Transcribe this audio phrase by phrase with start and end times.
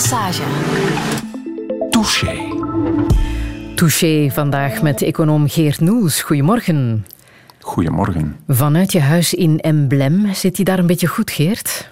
[0.00, 0.42] Massage.
[1.90, 2.38] Touché.
[3.74, 6.22] Touché vandaag met econoom Geert Noels.
[6.22, 7.06] Goedemorgen.
[7.60, 8.36] Goedemorgen.
[8.48, 11.90] Vanuit je huis in Emblem, zit hij daar een beetje goed, Geert?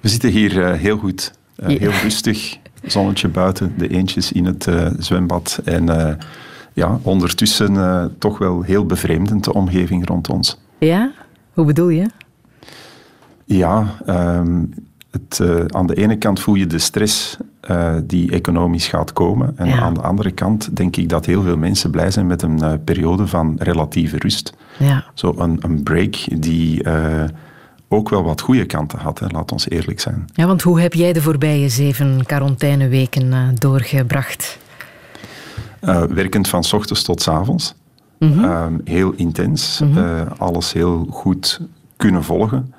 [0.00, 1.32] We zitten hier uh, heel goed.
[1.56, 1.78] Uh, ja.
[1.78, 2.56] Heel rustig.
[2.82, 5.60] Zonnetje buiten, de eentjes in het uh, zwembad.
[5.64, 6.18] En
[6.72, 10.58] ja, ondertussen toch wel heel bevreemdend de omgeving rond ons.
[10.78, 11.12] Ja?
[11.52, 12.06] Hoe bedoel je?
[13.44, 14.74] Ja, um,
[15.16, 17.36] het, uh, aan de ene kant voel je de stress
[17.70, 19.52] uh, die economisch gaat komen.
[19.56, 19.80] En ja.
[19.80, 22.72] aan de andere kant denk ik dat heel veel mensen blij zijn met een uh,
[22.84, 24.52] periode van relatieve rust.
[24.78, 25.04] Ja.
[25.14, 26.84] Zo een, een break die
[27.88, 30.24] ook wel wat goede kanten had, hè, laat ons eerlijk zijn.
[30.32, 34.58] Ja, want hoe heb jij de voorbije zeven quarantaineweken doorgebracht?
[36.08, 37.74] werkend van s ochtends tot s avonds.
[38.18, 38.80] Mm -hmm.
[38.84, 39.80] heel intens.
[39.80, 40.28] Mm -hmm.
[40.38, 41.60] alles heel goed
[41.96, 42.74] kunnen volgen.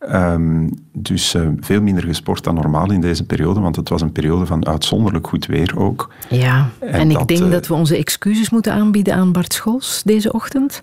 [0.00, 4.12] Um, dus uh, veel minder gesport dan normaal in deze periode, want het was een
[4.12, 6.10] periode van uitzonderlijk goed weer ook.
[6.28, 9.52] Ja, en, en ik dat, denk uh, dat we onze excuses moeten aanbieden aan Bart
[9.52, 10.82] Scholz deze ochtend.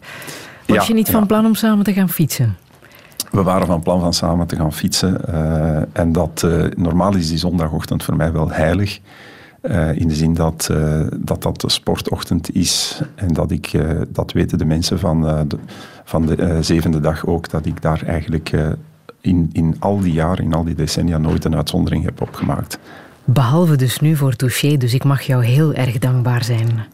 [0.65, 1.25] Was ja, je niet van ja.
[1.25, 2.55] plan om samen te gaan fietsen?
[3.31, 5.21] We waren van plan van samen te gaan fietsen.
[5.29, 8.99] Uh, en dat, normaal is die zondagochtend voor mij wel heilig.
[9.93, 10.69] in de zin dat,
[11.15, 13.01] dat dat de sportochtend is.
[13.15, 13.71] En dat ik,
[14.09, 15.57] dat weten de mensen van, de,
[16.03, 18.51] van de zevende dag ook, dat ik daar eigenlijk
[19.25, 22.79] in, in al die jaren, in al die decennia, nooit een uitzondering heb opgemaakt.
[23.23, 26.85] Behalve dus nu voor Touché, dus ik mag jou heel erg dankbaar zijn.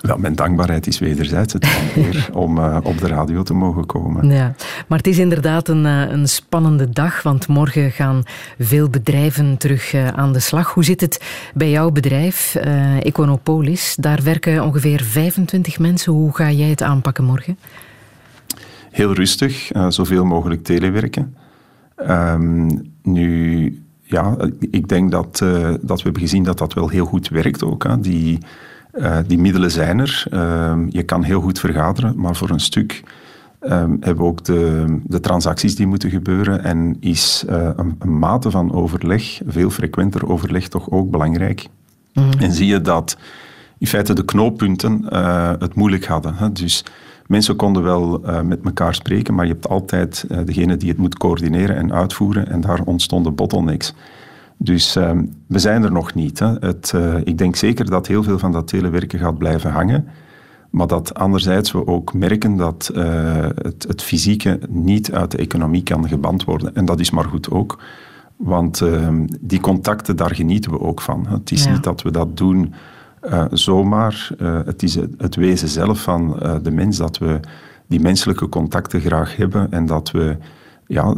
[0.00, 4.30] Wel, mijn dankbaarheid is wederzijds het eer om uh, op de radio te mogen komen.
[4.30, 4.54] Ja,
[4.86, 8.22] maar het is inderdaad een, uh, een spannende dag, want morgen gaan
[8.58, 10.74] veel bedrijven terug uh, aan de slag.
[10.74, 12.54] Hoe zit het bij jouw bedrijf,
[13.02, 13.96] Econopolis?
[14.00, 16.12] Daar werken ongeveer 25 mensen.
[16.12, 17.58] Hoe ga jij het aanpakken morgen?
[18.90, 21.34] Heel rustig, zoveel mogelijk telewerken.
[21.96, 24.36] Um, nu, ja,
[24.70, 27.84] ik denk dat, uh, dat we hebben gezien dat dat wel heel goed werkt ook.
[27.84, 28.00] Hè.
[28.00, 28.38] Die,
[28.94, 30.26] uh, die middelen zijn er.
[30.32, 33.02] Uh, je kan heel goed vergaderen, maar voor een stuk
[33.60, 36.64] um, hebben we ook de, de transacties die moeten gebeuren.
[36.64, 41.66] En is uh, een, een, mate van overleg, veel frequenter overleg, toch ook belangrijk.
[42.12, 42.30] Mm.
[42.38, 43.16] En zie je dat
[43.78, 45.04] in feite de knooppunten
[45.58, 46.34] het moeilijk hadden.
[46.34, 46.52] Hè.
[46.52, 46.84] Dus
[47.26, 50.98] Mensen konden wel uh, met elkaar spreken, maar je hebt altijd uh, degene die het
[50.98, 53.94] moet coördineren en uitvoeren en daar ontstonden bottlenecks.
[54.56, 55.10] Dus uh,
[55.46, 56.38] we zijn er nog niet.
[56.38, 56.52] Hè.
[56.60, 56.94] Het,
[57.24, 60.08] ik denk zeker dat heel veel van dat telewerken gaat blijven hangen.
[60.70, 62.90] Maar dat anderzijds we ook merken dat
[63.62, 66.74] het, het, fysieke niet uit de economie kan geband worden.
[66.74, 67.78] En dat is maar goed ook.
[68.36, 71.26] Want ehm, die contacten, daar genieten we ook van.
[71.28, 71.72] Het is ja.
[71.72, 72.74] niet dat we dat doen
[73.30, 74.30] uh, zomaar.
[74.38, 77.40] Uh, het is het wezen zelf van uh, de mens dat we
[77.86, 80.36] die menselijke contacten graag hebben en dat we
[80.88, 81.14] ja,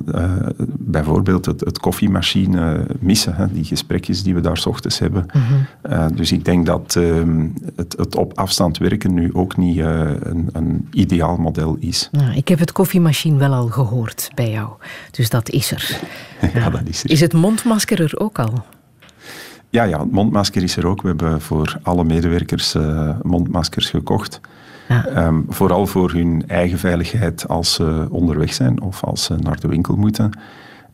[0.78, 5.26] bijvoorbeeld het, het, koffiemachine missen, hè, die gesprekjes die we daar s ochtends hebben.
[5.30, 6.16] -hmm.
[6.16, 10.88] dus ik denk dat ehm, het, het, op afstand werken nu ook niet een, een,
[10.90, 12.08] ideaal model is.
[12.12, 14.69] Ja, ik heb het koffiemachine wel al gehoord bij jou,
[15.10, 16.00] dus dat is er.
[16.54, 17.10] ja, dat is er.
[17.10, 18.64] Is het mondmasker er ook al?
[19.71, 21.03] Ja, ja, het mondmasker is er ook.
[21.03, 24.41] We hebben voor alle medewerkers uh, mondmaskers gekocht.
[24.89, 25.27] Ja.
[25.27, 29.69] Um, vooral voor hun eigen veiligheid als ze onderweg zijn of als ze naar de
[29.69, 30.31] winkel moeten.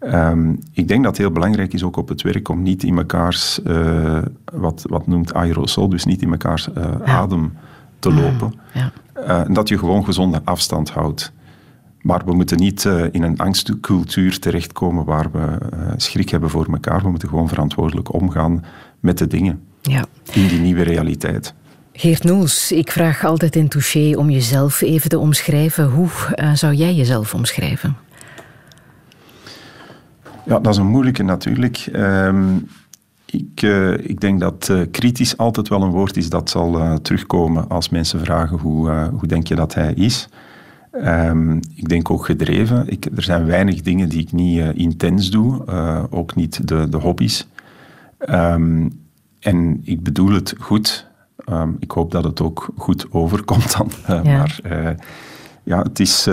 [0.00, 2.94] Um, ik denk dat het heel belangrijk is ook op het werk om niet in
[2.94, 4.18] mekaars, uh,
[4.52, 7.12] wat, wat noemt aerosol, dus niet in mekaars uh, ja.
[7.12, 7.52] adem
[7.98, 8.54] te lopen.
[8.72, 8.92] Ja.
[9.28, 11.32] Uh, dat je gewoon gezonde afstand houdt.
[12.04, 16.66] Maar we moeten niet uh, in een angstcultuur terechtkomen waar we uh, schrik hebben voor
[16.72, 17.02] elkaar.
[17.02, 18.64] We moeten gewoon verantwoordelijk omgaan
[19.00, 20.04] met de dingen ja.
[20.32, 21.54] in die nieuwe realiteit.
[21.92, 25.90] Geert Noels, ik vraag altijd in Touché om jezelf even te omschrijven.
[25.90, 27.96] Hoe uh, zou jij jezelf omschrijven?
[30.46, 31.88] Ja, dat is een moeilijke natuurlijk.
[31.92, 32.68] Um,
[33.26, 33.62] ik,
[34.02, 38.58] ik, denk dat kritisch altijd wel een woord is dat zal terugkomen als mensen vragen
[38.58, 40.28] hoe, hoe denk je dat hij is.
[41.02, 42.88] Um, ik denk ook gedreven.
[42.88, 46.88] Ik, er zijn weinig dingen die ik niet uh, intens doe, uh, ook niet de,
[46.88, 47.46] de hobby's.
[48.28, 49.02] Um,
[49.40, 51.10] en ik bedoel het goed.
[51.50, 53.90] Um, ik hoop dat het ook goed overkomt dan.
[54.10, 54.36] Uh, ja.
[54.36, 54.60] Maar
[55.62, 56.28] ja, het is...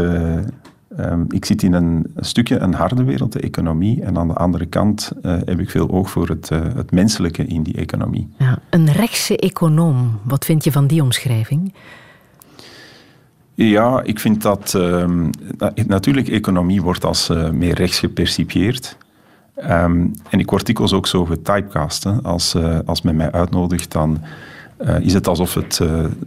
[1.27, 4.01] ik zit in een, een, stukje een harde wereld, de economie.
[4.01, 7.75] En aan de andere kant heb ik veel oog voor het, het menselijke in die
[7.75, 8.27] economie.
[8.37, 11.73] Ja, een rechtse econoom, wat vind je van die omschrijving?
[13.69, 14.73] Ja, ik vind dat...
[14.73, 15.29] Um,
[15.87, 18.97] natuurlijk, economie wordt als uh, meer rechts gepercipieerd.
[19.57, 22.03] Um, en ik word dikwijls ook zo getypecast.
[22.03, 22.11] Hè.
[22.11, 24.21] Als, uh, als men mij uitnodigt, dan
[24.79, 25.75] uh, is het alsof het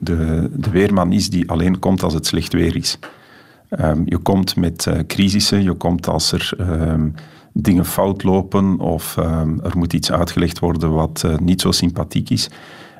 [0.00, 2.98] de, de weerman is die alleen komt als het slecht weer is.
[3.80, 6.56] Um, je komt met crisissen, je komt als er
[7.52, 12.50] dingen fout lopen of ehm, er moet iets uitgelegd worden wat niet zo sympathiek is.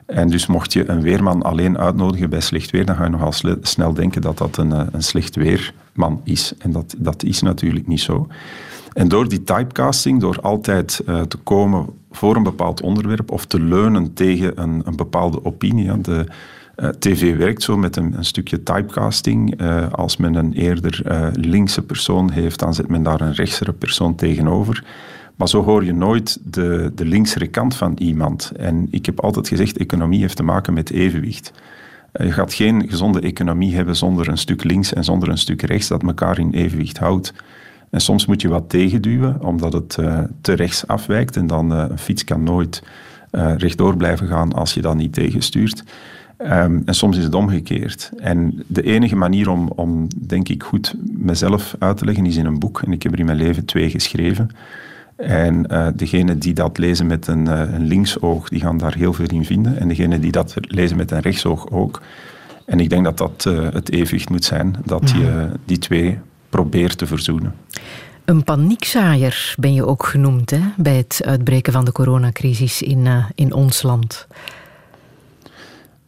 [0.07, 3.33] En dus mocht je een weerman alleen uitnodigen bij slecht weer, dan ga je nogal
[3.63, 6.55] snel denken dat dat een, een slecht weerman is.
[6.59, 8.29] En dat, dat is natuurlijk niet zo.
[8.93, 13.61] En door die typecasting, door altijd uh, te komen voor een bepaald onderwerp of te
[13.61, 16.01] leunen tegen een, een bepaalde opinie.
[16.01, 16.27] De
[16.77, 19.63] uh, tv werkt zo met een, stukje typecasting.
[19.91, 21.03] Als men een eerder
[21.33, 24.85] linkse persoon heeft, dan zet men daar een rechtsere persoon tegenover.
[25.37, 28.53] Maar zo hoor je nooit de, de linksere kant van iemand.
[28.57, 31.53] En ik heb altijd gezegd, economie heeft te maken met evenwicht.
[32.13, 35.89] Je gaat geen gezonde economie hebben zonder een stuk links en zonder een stuk rechts
[35.89, 37.33] dat elkaar in evenwicht houdt.
[37.91, 41.37] En soms moet je wat tegenduwen, omdat het uh, te rechts afwijkt.
[41.37, 42.83] En dan uh, een fiets kan nooit
[43.31, 45.85] uh, rechtdoor blijven gaan als je dat niet tegenstuurt.
[46.39, 48.13] Um, en soms is het omgekeerd.
[48.17, 52.47] En de enige manier om, om, denk ik, goed mezelf uit te leggen is in
[52.47, 52.83] een boek.
[52.83, 54.51] En ik heb er in mijn leven twee geschreven.
[55.17, 59.13] En uh, degenen die dat lezen met een, uh, een linksoog, die gaan daar heel
[59.13, 59.79] veel in vinden.
[59.79, 62.03] En degenen die dat lezen met een rechtsoog ook.
[62.67, 66.19] En ik denk dat dat uh, het evenwicht moet zijn, dat je die twee
[66.49, 67.55] probeert te verzoenen.
[68.25, 73.53] Een paniekzaaier ben je ook genoemd hè, bij het uitbreken van de coronacrisis in, in
[73.53, 74.27] ons land.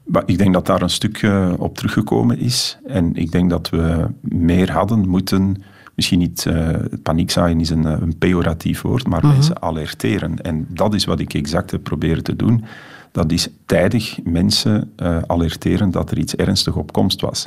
[0.04, 2.78] Maar ik denk dat daar een stuk op teruggekomen is.
[2.86, 5.62] En ik denk dat we meer hadden moeten
[5.96, 6.68] misschien niet, uh,
[7.02, 9.32] paniekzaaien is een, een pejoratief woord, maar mhm.
[9.32, 10.42] mensen alerteren.
[10.42, 12.64] En dat is wat ik exact heb proberen te doen.
[13.12, 17.46] Dat is tijdig mensen uh, alerteren dat er iets ernstig op komst was.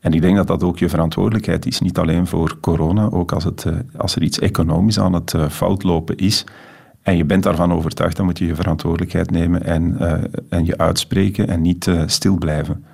[0.00, 3.44] En ik denk dat dat ook je verantwoordelijkheid is, niet alleen voor corona, ook als,
[3.44, 3.66] het,
[3.96, 6.44] als er iets economisch aan het fout lopen is.
[7.02, 9.98] En je bent daarvan overtuigd, dan moet je je verantwoordelijkheid nemen en,
[10.48, 12.84] en je uitspreken en niet stil blijven.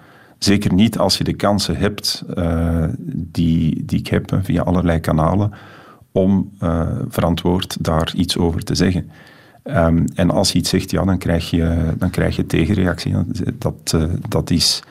[0.40, 5.52] Zeker niet als je de kansen hebt uh, die, die ik heb via allerlei kanalen
[6.12, 9.10] om uh, verantwoord daar iets over te zeggen.
[9.64, 13.14] Um, en als je iets zegt, ja, dan krijg je, dan krijg je tegenreactie.
[13.58, 14.82] Dat, uh, dat is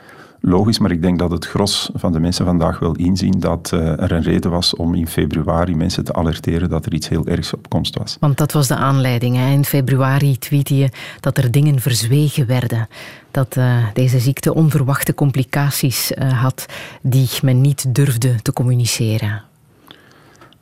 [0.42, 4.02] logisch, maar ik denk dat het gros van de mensen vandaag wel inzien dat uh,
[4.02, 7.54] er een reden was om in februari mensen te alerteren dat er iets heel ergs
[7.54, 8.18] op komst was.
[8.20, 9.36] Want dat was de aanleiding.
[9.36, 9.52] Hè?
[9.52, 10.90] In februari tweette je
[11.20, 12.88] dat er dingen verzwegen werden.
[13.32, 16.66] Dat uh, deze ziekte onverwachte complicaties uh, had
[17.02, 19.44] die men niet durfde te communiceren.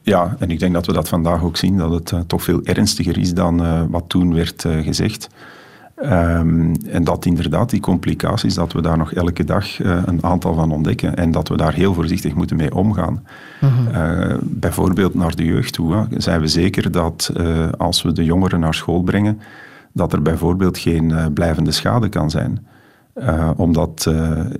[0.01, 3.17] Ja, en ik denk dat we dat vandaag ook zien, dat het toch veel ernstiger
[3.17, 5.27] is dan wat toen werd gezegd.
[6.03, 10.53] Um, en dat inderdaad die complicaties, dat we daar nog elke dag uh, een aantal
[10.53, 13.23] van ontdekken en dat we daar heel voorzichtig moeten mee omgaan.
[13.61, 13.87] Mm-hmm.
[13.87, 18.23] Uh, bijvoorbeeld naar de jeugd toe hè, zijn we zeker dat uh, als we de
[18.23, 19.39] jongeren naar school brengen,
[19.93, 22.65] dat er bijvoorbeeld geen blijvende schade kan zijn.
[23.55, 24.11] omdat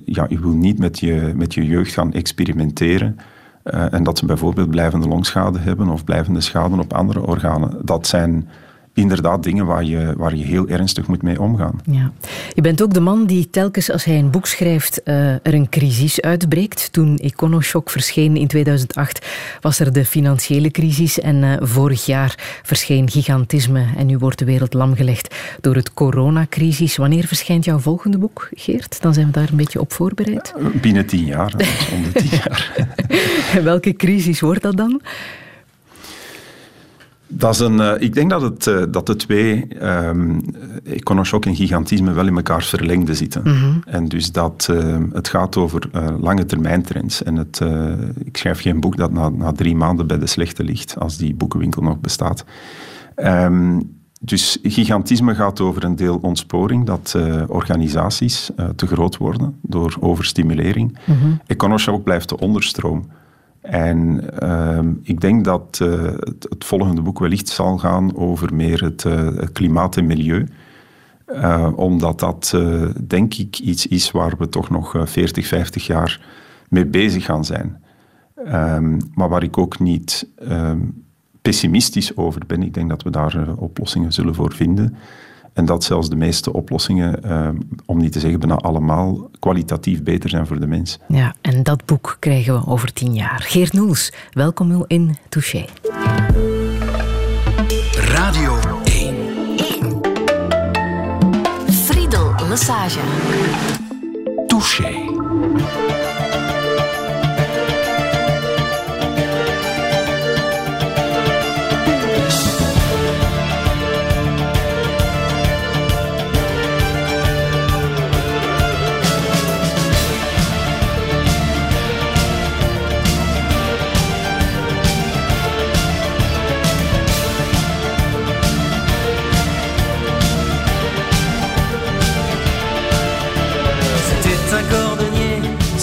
[0.04, 3.16] ja, je wil niet met je, met je jeugd gaan experimenteren
[3.62, 7.76] en dat ze bijvoorbeeld blijvende longschade hebben of blijvende schade op andere organen.
[7.82, 8.48] Dat zijn
[8.98, 11.80] inderdaad dingen waar je, waar je heel ernstig moet mee omgaan.
[11.84, 12.12] Ja.
[12.54, 15.68] Je bent ook de man die telkens als hij een boek schrijft uh, er een
[15.68, 16.92] crisis uitbreekt.
[16.92, 19.26] Toen Econoshock verscheen in 2008
[19.60, 24.44] was er de financiële crisis en uh, vorig jaar verscheen gigantisme en nu wordt de
[24.44, 26.96] wereld lamgelegd door het coronacrisis.
[26.96, 29.02] Wanneer verschijnt jouw volgende boek, Geert?
[29.02, 30.54] Dan zijn we daar een beetje op voorbereid.
[30.80, 31.54] Binnen tien jaar,
[31.94, 32.86] onder tien jaar.
[33.62, 35.00] Welke crisis wordt dat dan?
[37.30, 40.40] Dat is een, uh, ik denk dat, het, uh, dat de twee, um,
[40.84, 43.42] econoshock en gigantisme, wel in elkaar verlengde zitten.
[43.44, 43.82] Mm -hmm.
[43.86, 47.22] En dus dat uh, het gaat over lange termijn trends.
[47.22, 47.60] En het,
[48.24, 51.34] ik schrijf geen boek dat na, na, drie maanden bij de slechte ligt, als die
[51.34, 52.44] boekenwinkel nog bestaat.
[53.16, 57.16] Um, dus gigantisme gaat over een deel ontsporing, dat
[57.46, 60.98] organisaties te groot worden door overstimulering.
[61.04, 61.40] Mm -hmm.
[61.46, 63.06] Econoshock blijft de onderstroom.
[63.70, 66.02] En uh, ik denk dat uh,
[66.48, 70.48] het, volgende boek wellicht zal gaan over meer het, uh, klimaat en milieu.
[71.26, 72.54] Uh, omdat dat,
[73.06, 76.20] denk ik, iets is waar we toch nog 40, 50 jaar
[76.68, 77.82] mee bezig gaan zijn.
[78.46, 81.04] Um, maar waar ik ook niet um,
[81.42, 82.62] pessimistisch over ben.
[82.62, 84.96] Ik denk dat we daar oplossingen zullen voor vinden.
[85.58, 87.48] En dat zelfs de meeste oplossingen, uh,
[87.86, 90.98] om niet te zeggen bijna allemaal, kwalitatief beter zijn voor de mens.
[91.08, 93.40] Ja, en dat boek krijgen we over tien jaar.
[93.40, 95.64] Geert Noels, welkom in Touché.
[97.92, 99.14] Radio 1.
[99.56, 100.00] 1.
[101.70, 103.00] Friedel Lassage.
[104.46, 105.06] Touché.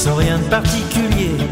[0.06, 1.45] sans rien de particulier.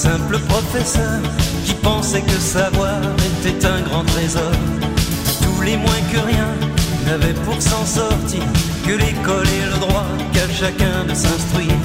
[0.00, 1.20] Simple professeur,
[1.66, 4.54] qui pensait que savoir était un grand trésor.
[5.42, 6.48] Tous les moins que rien
[7.04, 8.42] n'avaient pour s'en sortir
[8.86, 11.80] que l'école et le droit qu'à chacun de s'instruire.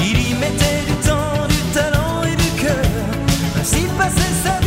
[0.00, 2.90] Il y mettait du temps, du talent et du cœur,
[3.58, 4.65] ainsi passait sa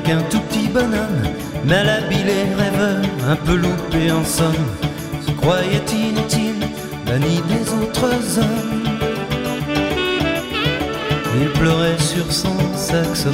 [0.00, 1.22] qu'un tout petit bonhomme,
[1.64, 4.66] malhabile et rêveur, un peu loupé en somme,
[5.26, 6.66] se croyait inutile,
[7.06, 8.82] banni des autres hommes.
[11.40, 13.32] Il pleurait sur son saxophone.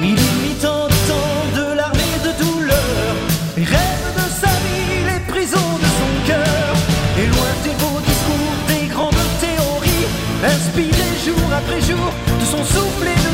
[0.00, 3.12] Il mit de temps de larmes et de douleur,
[3.56, 6.72] les rêves de sa vie, les prisons de son cœur,
[7.18, 10.08] et loin des beaux discours, des grandes théories,
[10.44, 13.31] inspiré jour après jour de son souffle et de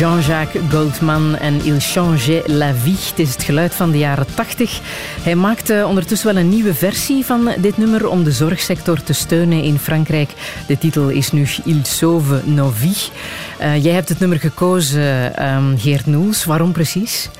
[0.00, 2.96] Jean-Jacques Goldman en Il changeait la vie.
[3.08, 4.80] Het is het geluid van de jaren 80.
[5.22, 9.62] Hij maakte ondertussen wel een nieuwe versie van dit nummer om de zorgsector te steunen
[9.62, 10.30] in Frankrijk.
[10.66, 13.10] De titel is nu Il sauve nos vies.
[13.58, 16.44] Eh, jij hebt het nummer gekozen, ehm, Geert Noels.
[16.44, 17.30] Waarom precies?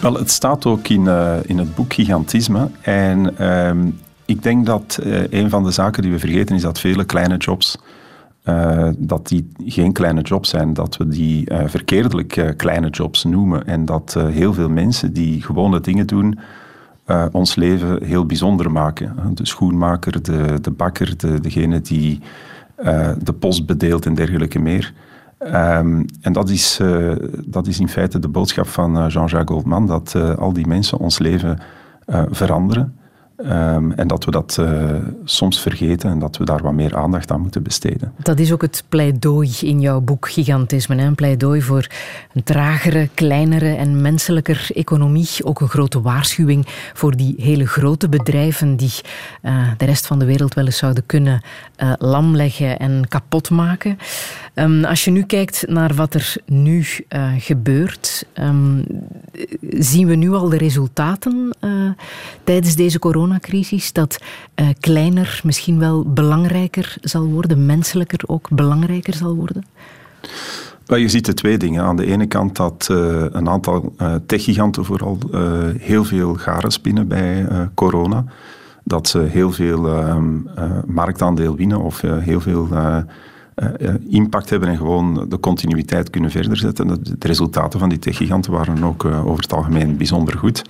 [0.00, 2.70] Wel, het staat ook in, eh, in het boek Gigantisme.
[2.80, 3.86] En ehm,
[4.24, 7.36] ik denk dat eh, een van de zaken die we vergeten is dat vele kleine
[7.36, 7.76] jobs,
[8.44, 13.24] eh, dat die geen kleine jobs zijn, dat we die eh, verkeerdelijk eh, kleine jobs
[13.24, 13.66] noemen.
[13.66, 16.38] En dat heel veel mensen die gewone dingen doen,
[17.32, 19.16] ons leven heel bijzonder maken.
[19.34, 22.20] De schoenmaker, de, de bakker, de, degene die
[23.18, 24.92] de post bedeelt en dergelijke meer.
[25.38, 26.80] Ehm, en dat is,
[27.46, 31.58] dat is in feite de boodschap van Jean-Jacques Goldman, dat al die mensen ons leven
[32.30, 32.98] veranderen.
[33.36, 34.90] Ehm, en dat we dat eh,
[35.24, 38.12] soms vergeten en dat we daar wat meer aandacht aan moeten besteden.
[38.22, 40.96] Dat is ook het pleidooi in jouw boek Gigantisme.
[40.96, 41.06] Hè?
[41.06, 41.86] Een pleidooi voor
[42.32, 45.28] een tragere, kleinere en menselijker economie.
[45.42, 48.92] Ook een grote waarschuwing voor die hele grote bedrijven die
[49.42, 51.40] eh, de rest van de wereld wel eens zouden kunnen
[51.76, 53.98] eh, lamleggen en kapot maken.
[54.54, 58.82] Ehm, als je nu kijkt naar wat er nu eh, gebeurt, ehm,
[59.60, 61.70] zien we nu al de resultaten eh,
[62.44, 63.92] tijdens deze coronacrisis?
[63.92, 64.18] Dat
[64.54, 69.64] eh, kleiner misschien wel belangrijker zal worden, menselijker ook belangrijker zal worden?
[70.86, 71.82] Je ziet de twee dingen.
[71.82, 72.86] Aan de ene kant dat
[73.32, 75.18] een aantal uh, techgiganten vooral
[75.78, 78.24] heel veel garen spinnen bij corona.
[78.84, 80.38] Dat ze heel veel ehm,
[80.86, 82.68] marktaandeel winnen of heel veel
[84.08, 86.86] impact hebben en gewoon de continuïteit kunnen verder zetten.
[86.86, 90.62] De, resultaten van die techgiganten waren ook over het algemeen bijzonder goed.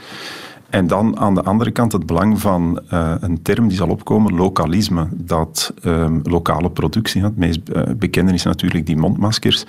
[0.70, 4.34] En dan aan de andere kant het belang van uh, een term die zal opkomen,
[4.34, 5.06] lokalisme.
[5.12, 7.60] Dat um, lokale productie, het meest
[7.98, 9.64] bekende is natuurlijk die mondmaskers.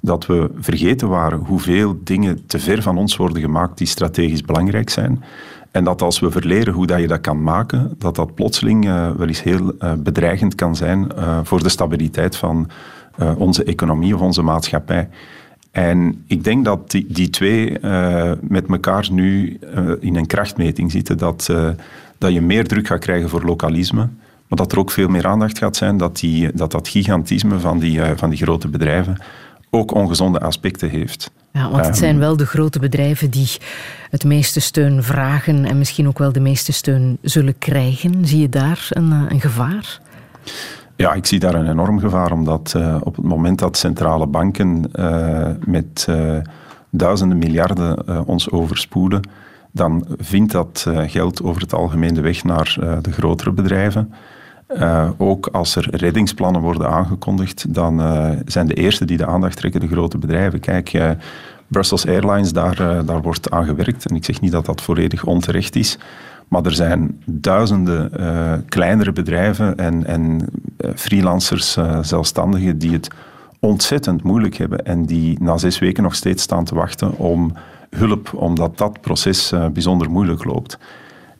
[0.00, 4.90] dat we vergeten waren hoeveel dingen te ver van ons worden gemaakt die strategisch belangrijk
[4.90, 5.22] zijn.
[5.76, 9.10] En dat als we verleren hoe dat je dat kan maken, dat dat plotseling uh,
[9.10, 12.70] wel eens heel uh, bedreigend kan zijn uh, voor de stabiliteit van
[13.36, 15.08] onze economie of onze maatschappij.
[15.70, 17.78] En ik denk dat die, die twee
[18.40, 19.58] met elkaar nu
[20.00, 21.52] in een krachtmeting zitten, dat,
[22.18, 24.08] dat je meer druk gaat krijgen voor lokalisme,
[24.48, 27.78] maar dat er ook veel meer aandacht gaat zijn dat die, dat, dat gigantisme van
[27.78, 29.16] die, van die grote bedrijven
[29.70, 31.30] ook ongezonde aspecten heeft.
[31.52, 33.50] Ja, want het zijn ehm, wel de grote bedrijven die
[34.10, 38.26] het meeste steun vragen en misschien ook wel de meeste steun zullen krijgen.
[38.26, 40.00] Zie je daar een, eh, een gevaar?
[40.96, 44.90] Ja, ik zie daar een enorm gevaar, omdat uh, op het moment dat centrale banken
[44.94, 46.38] uh, met uh,
[46.90, 49.28] duizenden miljarden ons overspoelen,
[49.72, 54.12] dan vindt dat geld over het algemeen de weg naar de grotere bedrijven.
[54.68, 59.56] Uh, ook als er reddingsplannen worden aangekondigd, dan uh, zijn de eerste die de aandacht
[59.56, 60.60] trekken de grote bedrijven.
[60.60, 61.10] Kijk, uh,
[61.66, 64.06] Brussels Airlines, daar, daar wordt aan gewerkt.
[64.06, 65.98] En ik zeg niet dat dat volledig onterecht is.
[66.48, 68.10] Maar er zijn duizenden
[68.68, 70.48] kleinere bedrijven en, en
[70.94, 73.10] freelancers, zelfstandigen, die het
[73.60, 77.52] ontzettend moeilijk hebben en die na zes weken nog steeds staan te wachten om
[77.90, 80.78] hulp, omdat dat proces bijzonder moeilijk loopt.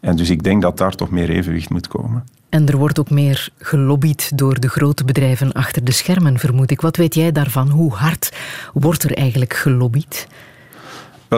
[0.00, 2.24] En dus ik denk dat daar toch meer evenwicht moet komen.
[2.48, 6.80] En er wordt ook meer gelobbyd door de grote bedrijven achter de schermen, vermoed ik.
[6.80, 7.68] Wat weet jij daarvan?
[7.68, 8.36] Hoe hard
[8.72, 10.26] wordt er eigenlijk gelobbyd?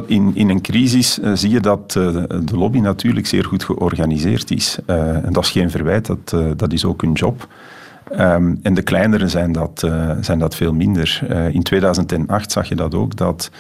[0.07, 2.13] In, in een crisis uh, zie je dat uh,
[2.45, 4.79] de lobby natuurlijk zeer goed georganiseerd is.
[4.87, 7.49] Uh, en dat is geen verwijt, dat, dat is ook hun job.
[8.13, 9.89] Um, en de kleinere zijn dat,
[10.21, 11.21] zijn dat veel minder.
[11.53, 13.51] in 2008 zag je dat ook, dat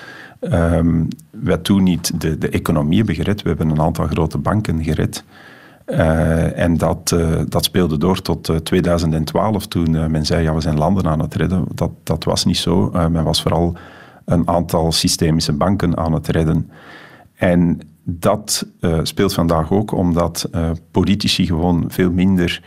[0.41, 3.43] um, wij toen niet de, de economie hebben gered.
[3.43, 5.25] We hebben een aantal grote banken gered.
[5.91, 10.55] Uh, en dat, uh, dat speelde door tot uh, eh, 2012, toen men zei, ja,
[10.55, 11.65] we zijn landen aan het redden.
[11.75, 12.91] Dat, dat was niet zo.
[12.93, 13.75] men was vooral
[14.25, 16.71] een aantal systemische banken aan het redden.
[17.35, 18.67] En dat
[19.03, 20.51] speelt vandaag ook omdat
[20.91, 22.63] politici gewoon veel minder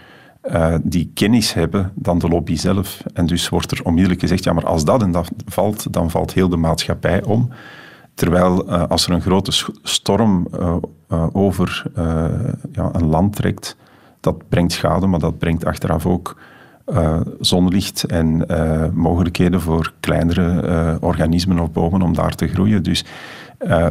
[0.83, 3.03] die kennis hebben dan de lobby zelf.
[3.13, 6.33] En dus wordt er onmiddellijk gezegd, ja, maar als dat en dat valt, dan valt
[6.33, 7.49] heel de maatschappij om.
[8.21, 9.51] Terwijl uh, als er een grote
[9.83, 10.75] storm uh,
[11.11, 11.83] uh, over
[12.71, 13.77] ja, een land trekt,
[14.19, 16.35] dat brengt schade, maar dat brengt achteraf ook
[17.39, 18.45] zonlicht en
[18.93, 22.83] mogelijkheden voor kleinere organismen of bomen om daar te groeien.
[22.83, 23.05] Dus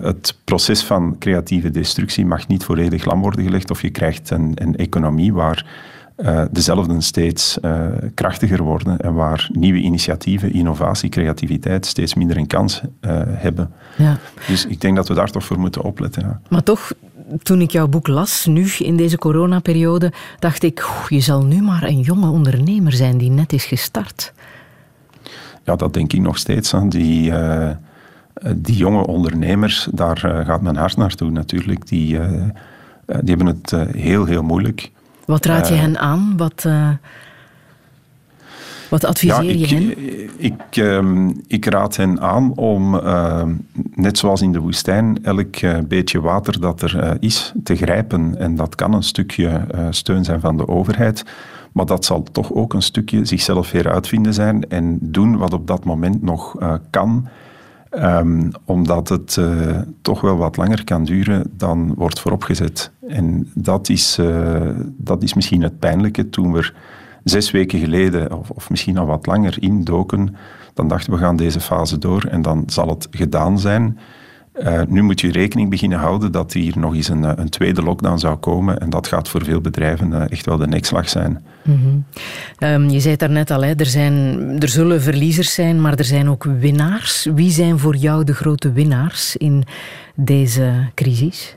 [0.03, 4.53] het proces van creatieve destructie mag niet volledig lam worden gelegd of je krijgt een,
[4.55, 5.66] een economie waar
[6.22, 12.46] uh, dezelfde steeds uh, krachtiger worden en waar nieuwe initiatieven, innovatie, creativiteit steeds minder een
[12.46, 13.70] kans uh, hebben.
[13.96, 14.18] Ja.
[14.46, 16.22] Dus ik denk dat we daar toch voor moeten opletten.
[16.22, 16.40] Ja.
[16.48, 16.92] Maar toch,
[17.42, 21.83] toen ik jouw boek las, nu in deze coronaperiode, dacht ik, je zal nu maar
[21.83, 24.33] een jonge ondernemer zijn die net is gestart.
[25.64, 26.88] Ja, dat denk ik nog steeds aan.
[26.88, 27.33] Die,
[28.56, 31.88] die jonge ondernemers, daar gaat mijn hart naartoe natuurlijk.
[31.88, 32.18] Die,
[33.06, 34.90] die hebben het heel, heel moeilijk.
[35.31, 36.37] Wat raad je eh, hen aan?
[36.37, 36.88] Wat, uh,
[38.88, 39.95] wat adviseer ja, ik, je hen?
[40.37, 43.43] Ik, ehm, ik raad hen aan om, uh,
[43.95, 48.38] net zoals in de woestijn, elk beetje water dat er is, te grijpen.
[48.38, 51.25] En dat kan een stukje steun zijn van de overheid.
[51.73, 55.66] Maar dat zal toch ook een stukje zichzelf weer uitvinden zijn en doen wat op
[55.66, 56.57] dat moment nog
[56.90, 57.29] kan.
[57.94, 62.90] Um, omdat het uh, toch wel wat langer kan duren dan wordt vooropgezet.
[63.09, 66.29] En dat is, uh, dat is misschien het pijnlijke.
[66.29, 66.72] Toen we
[67.24, 70.37] zes weken geleden, of, of misschien al wat langer, indoken,
[70.74, 73.98] dan dachten we gaan deze fase door en dan zal het gedaan zijn.
[74.54, 78.18] Uh, nu moet je rekening beginnen houden dat hier nog eens een, een tweede lockdown
[78.18, 78.78] zou komen.
[78.78, 81.44] En dat gaat voor veel bedrijven uh, echt wel de nekslag zijn.
[81.62, 82.04] -hmm.
[82.58, 86.04] um, je zei het daarnet al, hè, er, zijn, er zullen verliezers zijn, maar er
[86.04, 87.28] zijn ook winnaars.
[87.34, 89.64] Wie zijn voor jou de grote winnaars in
[90.14, 91.56] deze crisis?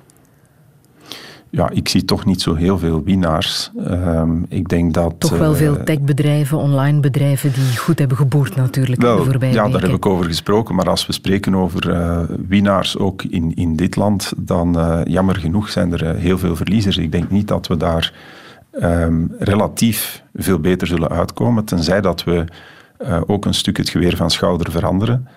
[1.56, 3.72] Ja, ik zie toch niet zo heel veel winnaars.
[3.88, 5.13] Um, ik denk dat...
[5.18, 9.54] Toch wel uh, veel techbedrijven, online bedrijven die goed hebben geboerd natuurlijk wel, de voorbije
[9.54, 10.76] Ja, daar heb ik over gesproken.
[10.76, 15.36] Maar als we spreken over uh, winnaars ook in, in dit land, dan uh, jammer
[15.36, 16.98] genoeg zijn er heel veel verliezers.
[16.98, 18.13] Ik denk niet dat we daar
[18.82, 22.46] um, relatief veel beter zullen uitkomen, tenzij dat we
[23.28, 25.28] ook een stuk het geweer van schouder veranderen.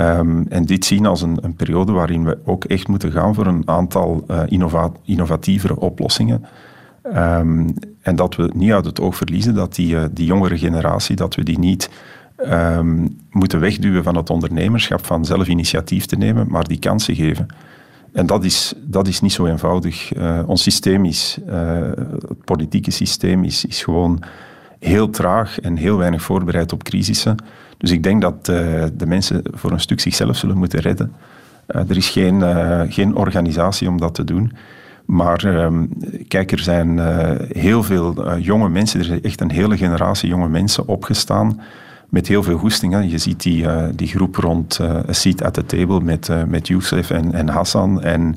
[0.00, 3.46] Um, en dit zien als een, een, periode waarin we ook echt moeten gaan voor
[3.46, 6.44] een aantal uh, innova innovatievere oplossingen.
[7.16, 11.16] Um, en dat we niet uit het oog verliezen dat die, uh, die jongere generatie,
[11.16, 11.90] dat we die niet
[12.50, 17.46] um, moeten wegduwen van het ondernemerschap, van zelf initiatief te nemen, maar die kansen geven.
[18.12, 20.16] En dat is, dat is niet zo eenvoudig.
[20.16, 24.22] Uh, ons systeem is, het politieke systeem is, is gewoon
[24.78, 27.36] heel traag en heel weinig voorbereid op crisissen.
[27.82, 31.12] Dus ik denk dat de mensen voor een stuk zichzelf zullen moeten redden.
[31.66, 32.42] er is geen,
[32.92, 34.52] geen organisatie om dat te doen.
[35.04, 35.86] Maar ehm,
[36.28, 36.98] kijk, er zijn
[37.52, 41.60] heel veel jonge mensen, er is echt een hele generatie jonge mensen opgestaan
[42.08, 43.10] met heel veel goesting.
[43.10, 47.32] Je ziet die, die groep rond A Seat at the Table met, met Youssef en,
[47.32, 48.36] en Hassan en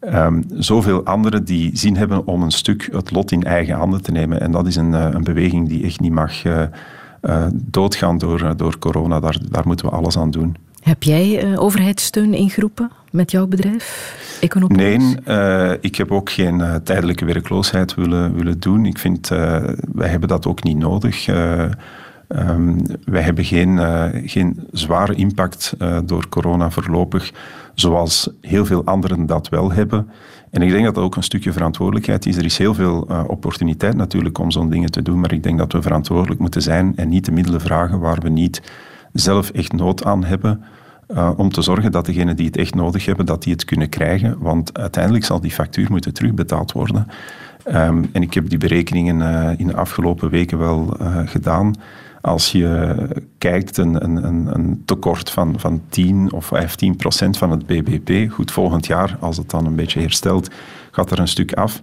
[0.00, 4.12] Um, zoveel anderen die zin hebben om een stuk het lot in eigen handen te
[4.12, 4.40] nemen.
[4.40, 6.42] En dat is een, eh, een beweging die echt niet mag
[7.22, 9.20] uh, uh, doodgaan door, door corona.
[9.20, 10.56] Daar, daar moeten we alles aan doen.
[10.80, 14.16] Heb jij overheidssteun ingeroepen met jouw bedrijf?
[14.40, 15.14] Econopolis?
[15.24, 18.86] Nee, ik heb ook geen tijdelijke werkloosheid willen, willen doen.
[18.86, 19.28] Ik vind,
[19.92, 21.26] wij hebben dat ook niet nodig.
[21.26, 23.78] Um, wij hebben geen,
[24.24, 27.32] geen zware impact door corona voorlopig
[27.74, 30.10] zoals heel veel anderen dat wel hebben.
[30.50, 32.36] En ik denk dat dat ook een stukje verantwoordelijkheid is.
[32.36, 35.58] Er is heel veel uh, opportuniteit natuurlijk om zo'n dingen te doen, maar ik denk
[35.58, 38.62] dat we verantwoordelijk moeten zijn en niet de middelen vragen waar we niet
[39.12, 40.62] zelf echt nood aan hebben.
[41.08, 43.88] Uh, om te zorgen dat degenen die het echt nodig hebben, dat die het kunnen
[43.88, 44.36] krijgen.
[44.38, 47.06] Want uiteindelijk zal die factuur moeten terugbetaald worden.
[47.66, 51.74] Um, en ik heb die berekeningen uh, in de afgelopen weken wel gedaan.
[52.28, 52.94] Als je
[53.38, 58.50] kijkt, een, een, een tekort van, van 10 of 15 procent van het BBP, goed,
[58.50, 60.50] volgend jaar, als het dan een beetje herstelt,
[60.90, 61.80] gaat er een stuk af.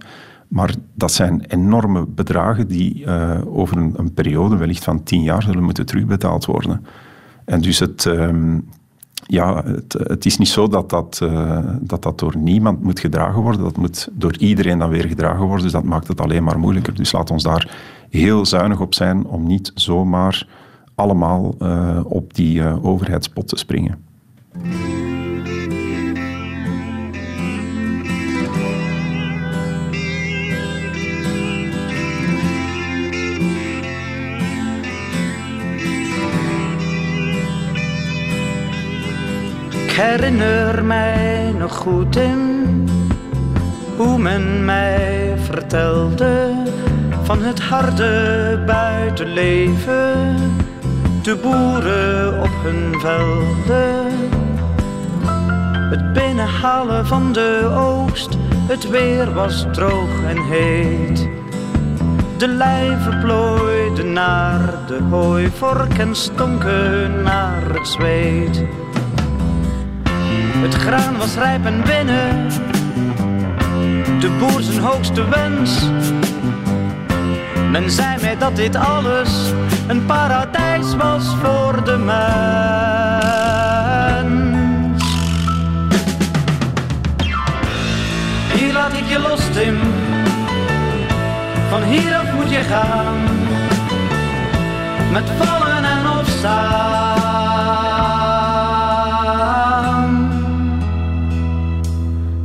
[0.48, 5.62] Maar dat zijn enorme bedragen die uh, over een, periode, wellicht van 10 jaar, zullen
[5.62, 6.86] moeten terugbetaald worden.
[7.44, 8.68] En dus het, um,
[9.26, 13.62] ja, het, is niet zo dat dat, uh, dat dat door niemand moet gedragen worden.
[13.62, 15.62] Dat moet door iedereen dan weer gedragen worden.
[15.62, 16.94] Dus dat maakt het alleen maar moeilijker.
[16.94, 17.70] Dus laat ons daar
[18.10, 20.46] heel zuinig op zijn om niet zomaar
[20.94, 24.04] allemaal uh, op die uh, overheidspot te springen.
[39.84, 42.84] Ik herinner mij nog goed in
[43.96, 46.54] hoe men mij vertelde
[47.26, 50.36] van het harde buitenleven,
[51.22, 54.06] de boeren op hun velden.
[55.90, 58.36] Het binnenhalen van de oogst,
[58.66, 61.28] het weer was droog en heet.
[62.38, 68.64] De lijven plooiden naar de hooivork en stonken naar het zweet.
[70.58, 72.48] Het graan was rijp en binnen,
[74.20, 75.88] de boer zijn hoogste wens
[77.80, 79.52] men zei mij dat dit alles
[79.86, 82.22] een paradijs was voor de mens.
[88.52, 89.78] Hier laat ik je los, Tim.
[91.68, 93.16] Van hieraf moet je gaan.
[95.12, 96.66] Met vallen en opstaan.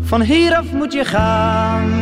[0.03, 2.00] Van hieraf moet je gaan.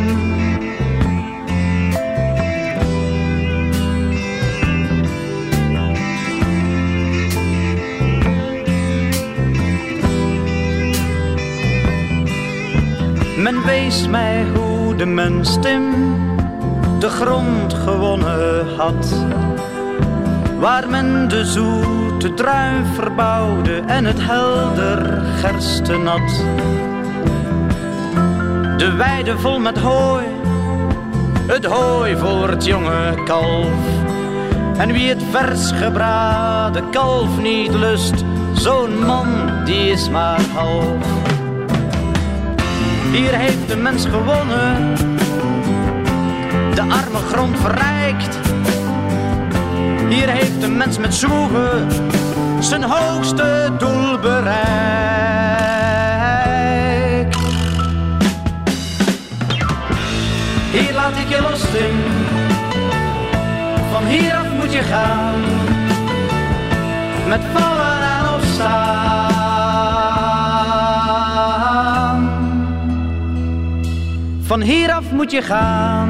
[13.40, 15.92] Men wees mij hoe de mens Tim
[16.98, 19.14] de grond gewonnen had.
[20.58, 26.44] Waar men de zoete druif verbouwde en het helder gerstenat.
[28.76, 30.26] De weide vol met hooi,
[31.46, 33.84] het hooi voor het jonge kalf.
[34.76, 39.28] En wie het vers gebraden kalf niet lust, zo'n man
[39.64, 41.29] die is maar half.
[43.10, 44.94] Hier heeft de mens gewonnen,
[46.74, 48.38] de arme grond verrijkt.
[50.08, 51.88] Hier heeft de mens met zwoegen
[52.60, 54.56] zijn hoogste doel bereikt.
[60.70, 61.96] Hier laat ik je los, Tim.
[63.92, 65.40] Van hieraf moet je gaan.
[67.28, 69.39] Met vallen en opstaan.
[74.50, 76.08] Van hieraf moet je gaan.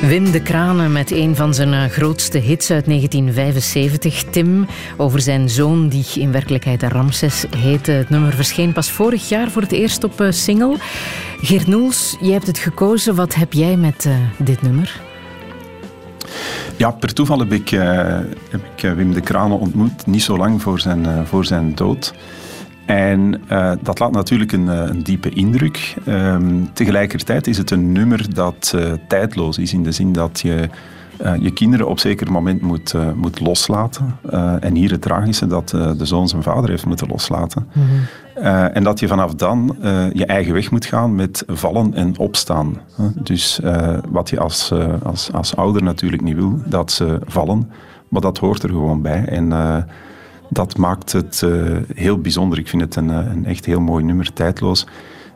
[0.00, 5.48] Wim de Kranen met een van zijn eh, grootste hits uit 1975, Tim, over zijn
[5.48, 7.90] zoon die in werkelijkheid Ramses heette.
[7.90, 10.76] Het nummer verscheen pas vorig jaar voor het eerst op eh, single.
[11.40, 13.14] Geert Noels, jij hebt het gekozen.
[13.14, 15.00] Wat heb jij met uh, dit nummer?
[16.76, 17.82] Ja, per toeval heb ik, uh,
[18.50, 22.14] heb ik Wim de Kranen ontmoet, niet zo lang voor zijn, uh, voor zijn dood.
[22.86, 25.94] En uh, dat laat natuurlijk een, een diepe indruk.
[26.08, 30.68] Um, tegelijkertijd is het een nummer dat uh, tijdloos is, in de zin dat je
[31.22, 34.16] uh, je kinderen op zeker moment moet, moet loslaten.
[34.60, 37.66] En hier het tragische dat de zoon zijn vader heeft moeten loslaten.
[37.72, 38.66] Mm -hmm.
[38.66, 39.76] en dat je vanaf dan
[40.12, 42.76] je eigen weg moet gaan met vallen en opstaan.
[43.14, 43.60] dus
[44.08, 47.70] wat je als, als, als ouder natuurlijk niet wil, dat ze vallen.
[48.08, 49.24] Maar dat hoort er gewoon bij.
[49.24, 49.52] En
[50.48, 51.46] dat maakt het
[51.94, 52.58] heel bijzonder.
[52.58, 54.86] Ik vind het een, een echt heel mooi nummer, tijdloos.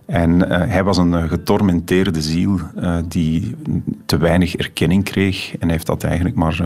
[0.07, 2.59] En uh, hij was een getormenteerde ziel
[3.09, 3.55] die
[4.07, 5.57] te weinig erkenning kreeg.
[5.59, 6.61] En heeft dat eigenlijk maar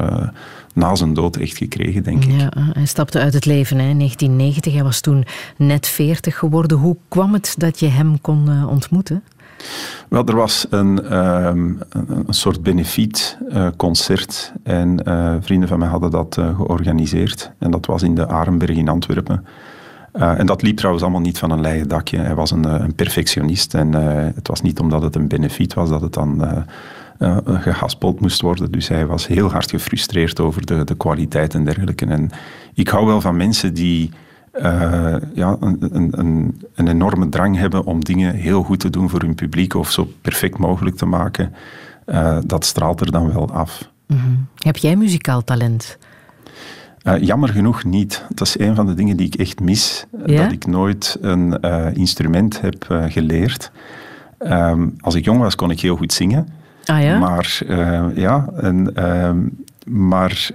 [0.75, 2.41] na zijn dood echt gekregen, denk ik.
[2.41, 4.73] Ja, hij stapte uit het leven in 1990.
[4.73, 5.25] Hij was toen
[5.57, 6.79] net 40 geworden.
[6.79, 9.23] Hoe kwam het dat je hem kon ontmoeten?
[10.09, 11.81] Wel, er was een, um,
[12.27, 14.53] een soort benefietconcert.
[14.63, 15.01] en
[15.41, 17.53] vrienden van mij hadden dat georganiseerd.
[17.59, 19.45] En dat was in de Arenberg in Antwerpen.
[20.13, 22.19] En dat liep trouwens allemaal niet van een leien dakje.
[22.19, 23.93] Hij was een, een perfectionist en
[24.35, 26.65] het was niet omdat het een benefiet was dat het dan
[27.47, 28.71] gehaspeld moest worden.
[28.71, 32.07] Dus hij was heel hard gefrustreerd over de, de kwaliteit en dergelijke.
[32.07, 32.31] En
[32.75, 34.11] ik hou wel van mensen die
[35.35, 39.35] ja, een, een, een, enorme drang hebben om dingen heel goed te doen voor hun
[39.35, 41.55] publiek of zo perfect mogelijk te maken.
[42.47, 43.91] dat straalt er dan wel af.
[44.07, 44.47] Mm -hmm.
[44.57, 45.99] Heb jij muzikaal talent?
[47.03, 48.25] Uh, jammer genoeg niet.
[48.29, 50.07] Dat is een van de dingen die ik echt mis.
[50.27, 50.43] Ja?
[50.43, 51.61] Dat ik nooit een
[51.95, 53.71] instrument heb geleerd.
[54.39, 56.49] Um, als ik jong was, kon ik heel goed zingen.
[56.85, 57.19] Ah ja?
[57.19, 57.63] Maar
[58.15, 59.39] ja, en, ehm,
[59.85, 60.51] maar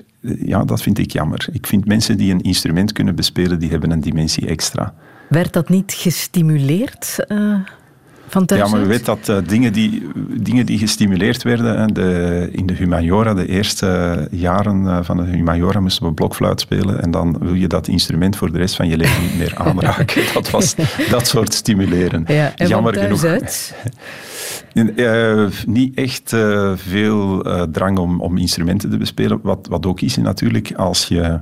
[0.45, 1.47] ja, dat vind ik jammer.
[1.51, 4.93] Ik vind mensen die een instrument kunnen bespelen, die hebben een dimensie extra.
[5.29, 7.25] Werd dat niet gestimuleerd?
[8.45, 10.07] Ja, maar we weten dat uh, dingen, die,
[10.41, 15.23] dingen die gestimuleerd werden, hè, de, in de humaniora, de eerste jaren uh, van de
[15.23, 18.87] humaniora moesten we blokfluit spelen en dan wil je dat instrument voor de rest van
[18.87, 20.23] je leven niet meer aanraken.
[20.33, 20.75] dat was
[21.09, 22.23] dat soort stimuleren.
[22.27, 23.23] Ja, en Jammer genoeg.
[23.23, 23.75] Uit?
[24.95, 26.35] Uh, niet echt
[26.75, 29.39] veel drang om, om instrumenten te bespelen.
[29.43, 31.39] Wat, wat ook is natuurlijk, als je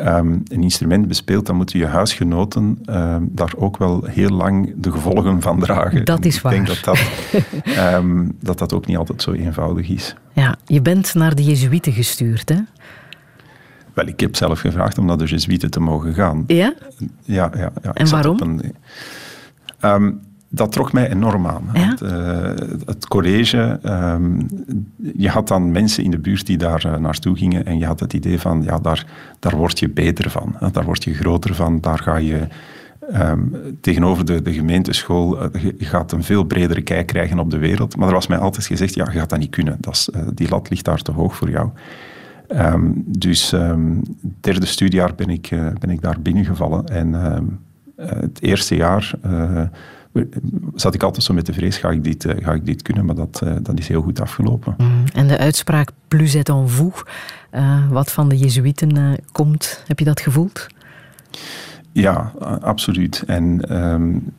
[0.00, 4.92] um, een instrument bespeelt, dan moeten je huisgenoten um, daar ook wel heel lang de
[4.92, 6.04] gevolgen van dragen.
[6.04, 6.54] Dat is waar.
[6.54, 10.14] Ik denk dat dat, um, dat dat ook niet altijd zo eenvoudig is.
[10.32, 12.58] Ja, je bent naar de Jezuïeten gestuurd, hè?
[13.94, 16.44] Wel, ik heb zelf gevraagd om naar de Jezuïeten te mogen gaan.
[16.46, 16.74] Ja?
[17.22, 17.72] Ja, ja.
[17.82, 17.92] ja.
[17.92, 18.60] En waarom?
[20.56, 21.68] Dat trok mij enorm aan.
[21.72, 21.88] Ja?
[21.88, 24.48] Het, uh, het, college, um,
[25.16, 28.00] je had dan mensen in de buurt die daar uh, naartoe gingen en je had
[28.00, 29.06] het idee van, ja, daar,
[29.38, 30.54] daar word je beter van.
[30.58, 30.70] Hè?
[30.70, 32.46] Daar word je groter van, daar ga je...
[33.14, 37.58] Um, tegenover de, de gemeenteschool, uh, je gaat een veel bredere kijk krijgen op de
[37.58, 37.96] wereld.
[37.96, 39.76] Maar er was mij altijd gezegd, ja, je gaat dat niet kunnen.
[39.80, 41.70] Dat is, die lat ligt daar te hoog voor jou.
[42.48, 43.54] Um, dus
[44.40, 46.86] derde studiejaar ben ik, ben ik daar binnengevallen.
[46.86, 47.14] En
[47.96, 49.10] het eerste jaar
[50.74, 53.04] zat ik altijd zo met de vrees, ga ik dit, uh, ga ik dit kunnen?
[53.04, 54.74] Maar dat, uh, dat is heel goed afgelopen.
[54.78, 55.04] Mm.
[55.14, 57.02] En de uitspraak plus et en vous,
[57.54, 60.66] uh, wat van de Jezuïeten komt, heb je dat gevoeld?
[61.92, 63.22] Ja, absoluut.
[63.26, 64.32] En um,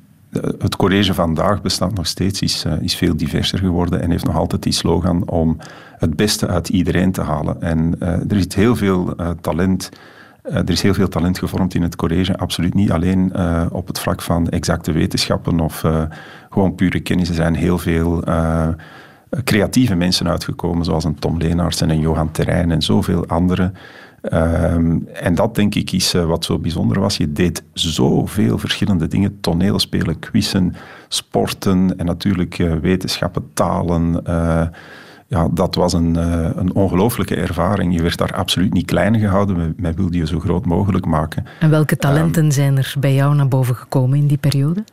[0.60, 4.64] het college vandaag bestaat nog steeds, is, is veel diverser geworden en heeft nog altijd
[4.64, 5.58] die slogan om
[5.98, 7.62] het beste uit iedereen te halen.
[7.62, 9.90] En er zit heel veel talent
[10.50, 14.00] er is heel veel talent gevormd in het college, absoluut niet alleen uh, op het
[14.00, 16.02] vlak van exacte wetenschappen of uh,
[16.50, 17.30] gewoon pure kennis.
[17.30, 18.24] Er zijn heel veel
[19.44, 23.74] creatieve mensen uitgekomen, zoals een Tom Leenaerts en een Johan Terrein en zoveel anderen.
[24.22, 27.18] Ehm, en dat denk ik is wat zo bijzonder was.
[27.18, 29.38] Je deed zoveel verschillende dingen.
[29.42, 30.76] Toneelspelen, quizzen,
[31.08, 34.24] sporten en natuurlijk wetenschappen, talen
[35.28, 37.94] ja, dat was een, uh, een ongelooflijke ervaring.
[37.94, 39.74] Je werd daar absoluut niet klein gehouden.
[39.78, 41.46] Men wilde je zo groot mogelijk maken.
[41.60, 44.84] En welke talenten um, zijn er bij jou naar boven gekomen in die periode?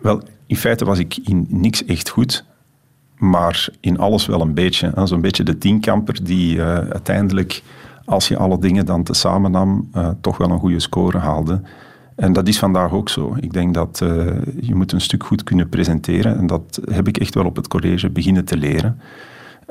[0.00, 2.44] Wel, in feite was ik in niks echt goed.
[3.18, 4.92] Maar in alles wel een beetje.
[5.04, 7.62] Zo'n beetje de tienkamper die uh, uiteindelijk,
[8.04, 11.60] als je alle dingen dan tezamen nam, uh, toch wel een goede score haalde.
[12.16, 13.36] En dat is vandaag ook zo.
[13.40, 14.26] Ik denk dat uh,
[14.60, 16.38] je moet een stuk goed kunnen presenteren.
[16.38, 19.00] En dat heb ik echt wel op het college beginnen te leren.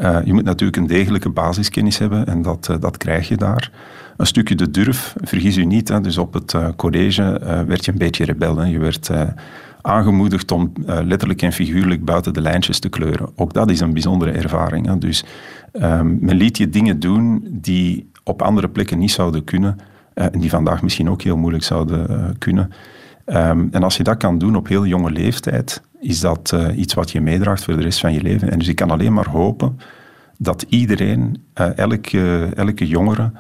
[0.02, 3.72] Uh, je moet natuurlijk een degelijke basiskennis hebben en dat, uh, dat krijg je daar.
[4.18, 5.88] Een stukje de durf, vergis u niet.
[5.88, 8.64] Hè, dus op het uh, college werd je een beetje rebel.
[8.64, 9.12] Je werd
[9.82, 13.30] aangemoedigd om letterlijk en figuurlijk buiten de lijntjes te kleuren.
[13.36, 14.88] Ook dat is een bijzondere ervaring.
[14.88, 14.98] Hè.
[14.98, 15.26] Dus
[15.74, 19.78] um, men liet je dingen doen die op andere plekken niet zouden kunnen
[20.14, 22.72] en die vandaag misschien ook heel moeilijk zouden kunnen.
[23.26, 26.94] Um, en als je dat kan doen op heel jonge leeftijd, is dat uh, iets
[26.94, 28.52] wat je meedraagt voor de rest van je leven.
[28.52, 29.80] En dus ik kan alleen maar hopen
[30.38, 33.32] dat iedereen, uh, elke, elke jongere,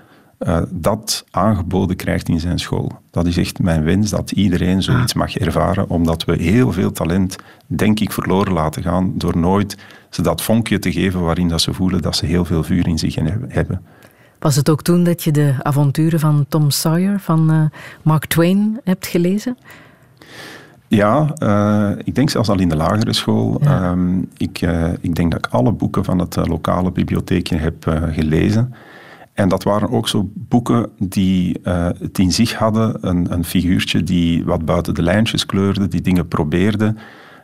[0.69, 2.91] dat aangeboden krijgt in zijn school.
[3.11, 7.35] Dat is echt mijn wens, dat iedereen zoiets mag ervaren, omdat we heel veel talent,
[7.65, 9.77] denk ik, verloren laten gaan door nooit
[10.09, 12.97] ze dat vonkje te geven waarin dat ze voelen dat ze heel veel vuur in
[12.97, 13.15] zich
[13.47, 13.81] hebben.
[14.39, 17.71] Was het ook toen dat je de avonturen van Tom Sawyer van
[18.01, 19.57] Mark Twain hebt gelezen?
[20.91, 23.57] Ja, uh, ik denk zelfs al in de lagere school.
[23.61, 23.91] Ja.
[23.91, 28.73] Um, ik, uh, ik denk dat ik alle boeken van het lokale bibliotheekje heb gelezen.
[29.33, 31.59] En dat waren ook zo boeken die
[31.99, 36.27] het in zich hadden, een, een, figuurtje die wat buiten de lijntjes kleurde, die dingen
[36.27, 36.95] probeerde,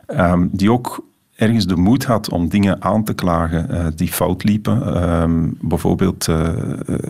[0.06, 5.02] um, die ook ergens de moed had om dingen aan te klagen die fout liepen.
[5.22, 6.28] Um, bijvoorbeeld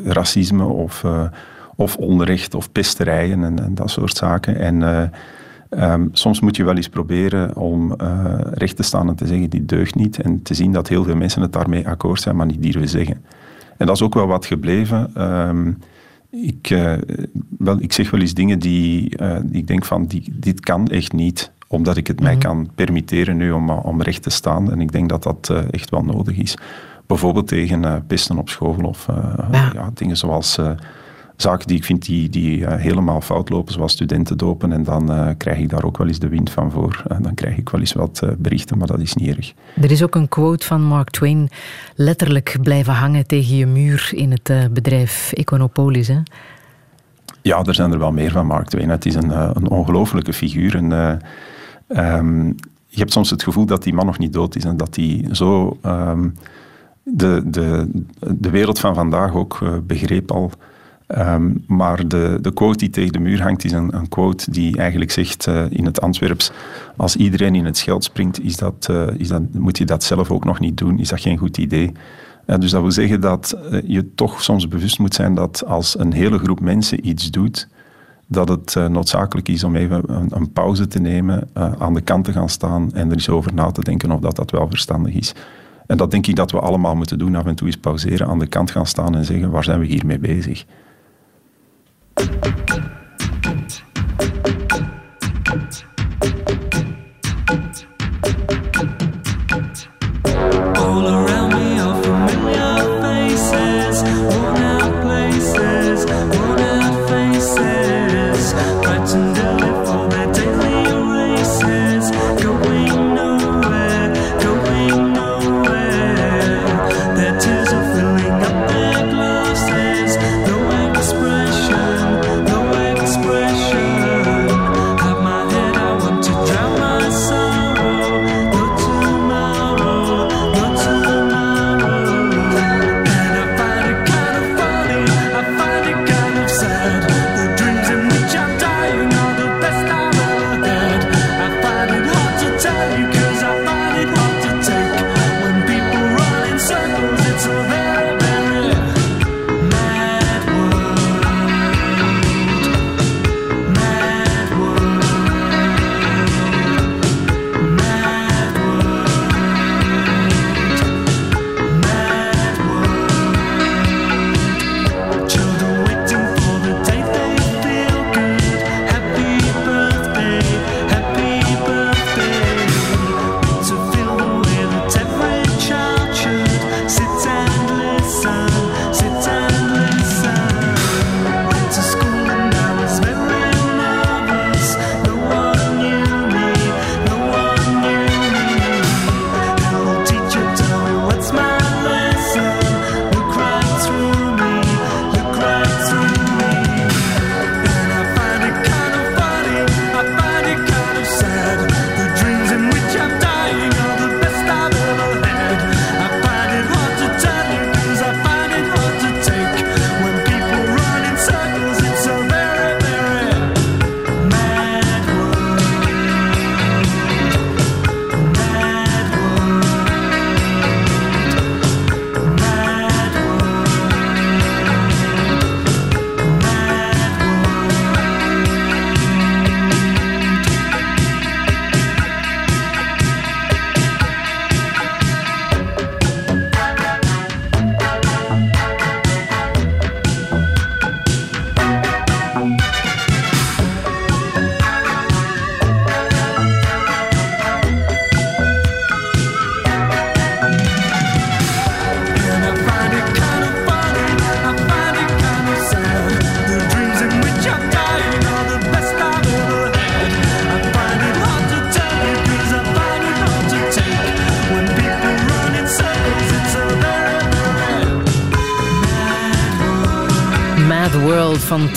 [0.04, 1.04] racisme of,
[1.76, 4.58] of onrecht of pesterijen en, en, dat soort zaken.
[4.58, 5.10] En
[5.70, 7.94] um, soms moet je wel eens proberen om
[8.52, 10.20] recht te staan en te zeggen die deugt niet.
[10.20, 13.24] En te zien dat heel veel mensen het daarmee akkoord zijn, maar niet durven zeggen.
[13.76, 15.22] En dat is ook wel wat gebleven.
[15.48, 15.78] Um,
[16.30, 16.76] ik,
[17.58, 21.12] wel, ik zeg wel eens dingen die, die ik denk van, die, dit kan echt
[21.12, 22.42] niet omdat ik het mij mhm.
[22.42, 24.72] kan permitteren nu om, om recht te staan.
[24.72, 26.56] En ik denk dat dat echt wel nodig is.
[27.06, 29.06] Bijvoorbeeld tegen pesten op school of
[29.52, 29.70] ja.
[29.72, 29.90] ja.
[29.94, 30.58] dingen zoals
[31.42, 34.72] zaken die ik vind die, die helemaal fout lopen, zoals studenten dopen.
[34.72, 37.02] En dan krijg ik daar ook wel eens de wind van voor.
[37.20, 39.52] dan krijg ik wel eens wat berichten, maar dat is niet erg.
[39.80, 41.48] Er is ook een quote van Mark Twain,
[41.94, 46.08] letterlijk blijven hangen tegen je muur in het bedrijf Econopolis.
[46.08, 46.18] Hè?
[47.42, 48.88] Ja, er zijn er wel meer van Mark Twain.
[48.88, 50.76] Het is een, een ongelofelijke figuur.
[50.76, 51.20] En,
[51.88, 52.54] Um,
[52.86, 55.28] je hebt soms het gevoel dat die man nog niet dood is en dat hij
[55.32, 56.34] zo um,
[57.02, 60.50] de, de, de wereld van vandaag ook begreep al.
[61.16, 64.76] Um, maar de, de quote die tegen de muur hangt is een, een quote die
[64.76, 66.50] eigenlijk zegt uh, in het Antwerps:
[66.96, 70.30] Als iedereen in het scheld springt, is dat, uh, is dat, moet je dat zelf
[70.30, 70.98] ook nog niet doen.
[70.98, 71.92] Is dat geen goed idee?
[72.58, 76.38] dus dat wil zeggen dat je toch soms bewust moet zijn dat als een hele
[76.38, 77.68] groep mensen iets doet,
[78.26, 82.00] dat het uh, noodzakelijk is om even een, een pauze te nemen, uh, aan de
[82.00, 84.68] kant te gaan staan en er eens over na te denken of dat, dat wel
[84.68, 85.34] verstandig is.
[85.86, 88.38] En dat denk ik dat we allemaal moeten doen, af en toe eens pauzeren, aan
[88.38, 90.64] de kant gaan staan en zeggen waar zijn we hiermee bezig.
[92.18, 92.77] Thank you.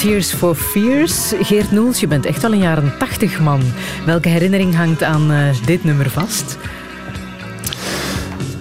[0.02, 1.34] Tears for Fears.
[1.42, 3.62] Geert Noels, je bent echt wel een jaren tachtig man.
[4.06, 6.58] Welke herinnering hangt aan uh, dit nummer vast?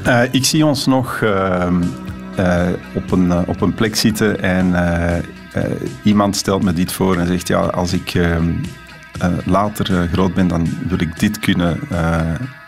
[0.07, 1.69] Uh, ik zie ons nog uh,
[2.95, 4.75] op, een, op een plek zitten en
[6.03, 8.53] iemand stelt me dit voor en zegt: Ja, als ik ehm,
[9.45, 11.81] later groot ben, dan wil ik dit kunnen.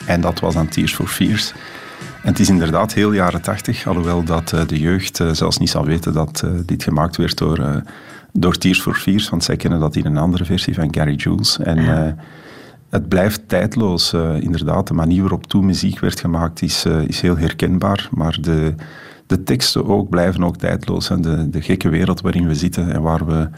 [0.07, 1.53] en dat was dan Tears for Fears.
[2.23, 6.13] En het is inderdaad heel jaren tachtig, alhoewel dat de jeugd zelfs niet zal weten
[6.13, 7.83] dat dit gemaakt werd door,
[8.33, 11.59] door Tears for Fears, want zij kennen dat in een andere versie van Gary Jules.
[11.59, 12.17] En ja.
[12.89, 14.13] het blijft tijdloos.
[14.41, 18.75] inderdaad, de manier waarop toen muziek werd gemaakt is, is heel herkenbaar, maar de,
[19.27, 21.11] de teksten ook blijven ook tijdloos.
[21.11, 23.49] En de, de gekke wereld waarin we zitten en waar we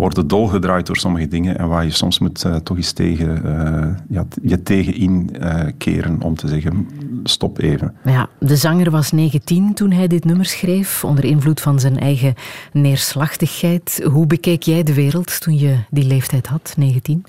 [0.00, 3.86] worden dolgedraaid door sommige dingen en waar je soms moet uh, toch eens tegen, uh,
[4.08, 6.88] ja, je tegen inkeren uh, om te zeggen,
[7.22, 7.94] stop even.
[8.04, 12.34] Ja, de zanger was 19 toen hij dit nummer schreef, onder invloed van zijn eigen
[12.72, 14.02] neerslachtigheid.
[14.12, 17.24] Hoe bekeek jij de wereld toen je die leeftijd had, 19?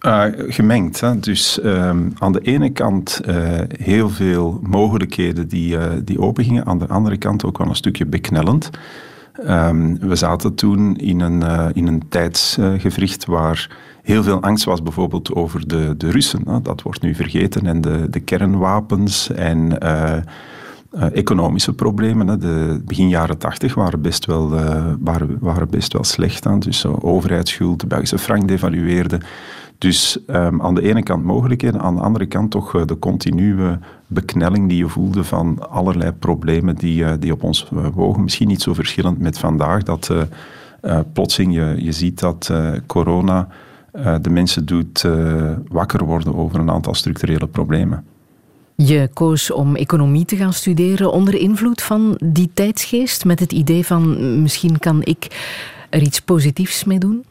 [0.00, 1.00] Uh, gemengd.
[1.00, 1.20] Hè?
[1.20, 6.86] Dus um, aan de ene kant uh, heel veel mogelijkheden die, die opengingen, aan de
[6.86, 8.70] andere kant ook wel een stukje beknellend.
[9.46, 14.82] Um, we zaten toen in een, uh, in een tijdsgevricht waar heel veel angst was,
[14.82, 16.62] bijvoorbeeld over de, de Russen.
[16.62, 17.66] Dat wordt nu vergeten.
[17.66, 20.16] En de, de kernwapens en uh,
[20.92, 22.40] uh, economische problemen.
[22.40, 24.48] De begin jaren tachtig waren, best wel,
[25.00, 26.44] waren, waren best wel slecht.
[26.44, 26.58] Hè.
[26.58, 29.20] Dus overheidsschuld, de Belgische frank devalueerde.
[29.78, 33.78] Dus um, aan de ene kant mogelijkheden, aan de andere kant toch uh, de continue
[34.06, 38.22] beknelling die je voelde van allerlei problemen die, uh, die op ons uh, wogen.
[38.22, 40.12] Misschien niet zo verschillend met vandaag, dat
[41.12, 42.52] plotseling je, je ziet dat
[42.86, 43.48] corona
[44.20, 45.04] de mensen doet
[45.68, 48.04] wakker worden over een aantal structurele problemen.
[48.74, 53.86] Je koos om economie te gaan studeren onder invloed van die tijdsgeest, met het idee
[53.86, 55.26] van misschien kan ik
[55.90, 57.24] er iets positiefs mee doen?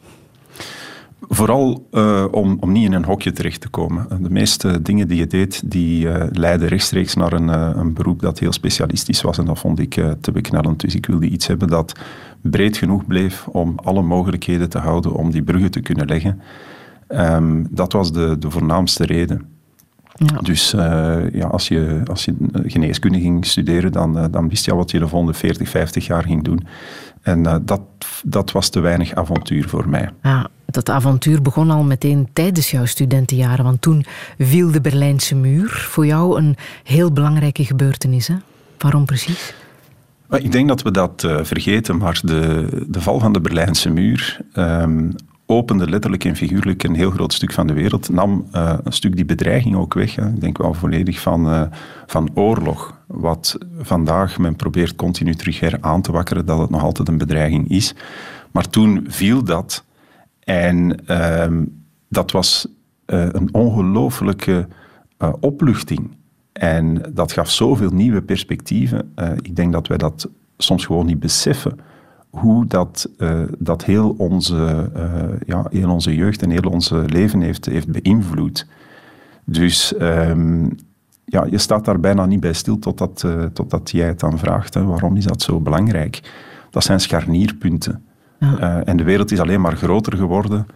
[1.28, 4.22] Vooral uh, om, om niet in een hokje terecht te komen.
[4.22, 8.20] De meeste dingen die je deed, die uh, leidden rechtstreeks naar een, uh, een beroep
[8.20, 9.38] dat heel specialistisch was.
[9.38, 10.80] En dat vond ik te beknellend.
[10.80, 11.92] Dus ik wilde iets hebben dat
[12.40, 16.40] breed genoeg bleef om alle mogelijkheden te houden om die bruggen te kunnen leggen.
[17.08, 19.42] Um, dat was de, de voornaamste reden.
[20.14, 20.40] Ja.
[20.40, 20.70] Dus
[21.32, 24.98] ja, als, je, als je geneeskunde ging studeren, dan, dan wist je al wat je
[24.98, 26.66] de volgende 40, 50 jaar ging doen.
[27.22, 27.82] En dat,
[28.24, 30.10] dat was te weinig avontuur voor mij.
[30.22, 34.04] Ja, dat avontuur begon al meteen tijdens jouw studentenjaren, want toen
[34.38, 35.68] viel de Berlijnse muur.
[35.68, 38.28] Voor jou een heel belangrijke gebeurtenis.
[38.28, 38.34] Hè?
[38.78, 39.54] Waarom precies?
[40.30, 44.40] Ik denk dat we dat uh, vergeten, maar de, de val van de Berlijnse muur
[44.54, 45.14] um,
[45.50, 48.08] opende letterlijk en figuurlijk een heel groot stuk van de wereld.
[48.08, 50.18] Nam uh, een stuk die bedreiging ook weg.
[50.18, 51.62] Ik denk wel volledig van, uh,
[52.06, 53.00] van oorlog.
[53.06, 57.18] Wat vandaag men probeert continu terug her aan te wakkeren, dat het nog altijd een
[57.18, 57.94] bedreiging is.
[58.50, 59.84] Maar toen viel dat
[60.40, 61.66] en uh,
[62.08, 62.66] dat was
[63.06, 64.68] uh, een ongelooflijke
[65.40, 66.16] opluchting.
[66.52, 69.14] En dat gaf zoveel nieuwe perspectieven.
[69.40, 71.78] Ik denk dat wij dat soms gewoon niet beseffen.
[72.30, 73.10] Hoe dat,
[73.58, 74.90] dat heel, onze,
[75.46, 78.66] ja, heel onze jeugd en heel ons leven heeft, heeft beïnvloed.
[79.44, 80.76] Dus um,
[81.24, 84.74] ja, je staat daar bijna niet bij stil totdat, totdat jij het dan vraagt.
[84.74, 86.32] Hè, waarom is dat zo belangrijk?
[86.70, 88.02] Dat zijn scharnierpunten.
[88.38, 88.58] Ja.
[88.60, 90.66] Uh, en de wereld is alleen maar groter geworden.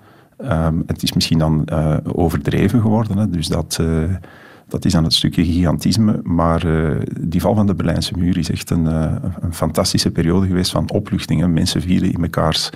[0.50, 3.18] Um, het is misschien dan uh, overdreven geworden.
[3.18, 4.04] Hè, dus dat, uh,
[4.72, 6.20] dat is dan het stukje gigantisme.
[6.22, 6.66] Maar
[7.20, 11.52] die val van de Berlijnse muur is echt een, een fantastische periode geweest van opluchtingen.
[11.52, 12.70] Mensen vielen in mekaars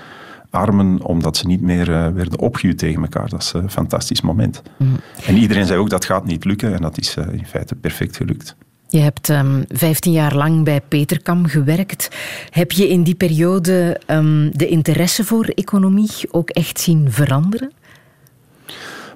[0.51, 3.29] armen omdat ze niet meer werden opgehuwd tegen elkaar.
[3.29, 4.63] Dat is een fantastisch moment.
[4.77, 4.97] Mm.
[5.27, 6.75] En iedereen zei ook dat gaat niet lukken.
[6.75, 8.57] En dat is in feite perfect gelukt.
[8.89, 12.09] Je hebt um, 15 jaar lang bij Peterkam gewerkt.
[12.51, 17.73] Heb je in die periode um, de interesse voor economie ook echt zien veranderen?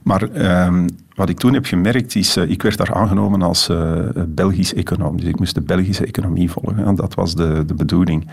[0.02, 0.22] Maar
[0.66, 0.86] um,
[1.20, 3.92] wat ik toen heb gemerkt is, uh, ik werd daar aangenomen als uh,
[4.28, 5.16] Belgisch econoom.
[5.16, 6.84] Dus ik moest de Belgische economie volgen.
[6.84, 8.26] En dat was de, de bedoeling.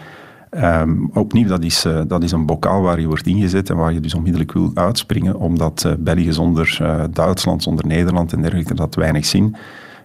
[0.52, 3.94] Um, opnieuw, dat is, uh, dat is een bokaal waar je wordt ingezet en waar
[3.94, 6.80] je dus onmiddellijk wil uitspringen, omdat België zonder
[7.12, 9.56] Duitsland, zonder Nederland en dergelijke, dat weinig zin.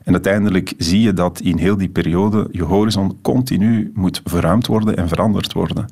[0.05, 4.97] En uiteindelijk zie je dat in heel die periode je horizon continu moet verruimd worden
[4.97, 5.87] en veranderd worden.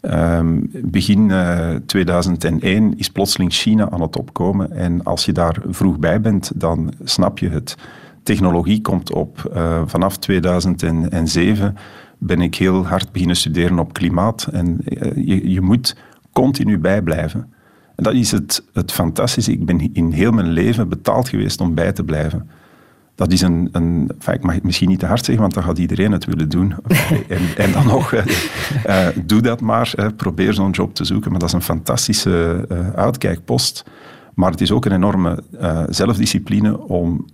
[0.00, 4.70] Um, begin uh, eh, 2001 is plotseling China aan het opkomen.
[4.70, 7.76] En als je daar vroeg bij bent, dan snap je het.
[8.22, 9.52] Technologie komt op.
[9.54, 11.76] Uh, vanaf 2007
[12.18, 14.48] ben ik heel hard beginnen studeren op klimaat.
[14.52, 15.96] En uh, je, je moet
[16.32, 17.52] continu bijblijven.
[17.94, 19.52] En dat is het, het fantastische.
[19.52, 22.48] Ik ben in heel mijn leven betaald geweest om bij te blijven.
[23.16, 25.78] Dat is een, een ik mag het misschien niet te hard zeggen, want dan gaat
[25.78, 26.74] iedereen het willen doen.
[27.28, 31.30] en, en dan nog, uh, doe dat maar, uh, probeer zo'n job te zoeken.
[31.30, 33.84] Maar dat is een fantastische uh, uitkijkpost.
[34.34, 35.42] Maar het is ook een enorme
[35.88, 37.26] zelfdiscipline om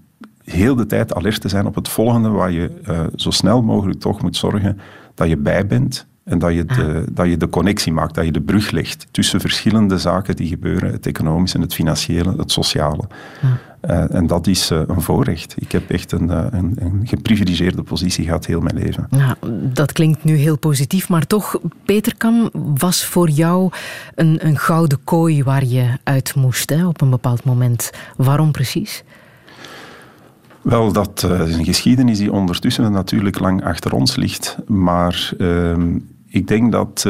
[0.44, 2.70] heel de tijd alert te zijn op het volgende, waar je
[3.14, 4.78] zo snel mogelijk toch moet zorgen
[5.14, 8.32] dat je bij bent en dat je, de, dat je de connectie maakt, dat je
[8.32, 13.04] de brug legt tussen verschillende zaken die gebeuren, het economische, het financiële, het sociale.
[13.90, 15.54] Uh, en dat is uh, een voorrecht.
[15.58, 19.08] Ik heb echt een, uh, een, een, geprivilegeerde positie gehad heel mijn leven.
[19.72, 23.70] Dat klinkt nu heel positief, maar toch, Peterkam was voor jou
[24.14, 27.90] een, een gouden kooi waar je uit moest hè, op een bepaald moment.
[28.16, 29.04] Waarom precies?
[30.60, 34.56] Wel, dat is een geschiedenis die ondertussen natuurlijk lang achter ons ligt.
[34.66, 35.98] Maar ehm,
[36.32, 37.06] ik denk dat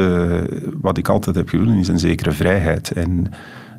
[0.81, 2.91] wat ik altijd heb gewild is een zekere vrijheid.
[2.91, 3.31] En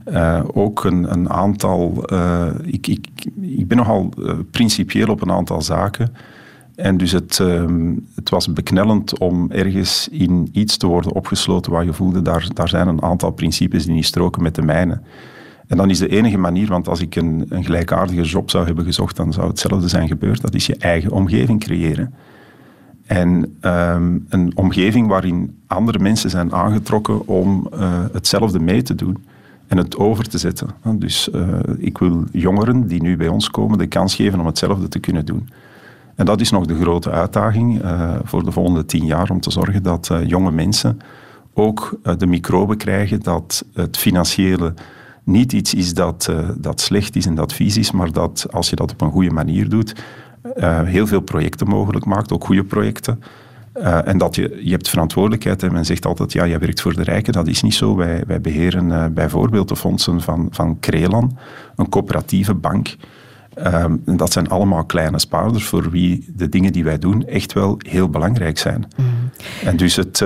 [0.09, 2.05] uh, ook een, een aantal.
[2.13, 3.09] Uh, ik, ik,
[3.41, 4.13] ik ben nogal
[4.51, 6.15] principieel op een aantal zaken.
[6.75, 7.39] En dus het,
[8.15, 12.69] het was beknellend om ergens in iets te worden opgesloten waar je voelde, daar, daar
[12.69, 15.01] zijn een aantal principes die niet stroken met de mijne.
[15.67, 18.85] En dan is de enige manier, want als ik een, een gelijkaardige job zou hebben
[18.85, 20.41] gezocht, dan zou hetzelfde zijn gebeurd.
[20.41, 22.15] Dat is je eigen omgeving creëren.
[23.05, 27.69] En um, een omgeving waarin andere mensen zijn aangetrokken om
[28.13, 29.25] hetzelfde mee te doen
[29.67, 30.69] en het over te zetten.
[30.95, 34.89] Dus uh, ik wil jongeren die nu bij ons komen de kans geven om hetzelfde
[34.89, 35.49] te kunnen doen.
[36.15, 39.51] En dat is nog de grote uitdaging uh, voor de volgende tien jaar, om te
[39.51, 40.99] zorgen dat jonge mensen
[41.55, 44.75] ook de microben krijgen dat het financiële
[45.25, 48.77] niet iets is dat, dat slecht is en dat vies is, maar dat als je
[48.77, 49.95] dat op een goede manier doet,
[50.85, 53.21] heel veel projecten mogelijk maakt, ook goede projecten.
[53.77, 55.63] Uh, en dat je, je hebt verantwoordelijkheid.
[55.63, 57.33] En men zegt altijd, ja, jij werkt voor de rijken.
[57.33, 57.97] Dat is niet zo.
[57.97, 61.39] Wij, wij beheren uh, bijvoorbeeld de fondsen van, van Crelan,
[61.77, 62.97] een coöperatieve bank.
[63.59, 67.77] Uh, dat zijn allemaal kleine spaarders voor wie de dingen die wij doen echt wel
[67.79, 68.85] heel belangrijk zijn.
[68.97, 69.05] Mm.
[69.65, 70.25] En dus het,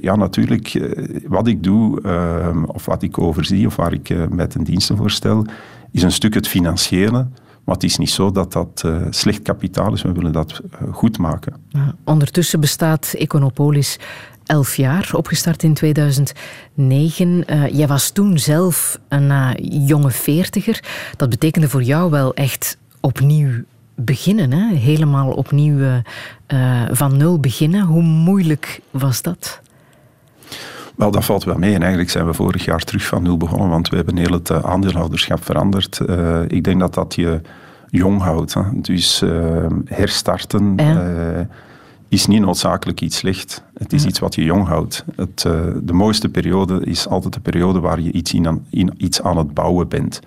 [0.00, 0.92] ja, natuurlijk,
[1.26, 5.10] wat ik doe, ehm, of wat ik overzie, of waar ik met een diensten voor
[5.10, 5.46] stel,
[5.90, 7.26] is een stuk het financiële.
[7.70, 10.02] Maar het is niet zo dat dat uh, slecht kapitaal is.
[10.02, 11.54] We willen dat uh, goed maken.
[11.68, 13.98] Ja, ondertussen bestaat Econopolis
[14.46, 17.44] elf jaar, opgestart in 2009.
[17.46, 19.54] Uh, jij was toen zelf een
[19.86, 20.84] jonge veertiger.
[21.16, 23.50] Dat betekende voor jou wel echt opnieuw
[23.94, 24.52] beginnen.
[24.52, 24.74] Hè?
[24.74, 26.02] Helemaal opnieuw
[26.90, 27.84] van nul beginnen.
[27.84, 29.60] Hoe moeilijk was dat?
[30.96, 31.74] Wel, dat valt wel mee.
[31.74, 34.50] En eigenlijk zijn we vorig jaar terug van nul begonnen, want we hebben heel het
[34.62, 36.00] aandeelhouderschap veranderd.
[36.06, 37.40] Uh, ik denk dat dat je
[37.90, 38.54] jong houdt.
[38.54, 38.62] Hè.
[38.74, 41.40] Dus uh, herstarten uh,
[42.08, 43.64] is niet noodzakelijk iets slecht.
[43.74, 45.04] Het is iets wat je jong houdt.
[45.16, 45.40] Het,
[45.82, 49.54] de mooiste periode is altijd de periode waar je iets, in, in iets aan het
[49.54, 50.20] bouwen bent.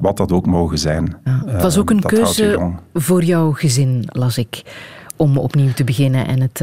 [0.00, 1.16] wat dat ook mogen zijn.
[1.24, 1.42] Ja.
[1.46, 4.62] Het was ook een keuze voor jouw gezin, las ik,
[5.16, 6.62] om opnieuw te beginnen en het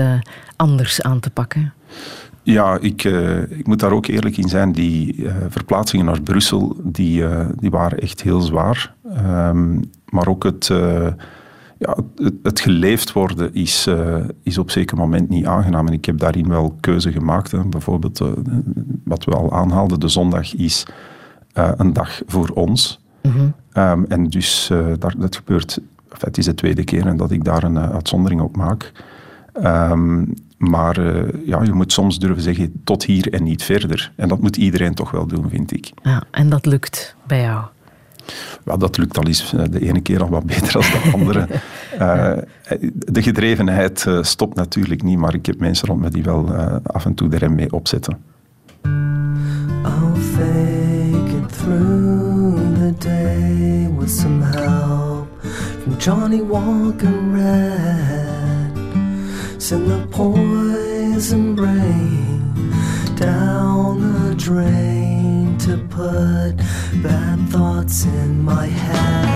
[0.55, 1.74] anders aan te pakken.
[2.43, 3.03] Ja, ik,
[3.49, 4.72] ik moet daar ook eerlijk in zijn.
[4.72, 7.24] Die verplaatsingen naar Brussel, die,
[7.60, 8.95] die waren echt heel zwaar.
[9.28, 10.68] Um, maar ook het,
[11.78, 13.88] ja, het, het, geleefd worden is,
[14.43, 15.88] is op zeker moment niet aangenaam.
[15.88, 17.51] En ik heb daarin wel keuze gemaakt.
[17.51, 17.66] Hè.
[17.66, 18.22] Bijvoorbeeld,
[19.03, 20.86] wat we al aanhaalden, de zondag is
[21.53, 22.99] een dag voor ons.
[23.22, 23.53] Mm -hmm.
[23.84, 24.68] um, en dus
[24.99, 25.80] daar, dat gebeurt...
[26.20, 28.91] het is de tweede keer dat ik daar een uitzondering op maak.
[29.64, 34.12] Um, maar uh, ja, je moet soms durven zeggen tot hier en niet verder.
[34.16, 35.91] En dat moet iedereen toch wel doen, vind ik.
[36.03, 37.66] Ja, en dat lukt bij jou?
[38.63, 41.47] Wel, dat lukt al eens eh, de ene keer al wat beter dan de andere.
[41.99, 42.38] uh,
[43.17, 47.05] de gedrevenheid uh, stopt natuurlijk niet, maar ik heb mensen rond me die wel af
[47.05, 48.17] en toe de rem mee opzetten.
[49.84, 55.28] I'll fake it through the day with some help
[55.82, 58.47] from Johnny Walker Red.
[59.57, 62.71] Send the poison brain
[63.15, 65.16] down the drain
[65.60, 66.55] to put
[67.01, 69.28] bad thoughts in my head.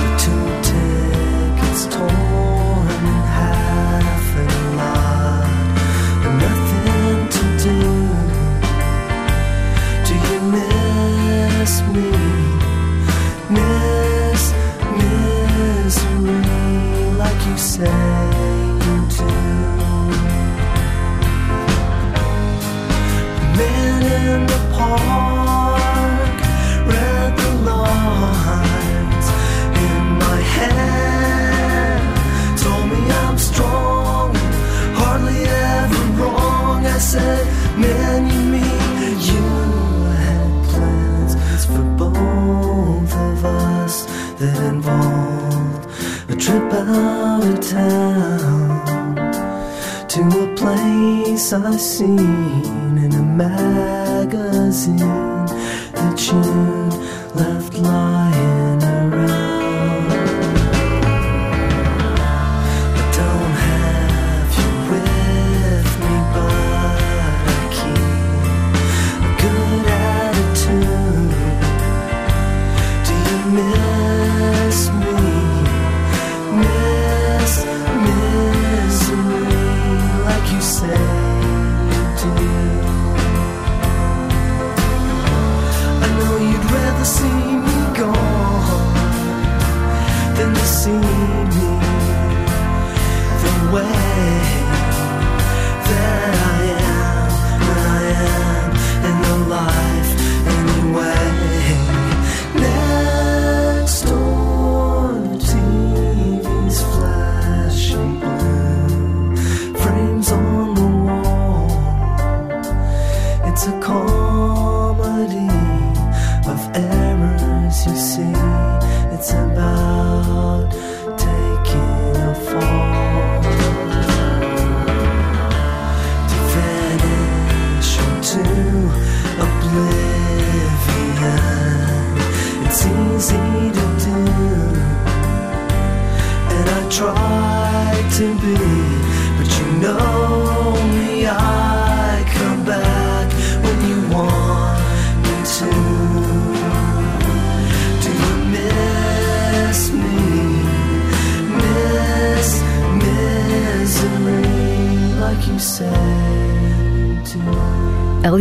[0.00, 4.66] The two tickets torn in half and
[6.44, 7.80] nothing to do.
[10.06, 12.27] Do you miss me?
[46.88, 48.84] Out of town
[50.08, 54.96] to a place I seen in a magazine
[55.92, 56.94] that you'd
[57.34, 58.17] left lying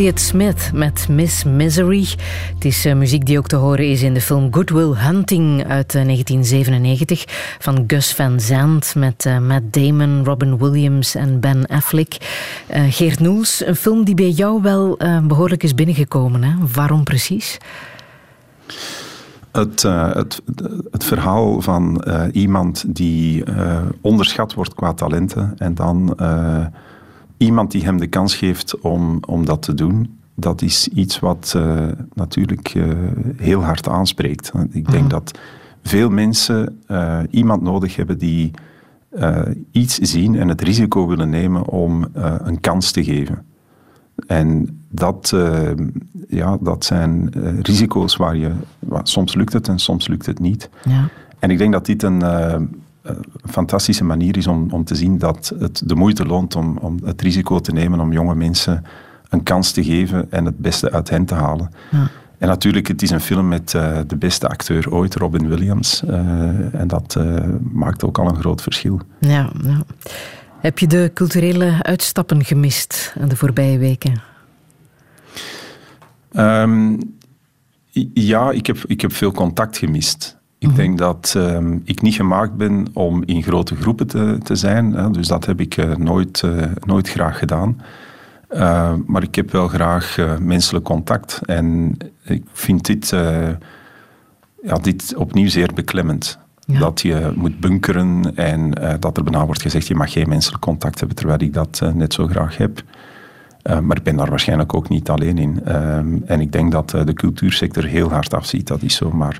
[0.07, 2.07] Elliot Smith met Miss Misery.
[2.53, 5.67] Het is uh, muziek die ook te horen is in de film Good Will Hunting
[5.67, 7.23] uit uh, 1997
[7.59, 12.17] van Gus Van Sant met uh, Matt Damon, Robin Williams en Ben Affleck.
[12.89, 16.43] Geert Noels, een film die bij jou wel behoorlijk is binnengekomen.
[16.43, 16.53] Hè?
[16.73, 17.57] Waarom precies?
[19.51, 19.81] Het,
[20.13, 20.41] het,
[20.91, 23.43] het, verhaal van iemand die
[24.01, 26.15] onderschat wordt qua talenten en dan
[27.37, 31.53] iemand die hem de kans geeft om, om dat te doen, dat is iets wat
[31.57, 32.93] uh, natuurlijk uh,
[33.37, 34.51] heel hard aanspreekt.
[34.71, 35.07] Ik denk mhm.
[35.07, 35.39] dat
[35.83, 38.51] veel mensen uh, iemand nodig hebben die
[39.71, 43.45] iets zien en het risico willen nemen om een kans te geven.
[44.27, 45.35] En dat,
[46.27, 47.29] ja, dat zijn
[47.61, 48.51] risico's waar je...
[49.03, 50.69] soms lukt het en soms lukt het niet.
[50.83, 51.09] Ja.
[51.39, 52.21] En ik denk dat dit een
[53.07, 56.99] een fantastische manier is om, om te zien dat het de moeite loont om, om
[57.05, 58.83] het risico te nemen om jonge mensen
[59.29, 61.71] een kans te geven en het beste uit hen te halen.
[61.91, 62.09] Ja.
[62.37, 66.03] En natuurlijk, het is een film met uh, de beste acteur ooit, Robin Williams.
[66.03, 67.35] Uh, en dat uh,
[67.71, 69.01] maakt ook al een groot verschil.
[69.19, 69.83] Ja, ja.
[70.59, 74.21] Heb je de culturele uitstappen gemist de voorbije weken?
[76.33, 76.99] Um,
[78.13, 80.36] ja, ik heb, ik heb veel contact gemist.
[80.59, 80.77] Ik mhm.
[80.77, 84.93] denk dat ehm, ik niet gemaakt ben om in grote groepen te, te zijn.
[84.93, 85.11] Hè.
[85.11, 87.81] Dus dat heb ik uh, nooit, uh, nooit graag gedaan.
[88.51, 91.41] Uh, maar ik heb wel graag menselijk contact.
[91.45, 93.09] En ik vind dit,
[94.63, 96.39] ja, dit opnieuw zeer beklemmend.
[96.79, 100.99] Dat je moet bunkeren en dat er bijna wordt gezegd je mag geen menselijk contact
[100.99, 102.83] hebben, terwijl ik dat net zo graag heb.
[103.81, 105.61] maar ik ben daar waarschijnlijk ook niet alleen in.
[105.65, 109.11] Ehm, en ik denk dat de cultuursector heel hard afziet, dat is zo.
[109.11, 109.39] Maar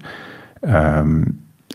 [0.68, 1.24] Ehm,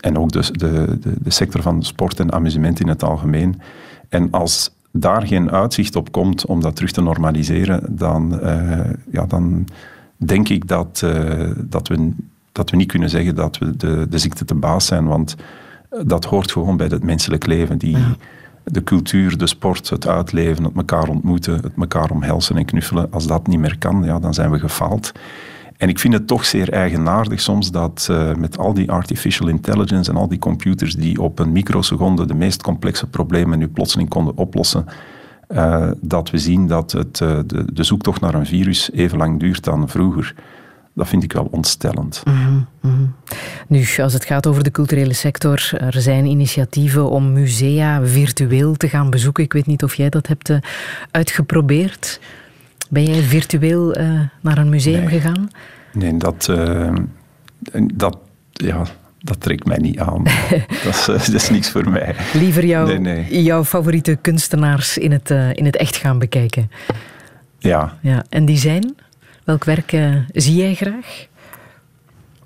[0.01, 3.61] en ook de, de, de sector van sport en amusement in het algemeen.
[4.09, 8.79] En als daar geen uitzicht op komt om dat terug te normaliseren, dan, uh,
[9.11, 9.67] ja, dan
[10.17, 12.11] denk ik dat, uh, dat, we,
[12.51, 15.35] dat we niet kunnen zeggen dat we de, de ziekte te baas zijn, want
[16.05, 17.77] dat hoort gewoon bij het menselijk leven.
[17.77, 17.97] Die,
[18.63, 23.11] De cultuur, de sport, het uitleven, het elkaar ontmoeten, het elkaar omhelzen en knuffelen.
[23.11, 25.11] Als dat niet meer kan, ja, dan zijn we gefaald.
[25.77, 30.11] En ik vind het toch zeer eigenaardig soms dat uh, met al die artificial intelligence
[30.11, 34.37] en al die computers die op een microseconde de meest complexe problemen nu plotseling konden
[34.37, 34.85] oplossen,
[35.49, 39.39] uh, dat we zien dat het, uh, de, de, zoektocht naar een virus even lang
[39.39, 40.35] duurt dan vroeger.
[40.95, 42.23] Dat vind ik wel ontstellend.
[42.25, 43.15] Mm -hmm.
[43.67, 48.89] Nu, als het gaat over de culturele sector, er zijn initiatieven om musea virtueel te
[48.89, 49.43] gaan bezoeken.
[49.43, 50.53] Ik weet niet of jij dat hebt
[51.11, 52.19] uitgeprobeerd.
[52.93, 53.95] Ben jij virtueel
[54.41, 55.49] naar een museum gegaan?
[55.93, 56.95] Nee, dat, uh,
[57.93, 58.17] dat,
[58.51, 58.81] ja,
[59.19, 60.23] dat trekt mij niet aan.
[60.83, 62.15] dat, is, dat is niks voor mij.
[62.33, 66.71] Liever jou, jouw favoriete kunstenaars in het, uh, in het echt gaan bekijken.
[67.59, 67.97] Ja.
[68.01, 68.23] ja.
[68.29, 68.95] En die zijn?
[69.43, 69.97] Welk werk
[70.33, 71.27] zie jij graag?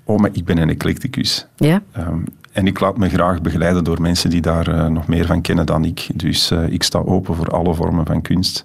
[0.04, 1.46] Oh, maar ik ben een eclecticus.
[1.56, 1.82] Ja?
[1.92, 2.18] Ehm,
[2.52, 5.66] en ik laat me graag begeleiden door mensen die daar eh, nog meer van kennen
[5.66, 6.08] dan ik.
[6.14, 8.64] Dus ik sta open voor alle vormen van kunst.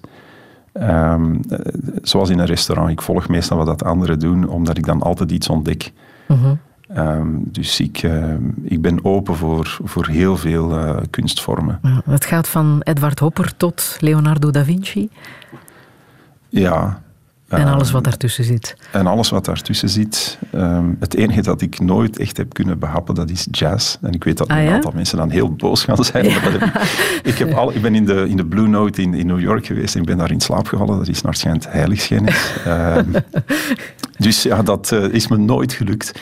[0.80, 1.40] Um,
[2.02, 2.90] zoals in een restaurant.
[2.90, 5.92] Ik volg meestal wat dat anderen doen, omdat ik dan altijd iets ontdek.
[6.26, 6.50] -huh.
[6.96, 11.80] um, dus ik, uh, ik ben open voor, voor heel veel uh, kunstvormen.
[12.04, 15.10] Het gaat van Edward Hopper tot Leonardo da Vinci?
[16.48, 17.02] Ja.
[17.58, 18.76] En alles wat daartussen zit.
[18.90, 20.38] En alles wat daartussen zit.
[20.54, 23.96] Um, het enige dat ik nooit echt heb kunnen behappen, dat is jazz.
[24.02, 24.72] En ik weet dat ah, een ja?
[24.72, 26.24] aantal mensen dan heel boos gaan zijn.
[26.34, 26.50] Ja.
[26.50, 29.40] Ik, ik, heb al, ik ben in de, in de Blue Note in, in New
[29.40, 30.98] York geweest en ik ben daar in slaap gevallen.
[30.98, 32.52] Dat is naar schijnt heiligschennis.
[32.68, 33.14] um,
[34.18, 36.12] dus ja, dat uh, is me nooit gelukt.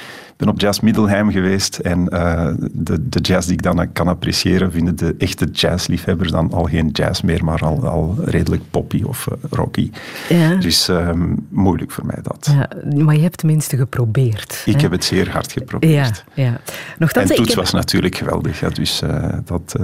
[0.42, 4.08] Ik ben op Jazz Middelheim geweest en uh, de, de jazz die ik dan kan
[4.08, 9.02] appreciëren, vinden de echte jazzliefhebbers dan al geen jazz meer, maar al, al redelijk poppy
[9.02, 9.90] of uh, rocky.
[10.28, 10.54] Ja.
[10.54, 12.50] Dus um, moeilijk voor mij dat.
[12.54, 12.68] Ja,
[13.02, 14.62] maar je hebt tenminste geprobeerd.
[14.64, 14.80] Ik hè?
[14.80, 16.24] heb het zeer hard geprobeerd.
[16.34, 16.60] Ja, ja.
[16.98, 17.58] Nochtans, en Toets heb...
[17.58, 19.76] was natuurlijk geweldig, ja, dus uh, dat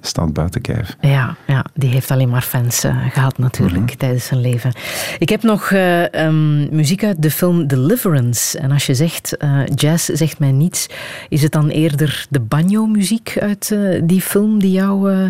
[0.00, 0.96] staat buiten kijf.
[1.00, 3.96] Ja, ja, die heeft alleen maar fans gehad natuurlijk mm -hmm.
[3.96, 4.72] tijdens zijn leven.
[5.18, 5.70] Ik heb nog
[6.12, 8.58] um, muziek uit de film Deliverance.
[8.58, 9.36] En als je zegt
[9.74, 10.86] jazz zegt mij niets.
[11.28, 15.28] Is het dan eerder de banjo-muziek uit uh, die film die jou uh,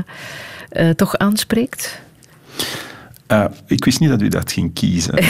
[0.73, 2.01] uh, toch aanspreekt?
[3.29, 5.15] Uh, ik wist niet dat u dat ging kiezen.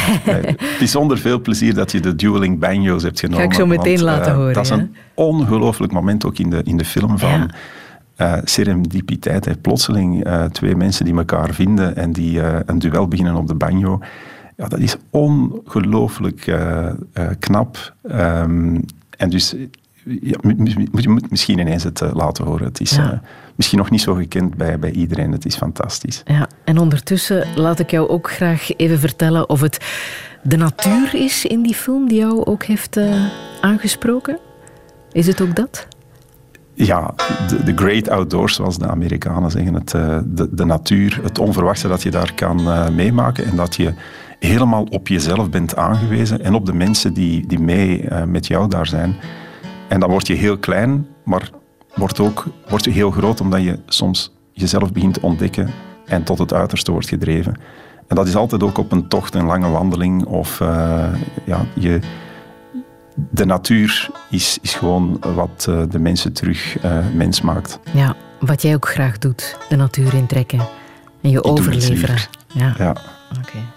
[0.74, 3.44] het is zonder veel plezier dat je de dueling banjo's hebt genomen.
[3.44, 4.52] Ga ik zo meteen want, laten horen.
[4.54, 4.76] Dat is ja?
[4.76, 7.50] een ongelooflijk moment ook in de, in de film van
[8.16, 8.36] ja.
[8.36, 9.44] uh, serendipiteit.
[9.44, 9.56] Hè.
[9.56, 14.00] Plotseling twee mensen die elkaar vinden en die een duel beginnen op de banjo.
[14.56, 16.56] Ja, dat is ongelooflijk
[17.38, 17.94] knap.
[18.02, 18.84] Um,
[19.16, 19.54] en dus
[20.06, 20.38] ja,
[20.92, 22.66] je moet misschien ineens het uh, laten horen.
[22.66, 23.12] Het is ja.
[23.12, 23.18] uh,
[23.54, 25.32] misschien nog niet zo gekend bij, bij iedereen.
[25.32, 26.22] Het is fantastisch.
[26.24, 29.84] Ja, en ondertussen laat ik jou ook graag even vertellen of het
[30.42, 33.24] de natuur is in die film die jou ook heeft uh,
[33.60, 34.38] aangesproken.
[35.12, 35.86] Is het ook dat?
[36.74, 37.14] Ja,
[37.48, 39.74] de, de great outdoors, zoals de Amerikanen zeggen.
[39.74, 42.62] Het, de, de natuur, het onverwachte dat je daar kan
[42.94, 43.94] meemaken en dat je
[44.38, 48.68] helemaal op jezelf bent aangewezen en op de mensen die, die mee uh, met jou
[48.68, 49.16] daar zijn.
[49.88, 51.50] En dan word je heel klein, maar
[51.94, 55.70] wordt ook word je heel groot omdat je soms jezelf begint te ontdekken
[56.06, 57.54] en tot het uiterste wordt gedreven.
[58.08, 61.14] En dat is altijd ook op een tocht, een lange wandeling of uh,
[61.44, 62.00] ja, je,
[63.30, 67.78] de natuur is, is gewoon wat uh, de mensen terug uh, mens maakt.
[67.92, 70.60] Ja, wat jij ook graag doet, de natuur intrekken
[71.20, 72.16] en je Ik overleveren.
[72.52, 72.74] Ja.
[72.78, 72.90] ja.
[72.90, 73.38] Oké.
[73.38, 73.75] Okay.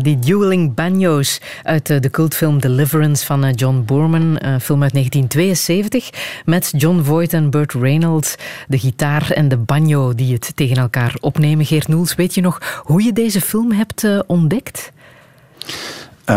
[0.00, 4.92] Die dueling banjo's uit eh, de cultfilm Deliverance van eh, John Boorman, een film uit
[4.92, 6.10] 1972,
[6.44, 8.36] met John Voight en Burt Reynolds.
[8.68, 11.64] De gitaar en de banjo die het tegen elkaar opnemen.
[11.66, 14.92] Geert Noels, weet je nog hoe je deze film hebt uh, ontdekt?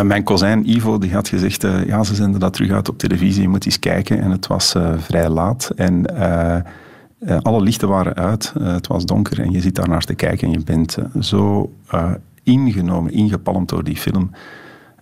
[0.03, 3.47] mijn cousin Ivo die had gezegd, ja, ze zenden dat terug uit op televisie, je
[3.47, 4.21] moet eens kijken.
[4.21, 6.05] En het was vrij laat en
[7.41, 10.53] alle lichten waren uit, het was donker en je zit daar naar te kijken en
[10.53, 11.71] je bent zo
[12.45, 14.31] ingenomen, ingepalmd door die film.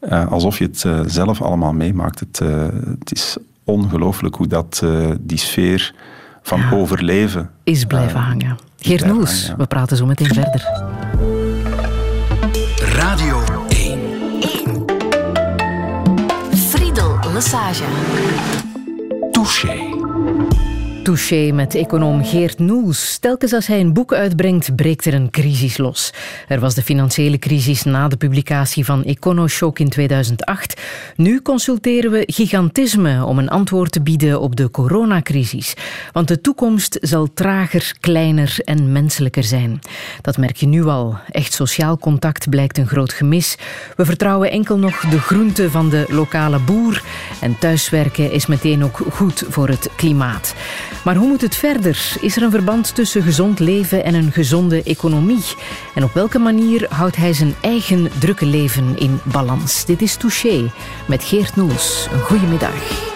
[0.02, 2.20] Uh, alsof je het uh, zelf allemaal meemaakt.
[2.20, 2.66] Het, uh,
[3.00, 4.84] het is ongelooflijk hoe dat
[5.22, 5.94] die sfeer
[6.42, 7.50] van ja, overleven...
[7.64, 8.58] Is blijven hangen.
[8.78, 9.56] Geert Noels, ja.
[9.56, 10.68] we praten zo meteen verder.
[12.80, 14.00] Radio 1.
[14.40, 14.86] 1.
[16.56, 17.84] Friedel Lassage.
[19.32, 19.94] Touché.
[21.04, 23.18] Touché met econoom Geert Noels.
[23.18, 26.14] Telkens als hij een boek uitbrengt, breekt er een crisis los.
[26.48, 30.82] Er was de financiële crisis na de publicatie van EconoShock in 2008.
[31.16, 35.74] Nu consulteren we gigantisme om een antwoord te bieden op de coronacrisis.
[36.12, 39.80] Want de toekomst zal trager, kleiner en menselijker zijn.
[40.22, 41.18] Dat merk je nu al.
[41.32, 43.58] Echt sociaal contact blijkt een groot gemis.
[43.96, 47.02] We vertrouwen enkel nog de groente van de lokale boer.
[47.42, 50.56] En thuiswerken is meteen ook goed voor het klimaat.
[51.04, 52.18] Maar hoe moet het verder?
[52.22, 55.44] Is er een verband tussen gezond leven en een gezonde economie?
[55.96, 59.86] En op welke manier houdt hij zijn eigen drukke leven in balans?
[59.86, 60.72] Dit is Touché
[61.08, 62.08] met Geert Noels.
[62.12, 63.13] Een goede middag.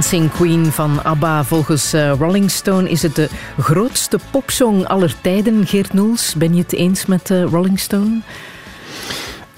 [0.00, 1.44] Dancing Queen van ABBA.
[1.44, 3.28] Volgens uh, Rolling Stone is het de
[3.58, 5.66] grootste popsong aller tijden.
[5.66, 8.20] Geert Noels, ben je het eens met uh, Rolling Stone?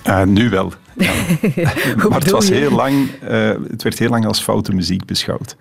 [0.07, 0.73] Uh, nu wel.
[2.09, 3.11] maar het, was heel lang,
[3.71, 5.57] het werd heel lang als foute muziek beschouwd.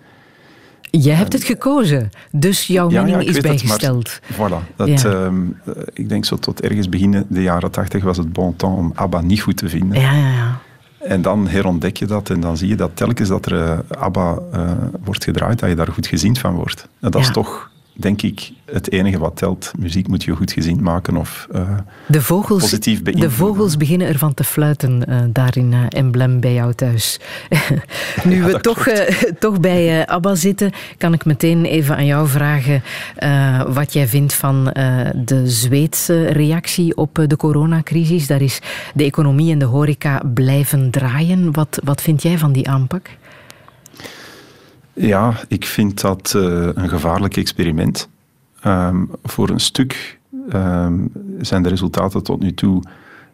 [0.81, 4.19] Jij hebt het gekozen, dus jouw mening is bijgesteld.
[4.23, 5.45] Het, voilà, dat, ehm,
[5.93, 9.21] ik denk zo tot ergens begin de jaren tachtig was het bon temps om ABBA
[9.21, 9.99] niet goed te vinden.
[9.99, 10.60] Ja, ja, ja.
[11.03, 14.37] En dan herontdek je dat en dan zie je dat telkens dat er uh, ABBA
[14.53, 14.71] uh,
[15.03, 16.87] wordt gedraaid, dat je daar goed gezien van wordt.
[16.99, 17.70] En dat is toch
[18.01, 19.71] denk ik, het enige wat telt.
[19.79, 21.77] Muziek moet je goed gezien maken of uh,
[22.07, 23.37] de vogels, positief beïnvloeden.
[23.37, 27.19] De vogels beginnen ervan te fluiten uh, daar in uh, Emblem bij jou thuis.
[28.23, 28.87] nu we toch,
[29.39, 32.83] toch bij ABBA zitten, kan ik meteen even aan jou vragen
[33.73, 34.63] wat jij vindt van
[35.15, 38.27] de Zweedse reactie op de coronacrisis.
[38.27, 38.59] Daar is
[38.93, 41.51] de economie en de horeca blijven draaien.
[41.51, 43.09] Wat, wat vind jij van die aanpak?
[45.01, 48.09] Ja, ik vind dat uh, een gevaarlijk experiment.
[48.65, 50.19] Um, voor een stuk
[50.53, 52.83] um, zijn de resultaten tot nu toe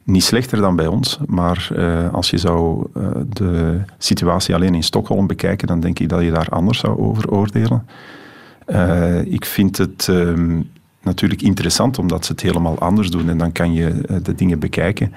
[0.04, 1.20] niet slechter dan bij ons.
[1.26, 6.10] Maar uh, als je zou uh, de situatie alleen in Stockholm bekijken, dan denk ik
[6.10, 7.88] dat je daar anders zou over oordelen.
[9.26, 10.70] ik vind het um,
[11.02, 15.14] natuurlijk interessant omdat ze het helemaal anders doen en dan kan je de dingen bekijken.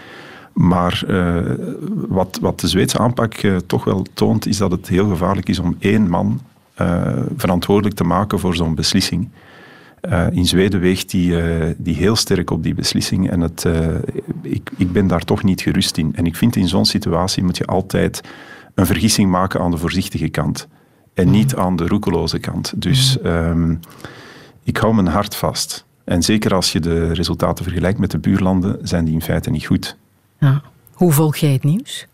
[0.60, 1.40] Maar uh,
[2.08, 5.58] wat, wat de Zweedse aanpak uh, toch wel toont, is dat het heel gevaarlijk is
[5.58, 6.40] om één man
[6.80, 9.28] uh, verantwoordelijk te maken voor zo'n beslissing.
[10.30, 11.34] in Zweden weegt die,
[11.76, 13.66] die heel sterk op die beslissing en het,
[14.42, 16.12] ik, ik ben daar toch niet gerust in.
[16.14, 18.20] En ik vind in zo'n situatie moet je altijd
[18.74, 20.68] een vergissing maken aan de voorzichtige kant
[21.14, 21.34] en mhm.
[21.34, 22.72] niet aan de roekeloze kant.
[22.76, 23.80] Dus um,
[24.62, 25.84] ik hou mijn hart vast.
[26.04, 29.66] En zeker als je de resultaten vergelijkt met de buurlanden, zijn die in feite niet
[29.66, 29.96] goed.
[30.40, 30.62] Ja.
[30.92, 32.06] Hoe volg jij het nieuws?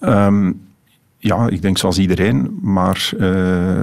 [0.00, 0.68] Um,
[1.18, 3.82] ja, ik denk zoals iedereen, maar uh,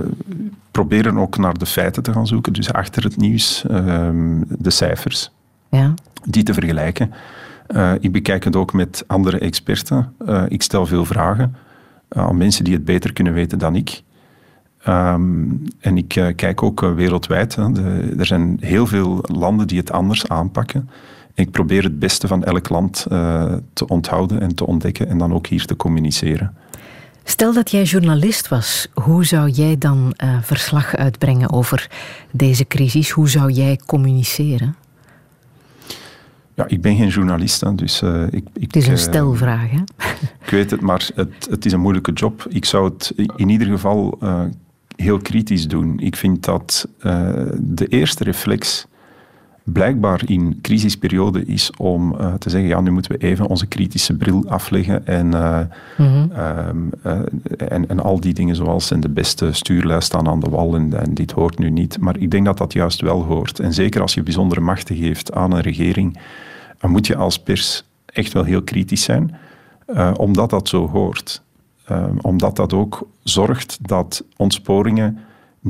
[0.72, 2.54] proberen ook naar de feiten te gaan zoeken.
[2.54, 5.32] Dus achter het nieuws, um, de cijfers,
[5.70, 5.94] ja.
[6.24, 7.14] die te vergelijken.
[7.68, 10.14] Uh, ik bekijk het ook met andere experten.
[10.28, 11.56] Uh, ik stel veel vragen
[12.10, 14.02] aan mensen die het beter kunnen weten dan ik.
[14.88, 17.56] Um, en ik kijk ook wereldwijd.
[17.56, 17.72] Hè.
[17.72, 20.90] De, er zijn heel veel landen die het anders aanpakken.
[21.38, 25.34] Ik probeer het beste van elk land uh, te onthouden en te ontdekken en dan
[25.34, 26.56] ook hier te communiceren.
[27.24, 31.90] Stel dat jij journalist was, hoe zou jij dan uh, verslag uitbrengen over
[32.32, 33.10] deze crisis?
[33.10, 34.76] Hoe zou jij communiceren?
[36.54, 38.64] Ja, ik ben geen journalist, hè, dus uh, ik, ik...
[38.64, 39.82] Het is een stelvraag, hè?
[40.46, 42.46] Ik weet het, maar het, het is een moeilijke job.
[42.50, 44.20] Ik zou het in ieder geval
[44.96, 46.00] heel kritisch doen.
[46.00, 46.88] Ik vind dat
[47.58, 48.88] de eerste reflex
[49.74, 54.14] blijkbaar in crisisperiode is om uh, te zeggen, ja, nu moeten we even onze kritische
[54.14, 55.60] bril afleggen en, uh,
[55.98, 56.32] mm-hmm.
[57.06, 57.20] uh,
[57.58, 61.00] en, en al die dingen zoals en de beste stuurlijst staan aan de wal en,
[61.00, 62.00] en, dit hoort nu niet.
[62.00, 63.60] Maar ik denk dat dat juist wel hoort.
[63.60, 66.20] En zeker als je bijzondere machten geeft aan een regering,
[66.80, 69.36] dan moet je als pers echt wel heel kritisch zijn,
[70.18, 71.42] omdat dat zo hoort.
[72.22, 75.20] omdat dat ook zorgt dat ontsporingen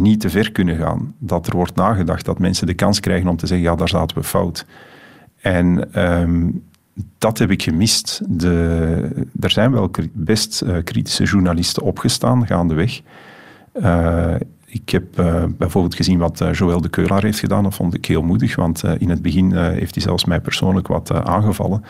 [0.01, 1.13] niet te ver kunnen gaan.
[1.17, 4.17] Dat er wordt nagedacht, dat mensen de kans krijgen om te zeggen, ja, daar zaten
[4.17, 4.65] we fout.
[5.41, 6.63] En um,
[7.17, 8.21] dat heb ik gemist.
[8.27, 13.01] De, er zijn wel best uh, kritische journalisten opgestaan gaandeweg.
[13.73, 14.35] Uh,
[14.65, 17.63] ik heb uh, bijvoorbeeld gezien wat Joël de Keulaar heeft gedaan.
[17.63, 21.11] Dat vond ik heel moedig, want in het begin heeft hij zelfs mij persoonlijk wat
[21.11, 21.83] aangevallen.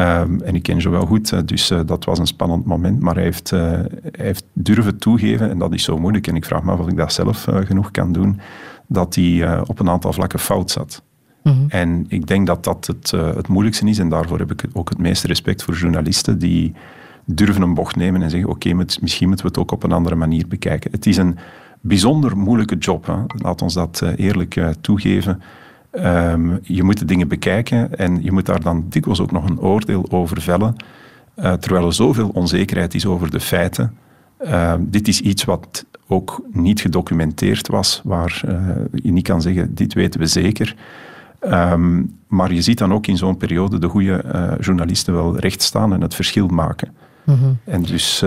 [0.00, 3.00] Um, en ik ken ze wel goed, eh, dus uh, dat was een spannend moment.
[3.00, 6.26] Maar hij heeft, uh, hij heeft durven toegeven, en dat is zo moeilijk.
[6.26, 8.40] En ik vraag me af of ik dat zelf genoeg kan doen,
[8.86, 11.02] dat hij op een aantal vlakken fout zat.
[11.42, 11.64] Mm -hmm.
[11.68, 13.98] En ik denk dat dat het, het moeilijkste is.
[13.98, 16.74] En daarvoor heb ik ook het meeste respect voor journalisten die
[17.24, 19.92] durven een bocht nemen en zeggen: Oké, okay, misschien moeten we het ook op een
[19.92, 20.90] andere manier bekijken.
[20.90, 21.38] Het is een
[21.80, 23.06] bijzonder moeilijke job.
[23.06, 23.16] Hè?
[23.36, 25.42] Laat ons dat eerlijk toegeven.
[25.92, 29.60] Um, je moet de dingen bekijken en je moet daar dan dikwijls ook nog een
[29.60, 30.76] oordeel over vellen,
[31.36, 33.96] uh, terwijl er zoveel onzekerheid is over de feiten.
[34.40, 39.74] Uh, dit is iets wat ook niet gedocumenteerd was, waar uh, je niet kan zeggen,
[39.74, 40.76] dit weten we zeker.
[41.40, 44.24] Um, maar je ziet dan ook in zo'n periode de goede
[44.60, 46.88] journalisten wel recht staan en het verschil maken.
[47.24, 47.58] Mm -hmm.
[47.64, 48.24] En dus,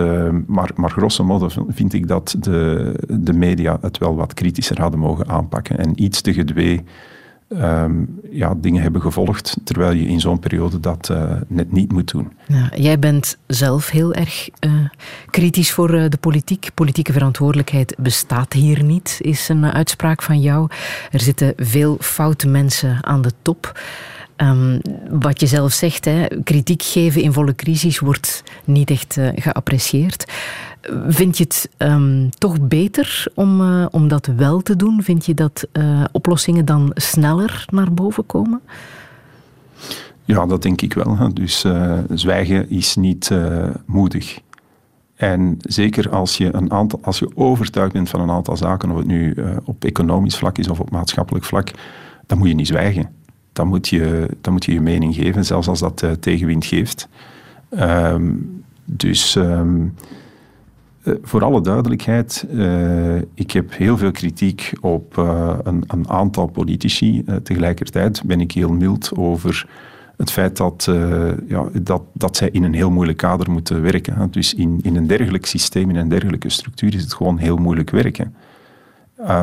[0.48, 5.00] maar, maar grosso modo vind ik dat de, de media het wel wat kritischer hadden
[5.00, 6.84] mogen aanpakken en iets te gedwee
[7.62, 12.12] um, ja, dingen hebben gevolgd, terwijl je in zo'n periode dat uh, net niet moet
[12.12, 12.32] doen.
[12.48, 14.72] Ja, jij bent zelf heel erg uh,
[15.30, 16.70] kritisch voor uh, de politiek.
[16.74, 20.68] Politieke verantwoordelijkheid bestaat hier niet, is een uitspraak van jou.
[21.12, 23.80] Er zitten veel foute mensen aan de top.
[24.44, 30.26] Um, wat je zelf zegt, hè, kritiek geven in volle crisis wordt niet echt geapprecieerd.
[31.08, 35.04] Vind je het um, toch beter om, uh, om dat wel te doen?
[35.04, 38.62] Vind je dat uh, oplossingen dan sneller naar boven komen?
[40.26, 41.18] Ja, dat denk ik wel.
[41.18, 41.34] Hè.
[41.34, 41.66] Dus
[42.14, 43.32] zwijgen is niet
[43.86, 44.40] moedig.
[45.16, 48.98] En zeker als je, een aantal, als je overtuigd bent van een aantal zaken, of
[48.98, 49.36] het nu
[49.66, 51.72] op economisch vlak is of op maatschappelijk vlak,
[52.26, 53.10] dan moet je niet zwijgen.
[53.54, 57.08] Dan moet je dan moet je, je mening geven, zelfs als dat tegenwind geeft.
[57.80, 59.94] Um, dus um,
[61.04, 67.24] uh, voor alle duidelijkheid, uh, ik heb heel veel kritiek op een, een, aantal politici.
[67.44, 69.68] tegelijkertijd ben ik heel mild over
[70.18, 70.90] het feit dat,
[71.48, 74.32] ja, dat, dat zij in een heel moeilijk kader moeten werken.
[74.32, 77.90] Dus in, in een dergelijk systeem, in een dergelijke structuur, is het gewoon heel moeilijk
[77.90, 78.36] werken.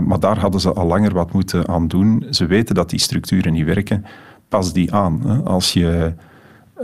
[0.01, 2.27] Maar daar hadden ze al langer wat moeten aan doen.
[2.31, 4.05] Ze weten dat die structuren niet werken.
[4.49, 5.21] Pas die aan.
[5.27, 5.39] Hè.
[5.39, 6.13] Als je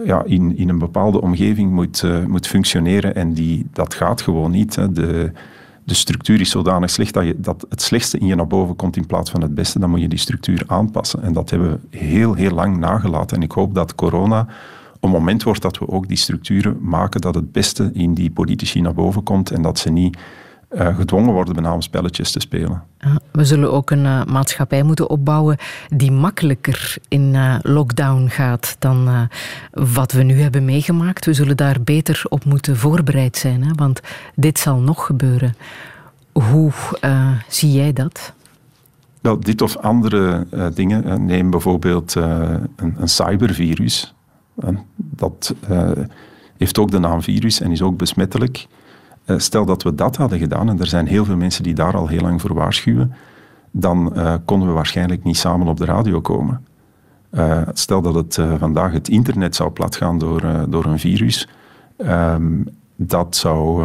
[0.05, 4.51] ja, in, in een bepaalde omgeving moet, uh, moet functioneren en die, dat gaat gewoon
[4.51, 4.75] niet.
[4.75, 4.93] Hè.
[4.93, 5.33] De,
[5.85, 8.97] de structuur is zodanig slecht dat, je, dat het slechtste in je naar boven komt
[8.97, 9.79] in plaats van het beste.
[9.79, 11.23] Dan moet je die structuur aanpassen.
[11.23, 13.37] En dat hebben we heel, heel lang nagelaten.
[13.37, 14.47] En ik hoop dat corona
[15.01, 18.81] een moment wordt dat we ook die structuren maken dat het beste in die politici
[18.81, 20.19] naar boven komt en dat ze niet
[20.71, 22.83] uh, gedwongen worden bijna om spelletjes te spelen.
[23.33, 25.57] we zullen ook een uh, maatschappij moeten opbouwen
[25.89, 29.29] die makkelijker in uh, lockdown gaat dan
[29.71, 31.25] wat we nu hebben meegemaakt.
[31.25, 33.73] We zullen daar beter op moeten voorbereid zijn, hè?
[33.75, 34.01] want
[34.35, 35.55] dit zal nog gebeuren.
[36.33, 36.73] Hoe
[37.49, 38.33] zie jij dat?
[39.21, 41.25] Wel, dit of andere dingen.
[41.25, 44.15] neem bijvoorbeeld een, een, cybervirus.
[44.97, 45.55] dat
[46.57, 48.67] heeft ook de naam virus en is ook besmettelijk.
[49.27, 51.97] Eh, stel dat we dat hadden gedaan, en er zijn heel veel mensen die daar
[51.97, 53.15] al heel lang voor waarschuwen,
[53.71, 56.67] dan uh, konden we waarschijnlijk niet samen op de radio komen.
[57.31, 61.49] Uh, stel dat het vandaag het internet zou platgaan door, door een virus,
[61.99, 63.85] um, dat zou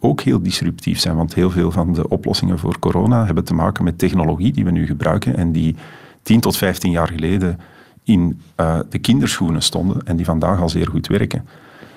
[0.00, 3.84] ook heel disruptief zijn, want heel veel van de oplossingen voor corona hebben te maken
[3.84, 5.76] met technologie die we nu gebruiken en die
[6.22, 7.60] 10 tot 15 jaar geleden
[8.02, 8.40] in
[8.88, 11.44] de kinderschoenen stonden en die vandaag al zeer goed werken.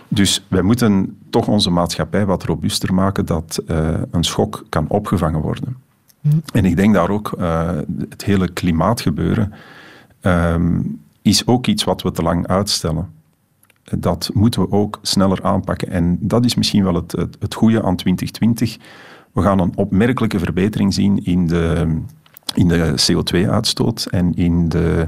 [0.07, 5.41] Dus wij moeten toch onze maatschappij wat robuuster maken dat uh, een schok kan opgevangen
[5.41, 5.77] worden.
[6.21, 6.41] Mm.
[6.53, 7.69] En ik denk daar ook uh,
[8.09, 9.53] het hele klimaatgebeuren
[10.21, 13.15] um, is ook iets wat we te lang uitstellen.
[13.97, 15.89] Dat moeten we ook sneller aanpakken.
[15.89, 18.77] En dat is misschien wel het, het, het goede aan 2020.
[19.31, 21.97] We gaan een opmerkelijke verbetering zien in de,
[22.53, 25.07] in de CO2-uitstoot en in de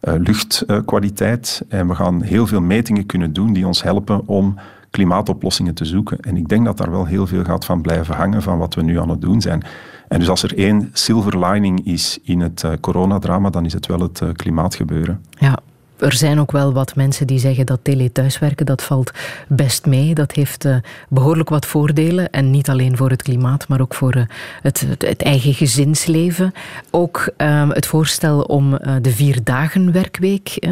[0.00, 1.62] luchtkwaliteit.
[1.68, 4.54] en we gaan heel veel metingen kunnen doen die ons helpen om
[4.90, 6.20] klimaatoplossingen te zoeken.
[6.20, 8.82] En ik denk dat daar wel heel veel gaat van blijven hangen van wat we
[8.82, 9.62] nu aan het doen zijn.
[10.08, 13.86] En dus als er één silver lining is in het uh, coronadrama, dan is het
[13.86, 15.24] wel het uh, klimaatgebeuren.
[15.30, 15.58] Ja,
[16.00, 19.10] er zijn ook wel wat mensen die zeggen dat tele-thuiswerken, dat valt
[19.48, 20.14] best mee.
[20.14, 20.76] Dat heeft uh,
[21.08, 22.30] behoorlijk wat voordelen.
[22.30, 24.22] En niet alleen voor het klimaat, maar ook voor uh,
[24.62, 26.52] het, het, eigen gezinsleven.
[26.90, 30.68] Ook uh, het voorstel om uh, de vier dagen werkweek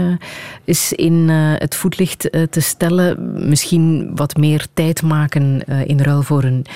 [0.64, 3.32] is in het voetlicht te stellen.
[3.48, 6.66] Misschien wat meer tijd maken in ruil voor een,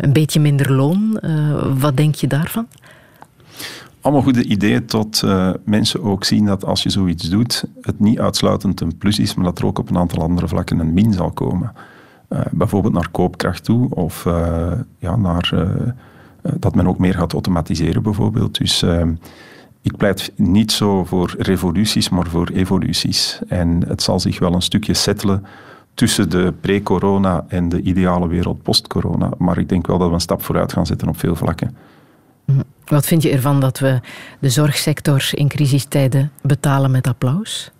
[0.00, 1.20] een beetje minder loon.
[1.78, 2.66] wat denk je daarvan?
[4.06, 8.18] Allemaal goede ideeën tot uh, mensen ook zien dat als je zoiets doet, het niet
[8.18, 11.12] uitsluitend een plus is, maar dat er ook op een aantal andere vlakken een min
[11.12, 11.72] zal komen.
[12.28, 15.54] Uh, bijvoorbeeld naar koopkracht toe of uh, ja, naar,
[16.58, 18.58] dat men ook meer gaat automatiseren bijvoorbeeld.
[18.58, 18.84] Dus
[19.82, 23.40] ik pleit niet zo voor revoluties, maar voor evoluties.
[23.48, 25.46] En het zal zich wel een stukje settelen
[25.94, 29.30] tussen de pre-corona en de ideale wereld post-corona.
[29.38, 31.76] Maar ik denk wel dat we een stap vooruit gaan zetten op veel vlakken.
[32.84, 34.00] Wat vind je ervan dat we
[34.38, 37.70] de zorgsector in crisistijden betalen met applaus?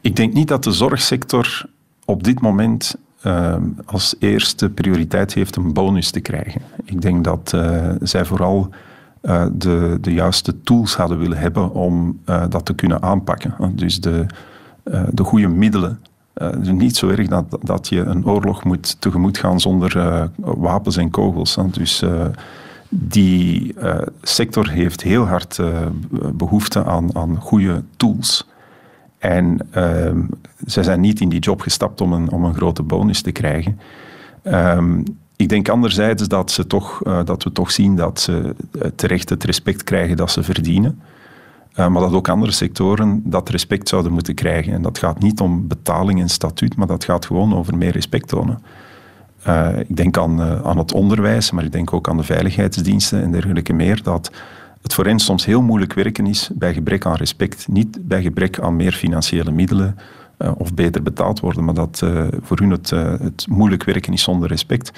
[0.00, 1.66] Ik denk niet dat de zorgsector
[2.04, 2.96] op dit moment
[3.26, 6.60] uh, als eerste prioriteit heeft een bonus te krijgen.
[6.84, 8.68] Ik denk dat uh, zij vooral
[9.22, 13.54] uh, de, de juiste tools hadden willen hebben om dat te kunnen aanpakken.
[13.72, 14.26] Dus de,
[15.10, 16.00] de goede middelen.
[16.60, 21.10] Is niet zo erg dat, dat je een oorlog moet tegemoet gaan zonder wapens en
[21.10, 21.58] kogels.
[21.70, 22.02] Dus
[22.96, 25.86] die uh, sector heeft heel hard uh,
[26.32, 28.48] behoefte aan, aan goede tools.
[29.18, 30.10] En uh,
[30.66, 33.80] zij zijn niet in die job gestapt om een, om een grote bonus te krijgen.
[34.44, 35.02] Um,
[35.36, 38.54] ik denk anderzijds dat, ze toch, uh, dat we toch zien dat ze
[38.94, 41.00] terecht het respect krijgen dat ze verdienen.
[41.76, 44.72] maar dat ook andere sectoren dat respect zouden moeten krijgen.
[44.72, 48.28] En dat gaat niet om betaling en statuut, maar dat gaat gewoon over meer respect
[48.28, 48.62] tonen.
[49.48, 53.22] Uh, ik denk aan, uh, aan het onderwijs, maar ik denk ook aan de veiligheidsdiensten
[53.22, 54.30] en dergelijke meer, dat
[54.82, 57.68] het voor hen soms heel moeilijk werken is bij gebrek aan respect.
[57.68, 59.96] Niet bij gebrek aan meer financiële middelen
[60.38, 62.02] uh, of beter betaald worden, maar dat
[62.40, 62.90] voor hun het,
[63.20, 64.92] het moeilijk werken is zonder respect.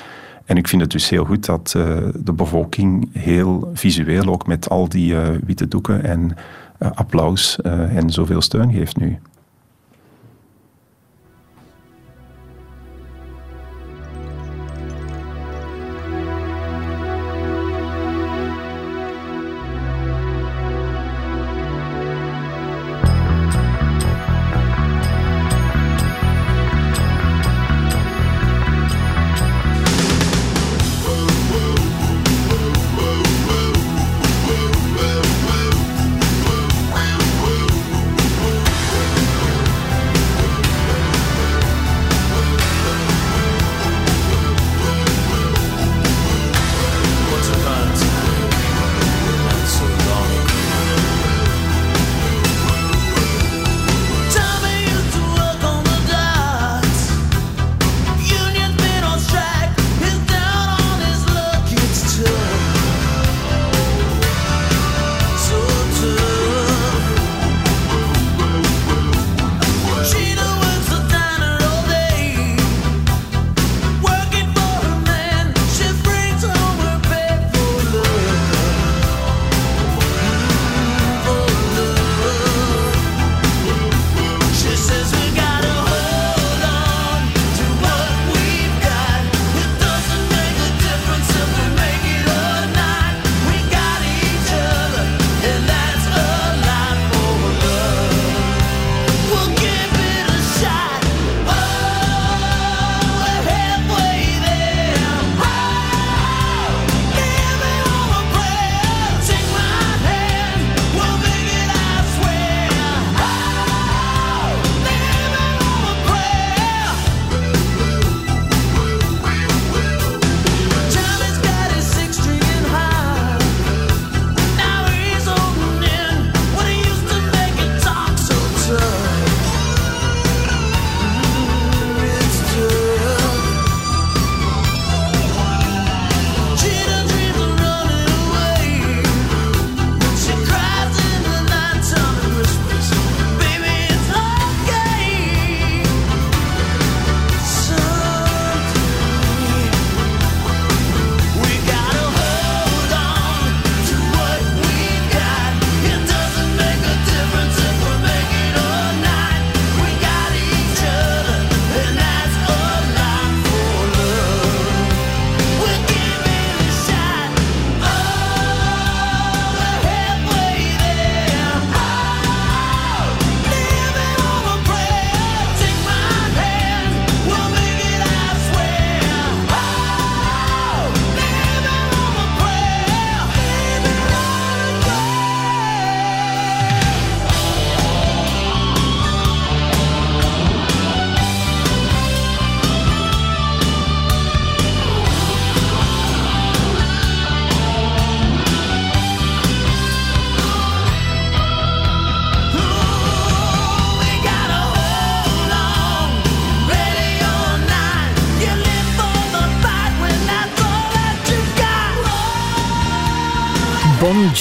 [0.45, 1.71] En ik vind het dus heel goed dat
[2.15, 6.37] de bevolking heel visueel, ook met al die witte doeken en
[6.79, 9.19] applaus en zoveel steun geeft nu.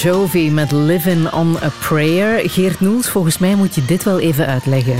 [0.02, 2.50] Jovi met Living on a Prayer.
[2.50, 4.96] Geert Noels, volgens mij moet je dit wel even uitleggen.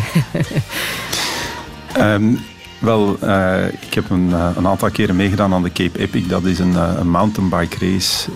[1.98, 2.38] um,
[2.78, 6.26] wel, uh, ik heb een, uh, een, aantal keren meegedaan aan de Cape Epic.
[6.26, 8.30] Dat is een, uh, een mountainbike race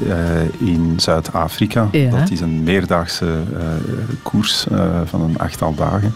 [0.59, 1.89] in Zuid-Afrika.
[1.93, 2.11] Ja.
[2.11, 3.43] Dat is een meerdaagse
[4.23, 4.67] koers
[5.05, 6.15] van een achttal dagen.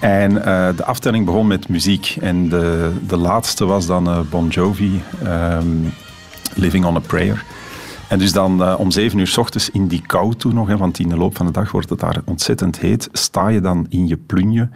[0.00, 0.34] En
[0.76, 2.16] de aftelling begon met muziek.
[2.20, 5.92] En de, de laatste was dan Bon Jovi, um,
[6.54, 7.44] Living on a Prayer.
[8.14, 10.76] En dus dan uh, om zeven uur s ochtends in die kou toe nog, hè,
[10.76, 13.86] want in de loop van de dag wordt het daar ontzettend heet, sta je dan
[13.88, 14.68] in je plunje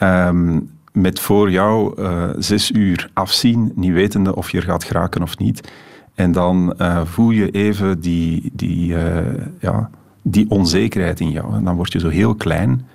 [0.00, 5.22] um, met voor jou uh, zes uur afzien, niet wetende of je er gaat geraken
[5.22, 5.72] of niet.
[6.14, 8.94] En dan uh, voel je even die, die,
[9.60, 9.90] ja,
[10.22, 11.54] die onzekerheid in jou.
[11.54, 12.86] En dan word je zo heel klein.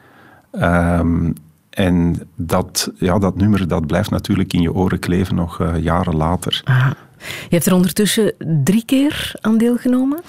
[0.52, 1.34] Um,
[1.70, 6.62] en dat, ja, dat nummer dat blijft natuurlijk in je oren kleven nog jaren later.
[6.64, 6.96] Aha.
[7.24, 8.34] Je hebt er ondertussen
[8.64, 10.20] drie keer aan deelgenomen?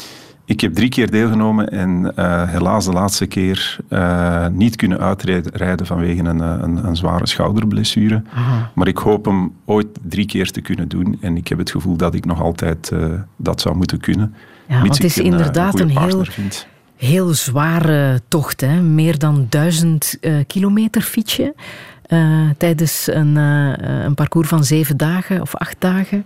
[0.47, 5.87] Ik heb drie keer deelgenomen en uh, helaas de laatste keer uh, niet kunnen uitrijden
[5.87, 8.23] vanwege een, eh, een, een zware schouderblessure.
[8.35, 8.71] Aha.
[8.75, 11.97] Maar ik hoop hem ooit drie keer te kunnen doen en ik heb het gevoel
[11.97, 13.05] dat ik nog altijd uh,
[13.37, 14.35] dat zou moeten kunnen.
[14.69, 16.67] Ja, want het is een, inderdaad een, een heel, vind.
[16.97, 18.61] heel zware tocht.
[18.61, 18.81] Hè?
[18.81, 21.55] Meer dan duizend kilometer fietsje
[22.59, 26.25] tijdens een, een parcours van zeven dagen of acht dagen.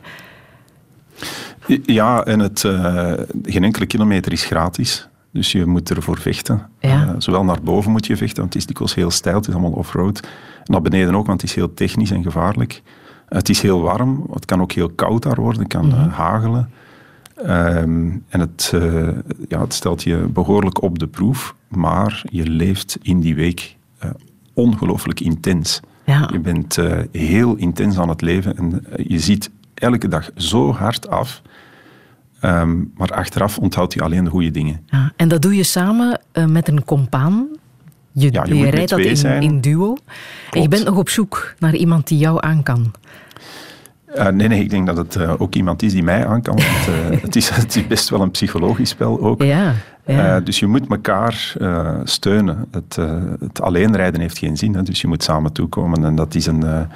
[1.85, 3.13] Ja, en het, uh,
[3.43, 5.09] geen enkele kilometer is gratis.
[5.33, 6.69] Dus je moet ervoor vechten.
[6.81, 7.05] Ja.
[7.05, 9.55] Uh, zowel naar boven moet je vechten, want het is dikwijls heel stijl, het is
[9.55, 10.21] allemaal off-road.
[10.21, 12.83] En naar beneden ook, want het is heel technisch en gevaarlijk.
[13.29, 16.09] Het is heel warm, het kan ook heel koud daar worden, het kan mm -hmm.
[16.09, 16.71] hagelen.
[17.47, 18.73] Um, en het,
[19.49, 23.77] ja, het stelt je behoorlijk op de proef, maar je leeft in die week
[24.53, 25.81] ongelooflijk intens.
[26.05, 26.29] Ja.
[26.33, 26.79] Je bent
[27.13, 31.43] heel intens aan het leven en je ziet elke dag zo hard af.
[32.43, 34.81] Um, maar achteraf onthoudt je alleen de goede dingen.
[34.87, 37.47] Ja, en dat doe je samen met een compaan.
[38.13, 39.97] Je, ja, je, rijdt dat in, in duo.
[40.51, 42.93] En je bent nog op zoek naar iemand die jou aan kan.
[44.17, 46.55] Uh, nee, nee, ik denk dat het uh, ook iemand is die mij aan kan.
[46.55, 49.43] Want, uh, het, is, het is best wel een psychologisch spel ook.
[49.43, 49.75] Ja,
[50.07, 50.41] ja.
[50.41, 51.55] dus je moet elkaar
[52.05, 52.67] steunen.
[52.71, 52.99] Het,
[53.41, 56.05] het alleen rijden heeft geen zin, hè, dus je moet samen toekomen.
[56.05, 56.89] En dat is een,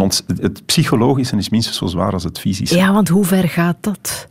[0.00, 2.76] ons, het psychologische is minstens zo zwaar als het fysische.
[2.76, 4.28] Ja, want hoe ver gaat dat?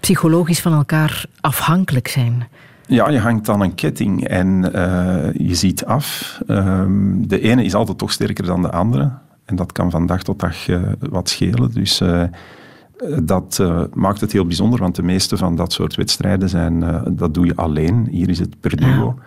[0.00, 2.48] Psychologisch van elkaar afhankelijk zijn.
[2.86, 4.60] Ja, je hangt aan een ketting en
[5.36, 6.38] je ziet af.
[6.48, 9.12] Um, de ene is altijd toch sterker dan de andere.
[9.44, 11.70] En dat kan van dag tot dag uh, wat schelen.
[11.72, 12.22] Dus uh,
[13.22, 13.62] dat
[13.92, 17.56] maakt het heel bijzonder, want de meeste van dat soort wedstrijden zijn, dat doe je
[17.56, 18.08] alleen.
[18.10, 19.14] Hier is het per duo.
[19.16, 19.24] Ja.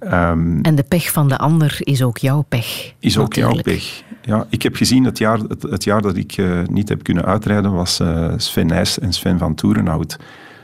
[0.00, 2.94] Um, en de pech van de ander is ook jouw pech.
[2.98, 3.66] Is ook natuurlijk.
[3.66, 4.02] jouw pech.
[4.22, 7.72] Ja, ik heb gezien, het jaar, het, het jaar dat ik niet heb kunnen uitrijden,
[7.72, 8.00] was
[8.36, 10.16] Sven Nijs en Sven van Toerenhout.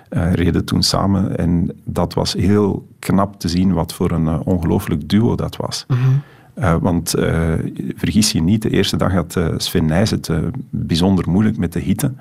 [0.08, 5.34] reden toen samen en dat was heel knap te zien wat voor een ongelooflijk duo
[5.34, 5.84] dat was.
[5.88, 6.22] Mm -hmm.
[6.58, 7.52] Uh, want uh,
[7.96, 10.30] vergis je niet, de eerste dag had uh, Sven Nijs het
[10.70, 12.12] bijzonder moeilijk met de hitte.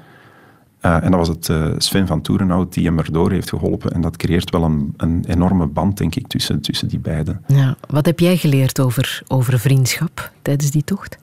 [0.85, 1.51] En dat was het
[1.83, 3.91] Sven van Toerenhout die hem erdoor heeft geholpen.
[3.91, 7.43] En dat creëert wel een, een enorme band, denk ik, tussen, tussen die beiden.
[7.47, 11.17] Ja, wat heb jij geleerd over, over vriendschap tijdens die tocht?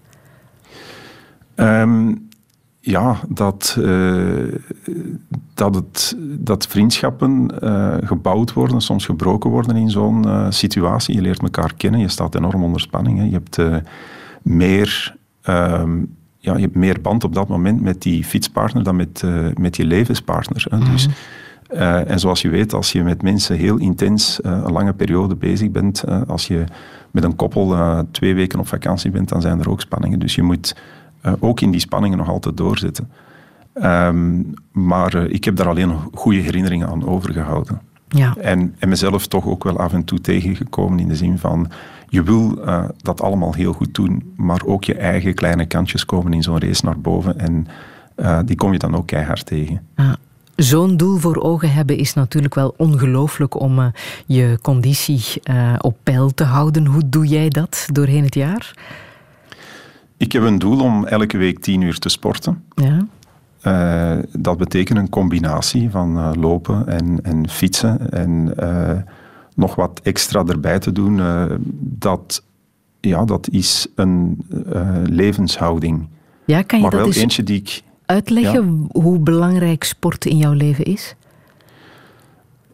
[1.56, 2.28] Um,
[2.80, 4.55] ja, dat, uh,
[5.55, 11.14] dat, het, dat vriendschappen uh, gebouwd worden, soms gebroken worden in zo'n uh, situatie.
[11.14, 13.18] Je leert elkaar kennen, je staat enorm onder spanning.
[13.18, 13.24] Hè.
[13.24, 13.84] Je, hebt,
[14.43, 19.23] meer, um, ja, je hebt meer band op dat moment met die fietspartner dan met,
[19.59, 20.66] met je levenspartner.
[20.70, 20.77] Hè.
[20.77, 20.93] Mm -hmm.
[20.93, 21.09] dus,
[22.06, 26.05] en zoals je weet, als je met mensen heel intens een lange periode bezig bent,
[26.27, 26.64] als je
[27.10, 27.77] met een koppel
[28.10, 30.19] twee weken op vakantie bent, dan zijn er ook spanningen.
[30.19, 30.77] Dus je moet
[31.39, 33.10] ook in die spanningen nog altijd doorzetten.
[33.74, 37.81] Um, maar ik heb daar alleen goede herinneringen aan overgehouden.
[38.14, 38.36] Ja.
[38.36, 41.70] En, en mezelf toch ook wel af en toe tegengekomen in de zin van...
[42.09, 46.32] Je wil uh, dat allemaal heel goed doen, maar ook je eigen kleine kantjes komen
[46.32, 47.39] in zo'n race naar boven.
[47.39, 47.66] En
[48.44, 49.80] die kom je dan ook keihard tegen.
[49.97, 50.16] Ja.
[50.56, 53.86] Zo'n doel voor ogen hebben is natuurlijk wel ongelooflijk om uh,
[54.26, 55.43] je conditie
[55.78, 56.86] op peil te houden.
[56.86, 58.74] Hoe doe jij dat doorheen het jaar?
[60.16, 62.64] Ik heb een doel om elke week tien uur te sporten.
[62.74, 63.06] Ja.
[63.66, 68.90] Uh, dat betekent een combinatie van uh, lopen en, en, fietsen en uh,
[69.55, 71.20] nog wat extra erbij te doen.
[71.78, 72.44] dat,
[73.01, 74.44] ja, dat is een
[75.05, 76.09] levenshouding.
[76.44, 77.82] Ja, kan je maar dat wel eens eentje die ik.
[78.06, 79.01] uitleggen ja.
[79.01, 81.14] hoe belangrijk sport in jouw leven is?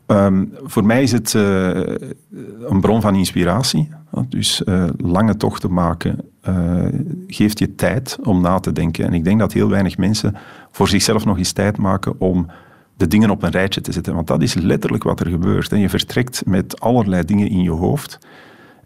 [0.06, 3.88] Um, voor mij is het een bron van inspiratie.
[4.28, 4.62] Dus
[4.96, 6.86] lange tochten maken uh,
[7.26, 9.04] geeft je tijd om na te denken.
[9.04, 10.36] En ik denk dat heel weinig mensen
[10.78, 12.46] voor zichzelf nog eens tijd maken om
[12.96, 14.14] de dingen op een rijtje te zetten.
[14.14, 15.72] Want dat is letterlijk wat er gebeurt.
[15.72, 18.18] En je vertrekt met allerlei dingen in je hoofd.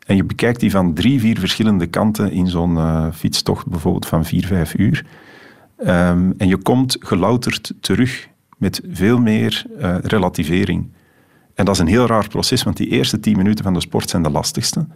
[0.07, 4.25] En je bekijkt die van drie, vier verschillende kanten in zo'n uh, fietstocht, bijvoorbeeld van
[4.25, 5.07] vier, vijf uur.
[5.79, 10.91] Um, en je komt gelouterd terug met veel meer uh, relativering.
[11.55, 14.11] En dat is een heel raar proces, want die eerste tien minuten van de sport
[14.11, 14.87] zijn de lastigste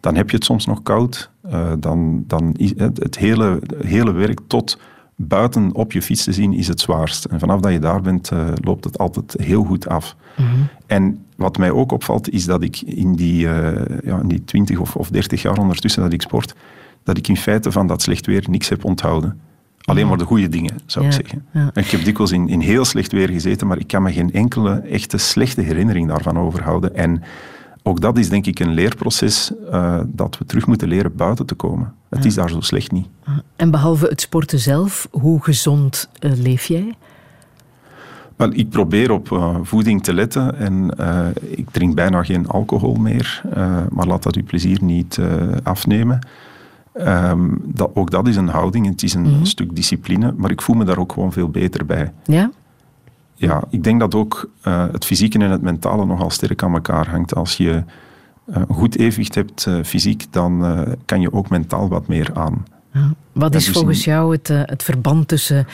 [0.00, 1.30] dan heb je het soms nog koud.
[1.50, 2.56] Uh, dan, dan
[2.94, 4.78] het hele, hele werk tot
[5.16, 7.24] buiten op je fiets te zien is het zwaarst.
[7.24, 10.16] En vanaf dat je daar bent, uh, loopt het altijd heel goed af.
[10.36, 10.68] Mm -hmm.
[10.86, 13.72] En wat mij ook opvalt, is dat ik in die, uh,
[14.04, 16.54] ja, in die 20 of, of 30 jaar ondertussen dat ik sport,
[17.02, 19.40] dat ik in feite van dat slecht weer niks heb onthouden.
[19.84, 21.46] Alleen maar de goede dingen, zou Ja, ik zeggen.
[21.52, 21.70] ja.
[21.74, 24.74] Ik heb dikwijls in, in heel slecht weer gezeten, maar ik kan me geen enkele
[24.74, 26.94] echte slechte herinnering daarvan overhouden.
[26.94, 27.22] En
[27.86, 31.54] ook dat is denk ik een leerproces uh, dat we terug moeten leren buiten te
[31.54, 31.94] komen.
[32.08, 33.06] Het is daar zo slecht niet.
[33.56, 36.94] En behalve het sporten zelf, hoe gezond uh, leef jij?
[38.36, 40.90] Wel, ik probeer op uh, voeding te letten en
[41.40, 43.42] ik drink bijna geen alcohol meer,
[43.90, 45.18] maar laat dat uw plezier niet
[45.62, 46.18] afnemen.
[46.94, 49.30] Um, dat, ook dat is een houding, het is een Mhm.
[49.30, 49.44] mm -hmm.
[49.46, 52.12] stuk discipline, maar ik voel me daar ook gewoon veel beter bij.
[52.24, 52.50] Ja?
[53.38, 57.34] Ja, ik denk dat ook het fysieke en het mentale nogal sterk aan elkaar hangt.
[57.34, 57.82] Als je
[58.46, 62.64] een goed evenwicht hebt fysiek, dan kan je ook mentaal wat meer aan.
[62.96, 63.12] Ja.
[63.32, 65.66] Wat is dus volgens in- jou het, eh, het verband tussen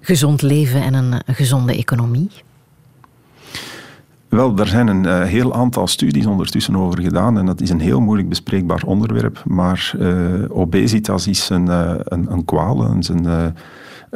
[0.00, 2.30] gezond leven en een, gezonde economie?
[4.28, 7.80] Wel, daar zijn een uh, heel aantal studies ondertussen over gedaan en dat is een
[7.80, 9.42] heel moeilijk bespreekbaar onderwerp.
[9.44, 13.02] Maar uh, obesitas is een, uh, een, een kwaal, een,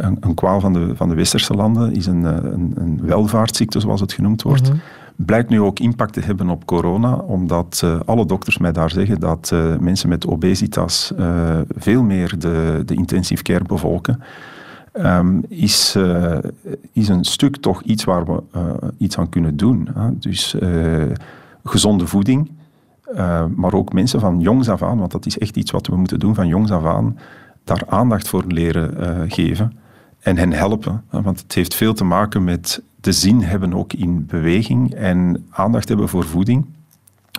[0.00, 4.00] een, een, kwaal van de, van de westerse landen, is een, een, een welvaartsziekte zoals
[4.00, 4.62] het genoemd wordt.
[4.62, 4.80] Mm -hmm.
[5.26, 9.54] Blijkt nu ook impact te hebben op corona, omdat alle dokters mij daar zeggen dat
[9.80, 11.12] mensen met obesitas
[11.76, 14.22] veel meer de, de intensive care bevolken.
[14.92, 15.96] Um, is,
[16.92, 18.42] is een stuk toch iets waar we
[18.98, 19.88] iets aan kunnen doen.
[19.94, 20.18] Hè?
[20.18, 20.56] Dus
[21.64, 22.50] gezonde voeding,
[23.54, 26.18] maar ook mensen van jongs af aan, want dat is echt iets wat we moeten
[26.18, 27.18] doen van jongs af aan,
[27.64, 29.72] daar aandacht voor leren geven
[30.20, 31.04] en hen helpen.
[31.10, 35.88] Want het heeft veel te maken met de zin hebben ook in beweging en aandacht
[35.88, 36.66] hebben voor voeding,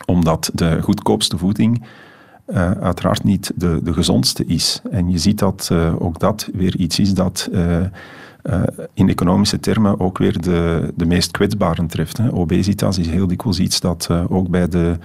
[0.06, 1.84] omdat de goedkoopste voeding
[2.48, 4.82] uh, uiteraard niet de, de gezondste is.
[4.92, 7.78] En je ziet dat uh, ook dat weer iets is dat uh,
[8.94, 12.18] in economische termen ook weer de, de meest kwetsbaren treft.
[12.18, 12.34] Hè.
[12.34, 14.98] Obesitas is heel dikwijls iets dat ook bij de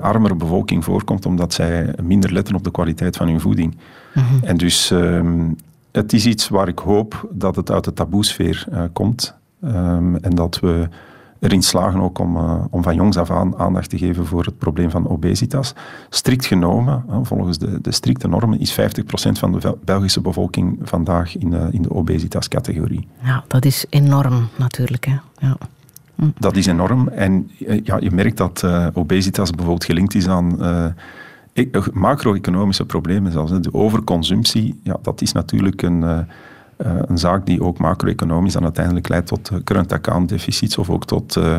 [0.00, 3.76] armere bevolking voorkomt, omdat zij minder letten op de kwaliteit van hun voeding.
[4.14, 4.40] Mm -hmm.
[4.42, 5.50] En dus ehm,
[5.94, 9.34] het is iets waar ik hoop dat het uit de taboesfeer komt.
[9.64, 10.88] Um, en dat we
[11.44, 14.58] erin slagen ook om, uh, om van jongs af aan aandacht te geven voor het
[14.58, 15.74] probleem van obesitas.
[16.08, 18.74] Strikt genomen, uh, volgens de, de strikte normen, is 50%
[19.14, 23.08] van de Belgische bevolking vandaag in, uh, in de obesitas-categorie.
[23.22, 25.04] Ja, dat is enorm natuurlijk.
[25.04, 25.16] Hè?
[25.38, 25.56] Ja.
[26.14, 26.28] Hm.
[26.38, 27.08] Dat is enorm.
[27.08, 27.50] En
[27.82, 30.58] ja, je merkt dat obesitas bijvoorbeeld gelinkt is aan
[31.92, 34.80] macro-economische problemen, zoals de overconsumptie.
[34.82, 39.50] Ja, dat is natuurlijk een uh, een zaak die ook macro-economisch dan uiteindelijk leidt tot
[39.64, 41.58] current account deficits of ook tot uh,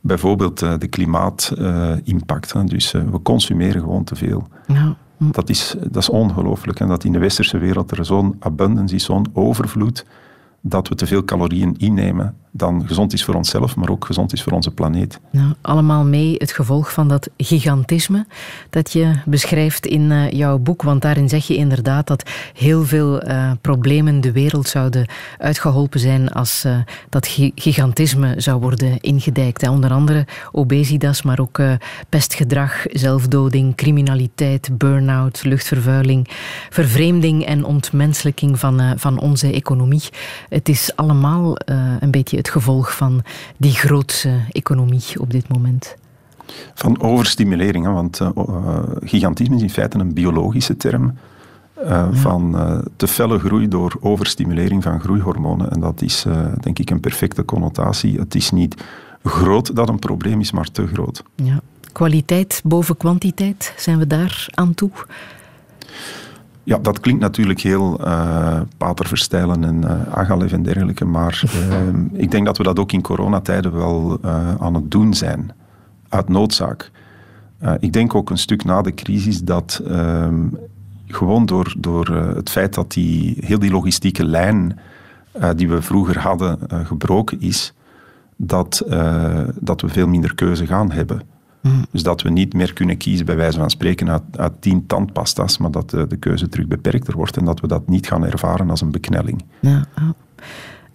[0.00, 2.68] bijvoorbeeld de klimaatimpact.
[2.68, 4.48] dus we consumeren gewoon te veel.
[4.66, 4.96] Ja.
[5.18, 6.80] Dat, is, dat is ongelooflijk.
[6.80, 10.04] En dat in de westerse wereld er zo'n abundance is, zo'n overvloed
[10.60, 14.42] dat we te veel calorieën innemen dan gezond is voor onszelf, maar ook gezond is
[14.42, 15.20] voor onze planeet.
[15.30, 18.26] Nou, allemaal mee het gevolg van dat gigantisme
[18.70, 20.82] dat je beschrijft in uh, jouw boek.
[20.82, 25.06] Want daarin zeg je inderdaad dat heel veel uh, problemen de wereld zouden
[25.38, 26.78] uitgeholpen zijn als uh,
[27.08, 29.60] dat gigantisme zou worden ingedijkt.
[29.60, 29.70] Hè.
[29.70, 31.60] Onder andere obesitas, maar ook
[32.08, 36.28] pestgedrag, zelfdoding, criminaliteit, burn-out, luchtvervuiling,
[36.70, 40.02] vervreemding en ontmenselijking van, van onze economie.
[40.48, 41.56] Het is allemaal
[42.00, 43.22] een beetje het gevolg van
[43.56, 45.96] die grootse economie op dit moment?
[46.74, 48.28] Van overstimulering, hè, want uh,
[49.00, 51.14] gigantisme is in feite een biologische term.
[51.82, 52.12] Uh, ja.
[52.12, 55.70] Van uh, te felle groei door overstimulering van groeihormonen.
[55.70, 56.24] En dat is
[56.60, 58.18] denk ik een perfecte connotatie.
[58.18, 58.82] Het is niet
[59.22, 61.22] groot dat een probleem is, maar te groot.
[61.34, 61.60] Ja.
[61.92, 64.90] Kwaliteit boven kwantiteit, zijn we daar aan toe?
[66.68, 71.88] Ja, dat klinkt natuurlijk heel uh, paterverstijlen en uh, agalev en dergelijke, maar uh,
[72.22, 74.18] ik denk dat we dat ook in coronatijden wel
[74.60, 75.50] aan het doen zijn,
[76.08, 76.90] uit noodzaak.
[77.80, 80.46] ik denk ook een stuk na de crisis dat ehm,
[81.06, 84.78] gewoon door, door het feit dat die, heel die logistieke lijn
[85.56, 87.74] die we vroeger hadden gebroken is,
[88.36, 88.82] dat,
[89.54, 91.22] dat we veel minder keuze gaan hebben.
[91.60, 91.86] Mm.
[91.90, 95.58] Dus dat we niet meer kunnen kiezen, bij wijze van spreken, uit, uit tien tandpasta's,
[95.58, 98.70] maar dat de, de, keuze terug beperkter wordt en dat we dat niet gaan ervaren
[98.70, 99.44] als een beknelling.
[99.60, 100.08] Ja, oh.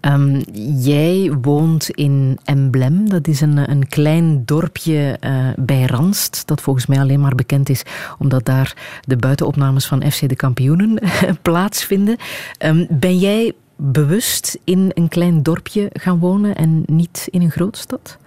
[0.05, 0.41] Um,
[0.79, 6.85] jij woont in Emblem, dat is een, een klein dorpje uh, bij Ranst, dat volgens
[6.85, 7.83] mij alleen maar bekend is
[8.19, 10.99] omdat daar de buitenopnames van FC de Kampioenen
[11.41, 12.17] plaatsvinden.
[12.65, 18.17] Um, ben jij bewust in een klein dorpje gaan wonen en niet in een grootstad?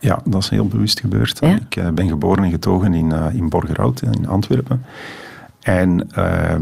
[0.00, 1.38] Ja, dat is heel bewust gebeurd.
[1.40, 1.56] Ja?
[1.56, 4.84] Ik uh, ben geboren en getogen in, uh, in Borgerhout, in Antwerpen.
[5.60, 6.54] En uh,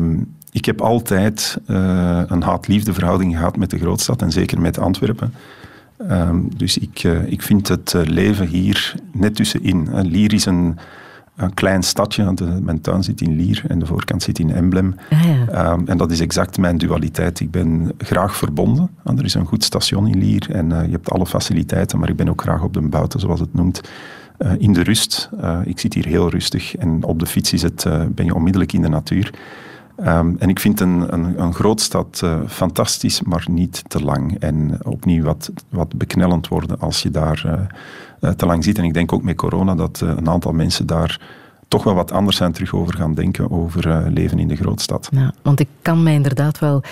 [0.52, 5.34] ik heb altijd eh, een haat-liefde verhouding gehad met de grootstad en zeker met Antwerpen.
[6.08, 9.88] Ehm, dus ik, ik vind het leven hier net tussenin.
[10.08, 10.78] Lier is een
[11.38, 12.24] een klein stadje.
[12.24, 14.94] Want mijn tuin zit in Lier en de voorkant zit in Emblem.
[15.10, 15.72] Ah, ja.
[15.72, 17.40] um, en dat is exact mijn dualiteit.
[17.40, 18.90] Ik ben graag verbonden.
[19.04, 22.16] Er is een goed station in Lier en uh, je hebt alle faciliteiten, maar ik
[22.16, 23.80] ben ook graag op de buiten, zoals het noemt.
[24.38, 25.30] Uh, in de rust.
[25.40, 28.72] Uh, ik zit hier heel rustig en op de fiets is het, ben je onmiddellijk
[28.72, 29.34] in de natuur.
[30.00, 34.38] Um, en ik vind een, een, een grootstad fantastisch, maar niet te lang.
[34.38, 37.52] En opnieuw wat, wat beknellend worden als je daar uh,
[38.36, 38.78] te lang zit.
[38.78, 41.20] En ik denk ook met corona dat uh, een aantal mensen daar
[41.68, 45.08] toch wel wat anders zijn terug over gaan denken over uh, leven in de grootstad.
[45.12, 46.82] Ja, want ik kan mij inderdaad wel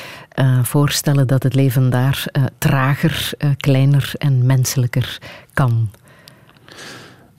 [0.62, 2.26] voorstellen dat het leven daar
[2.58, 5.18] trager, kleiner en menselijker
[5.54, 5.88] kan.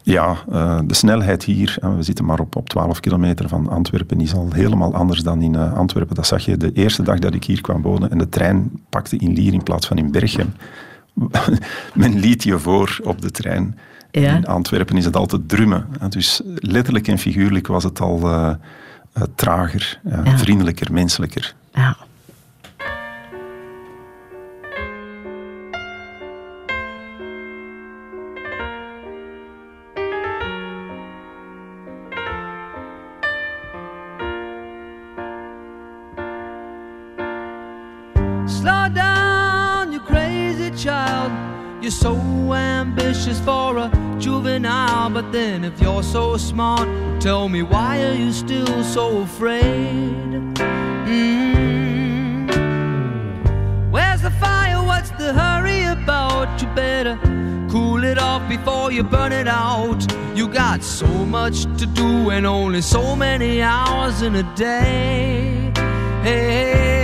[0.04, 0.38] Ja,
[0.86, 4.94] de snelheid hier, we zitten maar op, op 12 kilometer van Antwerpen, is al helemaal
[4.94, 6.16] anders dan in Antwerpen.
[6.16, 9.18] Dat zag je de eerste dag dat ik hier kwam wonen en de trein pakte
[9.18, 10.54] in Lier in plaats van in Berchem.
[11.94, 13.78] men liet je voor op de trein.
[14.12, 15.88] In Antwerpen is het altijd drummen.
[16.10, 18.54] Dus letterlijk en figuurlijk was het al uh,
[19.36, 20.00] trager,
[20.36, 21.56] vriendelijker, menselijker.
[21.74, 21.98] Ja.
[45.68, 46.88] If you're so smart,
[47.20, 50.42] tell me why are you still so afraid?
[51.06, 51.68] Mm-hmm.
[53.92, 54.82] Where's the fire?
[54.82, 56.62] What's the hurry about?
[56.62, 57.20] You better
[57.70, 60.02] cool it off before you burn it out.
[60.36, 65.72] You got so much to do and only so many hours in a day.
[66.24, 66.97] Hey,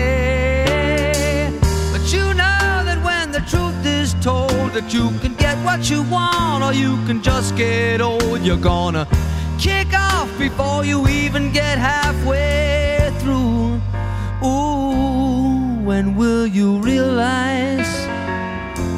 [3.83, 8.01] truth is told that you can get what you want or you can just get
[8.01, 8.41] old.
[8.41, 9.07] You're gonna
[9.59, 13.81] kick off before you even get halfway through.
[14.43, 17.91] Ooh, when will you realize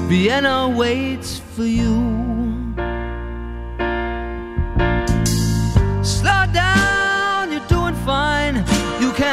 [0.07, 2.14] Vienna waits for you?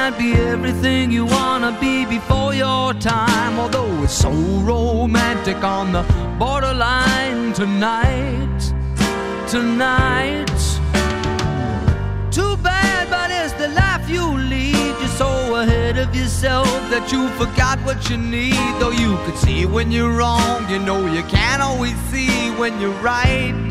[0.03, 3.57] Can't be everything you wanna be before your time.
[3.57, 4.33] Although it's so
[4.73, 6.03] romantic on the
[6.41, 8.59] borderline tonight,
[9.47, 10.59] tonight.
[12.33, 14.93] Too bad, but it's the life you lead.
[15.01, 15.31] You're so
[15.63, 18.73] ahead of yourself that you forgot what you need.
[18.81, 23.01] Though you could see when you're wrong, you know you can't always see when you're
[23.15, 23.71] right.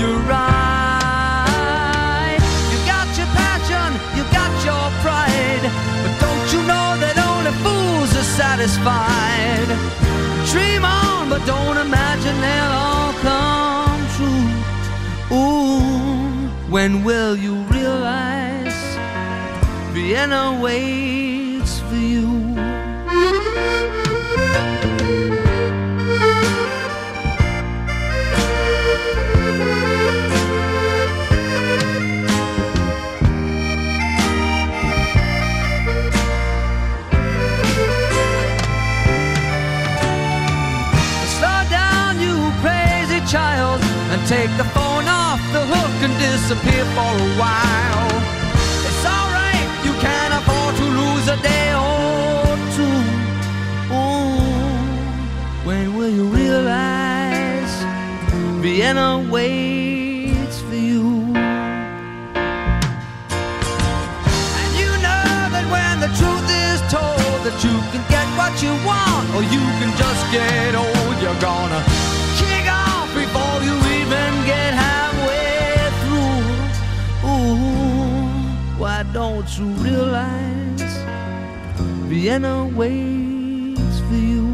[0.00, 0.85] You're right.
[5.60, 5.72] Pride,
[6.02, 9.68] but don't you know that only fools are satisfied?
[10.50, 15.36] Dream on, but don't imagine they'll all come true.
[15.36, 18.74] Ooh, when will you realize
[19.92, 22.46] Vienna waits for you?
[44.26, 48.10] Take the phone off the hook and disappear for a while.
[48.88, 52.98] It's alright, you can afford to lose a day or two.
[53.94, 54.42] Ooh,
[55.64, 57.72] when will you realize
[58.60, 61.06] Vienna waits for you?
[64.58, 68.74] And you know that when the truth is told that you can get what you
[68.84, 70.95] want or you can just get old,
[79.16, 81.04] don't you realize
[82.08, 84.44] Vienna waits for you?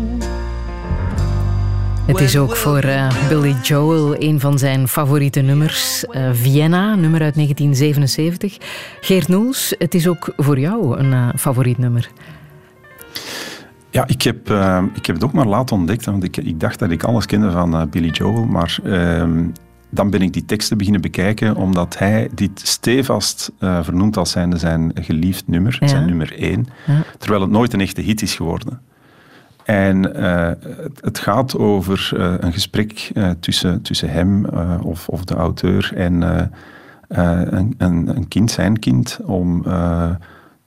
[2.06, 6.04] Het is ook voor uh, Billy Joel een van zijn favoriete nummers.
[6.10, 8.58] Uh, Vienna, nummer uit 1977.
[9.00, 12.10] Geert Noels, het is ook voor jou een uh, favoriet nummer.
[13.90, 14.50] Ja, ik heb,
[14.94, 17.50] ik heb het ook maar laat ontdekt, want ik, ik dacht dat ik alles kende
[17.50, 19.44] van Billy Joel, maar ehm,
[19.94, 24.58] dan ben ik die teksten beginnen bekijken, omdat hij dit stevast uh, vernoemt als zijnde
[24.58, 26.66] zijn geliefd nummer, zijn nummer één,
[27.18, 28.80] terwijl het nooit een echte hit is geworden.
[29.64, 30.50] En uh,
[30.82, 34.44] het, het, gaat over uh, een gesprek tussen, tussen hem
[34.82, 36.22] of, of de auteur en
[37.08, 39.64] een, een, een, kind, zijn kind, om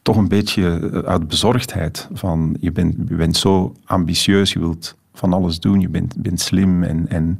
[0.01, 5.33] toch een beetje uit bezorgdheid van je bent, je bent zo ambitieus, je wilt van
[5.33, 7.39] alles doen, je bent, bent slim en, en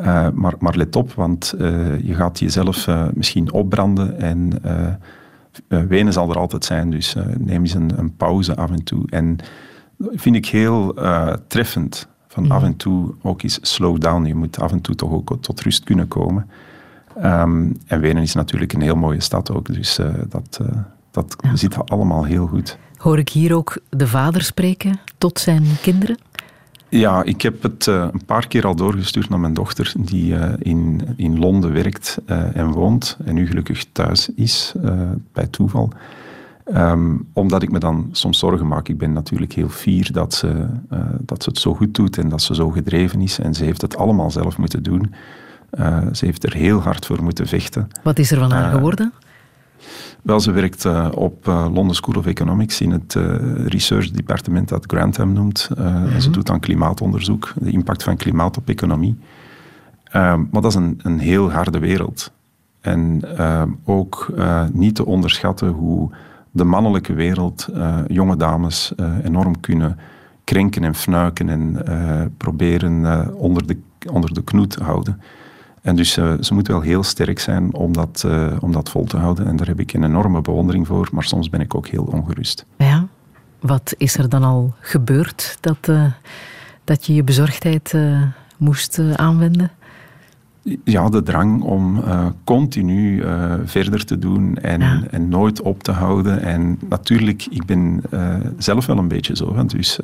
[0.00, 4.62] uh, maar, maar let op, want uh, je gaat jezelf uh, misschien opbranden en
[5.68, 6.90] wenen zal er altijd zijn.
[6.90, 9.02] Dus neem eens een, een, pauze af en toe.
[9.10, 9.36] En
[9.96, 10.94] dat vind ik heel
[11.46, 12.08] treffend.
[12.26, 12.50] Van mm.
[12.50, 14.24] af en toe ook eens slow down.
[14.24, 16.50] Je moet af en toe toch ook tot rust kunnen komen.
[17.24, 19.74] Um, en Wenen is natuurlijk een heel mooie stad ook.
[19.74, 20.60] Dus dat,
[21.10, 21.56] dat ja.
[21.56, 22.78] zit allemaal heel goed.
[22.96, 26.18] Hoor ik hier ook de vader spreken tot zijn kinderen?
[26.90, 30.52] Ja, ik heb het uh, een paar keer al doorgestuurd naar mijn dochter, die uh,
[30.58, 34.74] in, in Londen werkt uh, en woont en nu gelukkig thuis is,
[35.32, 35.92] bij toeval.
[36.74, 38.88] Um, omdat ik me dan soms zorgen maak.
[38.88, 40.66] Ik ben natuurlijk heel fier dat ze,
[41.20, 43.38] dat ze het zo goed doet en dat ze zo gedreven is.
[43.38, 45.14] En ze heeft het allemaal zelf moeten doen.
[46.12, 47.88] ze heeft er heel hard voor moeten vechten.
[48.02, 49.12] Wat is er van haar geworden?
[50.22, 53.34] Wel, ze werkt uh, op uh, London School of Economics in het uh,
[53.66, 55.70] research departement dat Grantham noemt.
[55.76, 56.20] Mm -hmm.
[56.20, 56.32] Ze mhm.
[56.32, 59.18] doet dan klimaatonderzoek, de impact van klimaat op economie.
[60.04, 62.32] Ehm, maar dat is een, een heel harde wereld.
[62.80, 64.32] En ehm, ook
[64.72, 66.10] niet te onderschatten hoe
[66.50, 67.68] de mannelijke wereld
[68.06, 68.92] jonge dames
[69.22, 69.98] enorm kunnen
[70.44, 71.84] krenken en fnuiken en
[72.36, 73.78] proberen onder, de,
[74.12, 75.20] onder de knoet houden.
[75.80, 78.26] En dus ze moet wel heel sterk zijn om dat,
[78.60, 79.46] om dat vol te houden.
[79.46, 82.66] En daar heb ik een enorme bewondering voor, maar soms ben ik ook heel ongerust.
[82.76, 83.06] Ja,
[83.60, 85.90] wat is er dan al gebeurd dat,
[86.84, 87.94] dat je je bezorgdheid
[88.56, 89.70] moest aanwenden?
[90.84, 92.02] ja, de drang om
[92.44, 93.24] continu
[93.64, 95.02] verder te doen en, ja.
[95.10, 96.42] en nooit op te houden.
[96.42, 98.02] En natuurlijk, ik ben
[98.58, 99.56] zelf wel een beetje zo.
[99.56, 99.98] Hè, dus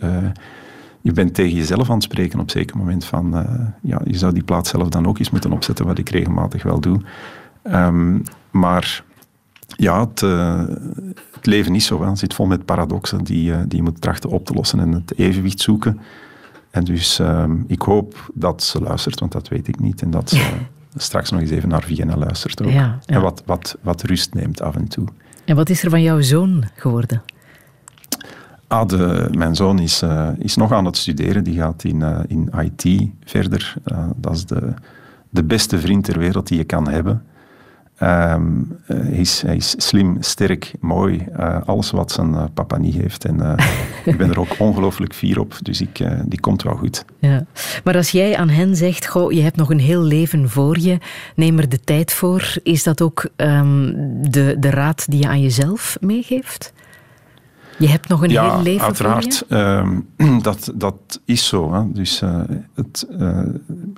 [1.07, 3.47] je bent tegen jezelf aan het spreken op een zeker moment van...
[3.83, 6.81] ja, je zou die plaat zelf dan ook eens moeten opzetten, wat ik regelmatig wel
[6.81, 7.01] doe.
[7.73, 9.05] Um, maar
[9.67, 10.21] ja, het,
[11.35, 12.03] het, leven is zo.
[12.03, 12.09] Hè.
[12.09, 15.19] Het zit vol met paradoxen die, die je moet trachten op te lossen en het
[15.19, 16.01] evenwicht zoeken.
[16.71, 20.03] En dus um, ik hoop dat ze luistert, want dat weet ik niet.
[20.03, 20.53] En dat ze
[20.97, 22.71] straks nog eens even naar Vienna luistert ook.
[22.71, 22.99] Ja, ja.
[23.07, 25.07] En wat, wat, wat rust neemt af en toe.
[25.45, 27.23] En wat is er van jouw zoon geworden?
[28.69, 31.45] Ah, de, mijn zoon is, uh, is nog aan het studeren.
[31.45, 33.75] Die gaat in, uh, in IT verder.
[33.85, 34.75] Uh, dat is de,
[35.29, 37.23] de beste vriend ter wereld die je kan hebben.
[38.03, 41.27] Um, hij, is, hij, is, slim, sterk, mooi.
[41.65, 43.25] Alles wat zijn papa niet heeft.
[43.25, 43.57] En
[44.05, 45.59] ik ben er ook ongelooflijk fier op.
[45.63, 47.05] Dus ik, die komt wel goed.
[47.19, 47.47] Ja.
[47.85, 50.99] Maar als jij aan hen zegt, goh, je hebt nog een heel leven voor je.
[51.35, 52.57] Neem er de tijd voor.
[52.63, 53.95] Is dat ook um,
[54.31, 56.73] de, de raad die je aan jezelf meegeeft?
[57.79, 59.45] Je hebt nog een ja, heel leven uiteraard.
[59.49, 60.05] voor je?
[60.19, 61.73] Um, dat, dat is zo.
[61.73, 61.93] Hè.
[61.93, 62.23] Dus
[62.75, 63.07] het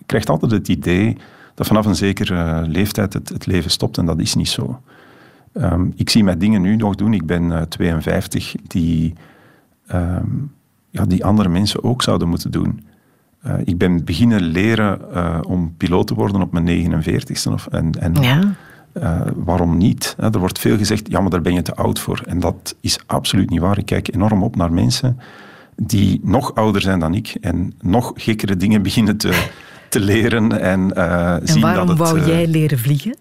[0.06, 1.16] krijgt altijd het idee
[1.54, 4.80] dat vanaf een zekere leeftijd het, het leven stopt en dat is niet zo.
[5.52, 9.14] Um, ik zie mij dingen nu nog doen, ik ben uh, 52, die,
[9.92, 10.52] um,
[10.90, 12.86] ja, die andere mensen ook zouden moeten doen.
[13.64, 17.52] Ik ben beginnen leren om piloot te worden op mijn 49ste.
[17.52, 18.54] Of, en, en ja.
[18.94, 20.16] Uh, waarom niet?
[20.18, 22.22] Er wordt veel gezegd, ja, maar daar ben je te oud voor.
[22.26, 23.78] En dat is absoluut niet waar.
[23.78, 25.20] Ik kijk enorm op naar mensen
[25.76, 29.48] die nog ouder zijn dan ik en nog gekkere dingen beginnen te
[29.88, 32.08] te leren en uh, en zien waarom dat het...
[32.08, 33.16] wou jij leren vliegen?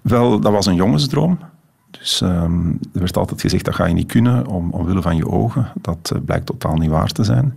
[0.00, 1.38] Wel, dat was een jongensdroom.
[1.90, 5.28] Dus um, er werd altijd gezegd, dat ga je niet kunnen, om, omwille van je
[5.28, 5.72] ogen.
[5.74, 7.56] Dat uh, blijkt totaal niet waar te zijn.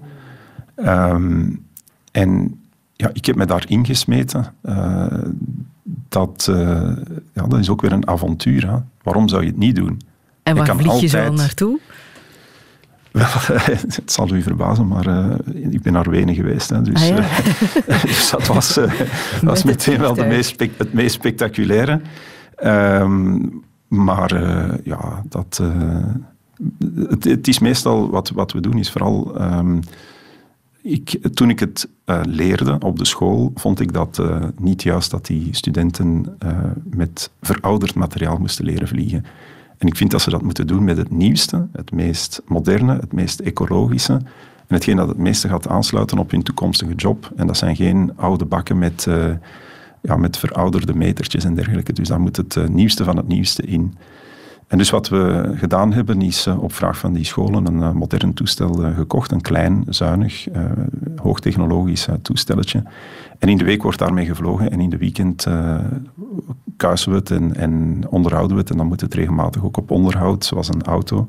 [0.75, 1.65] Um,
[2.11, 2.59] en
[2.93, 4.53] ja, ik heb me daarin gesmeten.
[6.09, 6.43] Dat,
[7.33, 8.71] ja, dat is ook weer een avontuur.
[8.71, 8.77] Hè.
[9.03, 10.01] Waarom zou je het niet doen?
[10.43, 11.11] En waar vlieg je altijd...
[11.11, 11.79] zo naartoe?
[13.11, 13.25] Wel,
[13.95, 15.25] het zal u verbazen, maar uh,
[15.71, 16.69] ik ben naar Wenen geweest.
[16.69, 17.17] Hè, dus, ah, ja.
[17.87, 18.91] uh, dus, dat was, uh,
[19.41, 22.01] was meteen wel de meest het meest spectaculaire.
[22.63, 24.43] Um, maar
[24.83, 25.61] ja, dat,
[27.09, 29.41] het, het, is meestal wat, wat we doen, is vooral.
[29.41, 29.79] Um,
[30.81, 31.89] ik, toen ik het
[32.23, 34.21] leerde op de school, vond ik dat
[34.59, 36.37] niet juist dat die studenten
[36.83, 39.25] met verouderd materiaal moesten leren vliegen.
[39.77, 43.13] En ik vind dat ze dat moeten doen met het nieuwste, het meest moderne, het
[43.13, 44.13] meest ecologische.
[44.13, 47.31] En hetgeen dat het meeste gaat aansluiten op hun toekomstige job.
[47.35, 49.07] En dat zijn geen oude bakken met,
[50.01, 51.93] ja, met verouderde metertjes en dergelijke.
[51.93, 53.93] Dus daar moet het nieuwste van het nieuwste in.
[54.69, 58.33] En dus wat we gedaan hebben, is uh, op vraag van die scholen een modern
[58.33, 59.31] toestel gekocht.
[59.31, 60.47] Een klein, zuinig,
[61.21, 62.83] hoogtechnologisch toestelletje.
[63.39, 65.47] En in de week wordt daarmee gevlogen en in de weekend
[66.77, 68.71] kuisen we het en, en, onderhouden we het.
[68.71, 71.27] En dan moet het regelmatig ook op onderhoud, zoals een auto.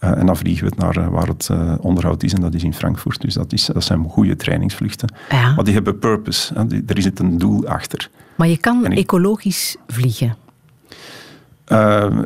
[0.00, 2.54] Uh, en dan vliegen we het naar uh, waar het uh, onderhoud is, en dat
[2.54, 3.20] is in Frankfurt.
[3.20, 5.12] Dus dat, is, dat zijn goede trainingsvluchten.
[5.30, 5.54] Ja.
[5.54, 6.66] Maar die hebben purpose, hè.
[6.66, 8.10] Die, er zit een doel achter.
[8.34, 10.36] Maar je kan ik, ecologisch vliegen?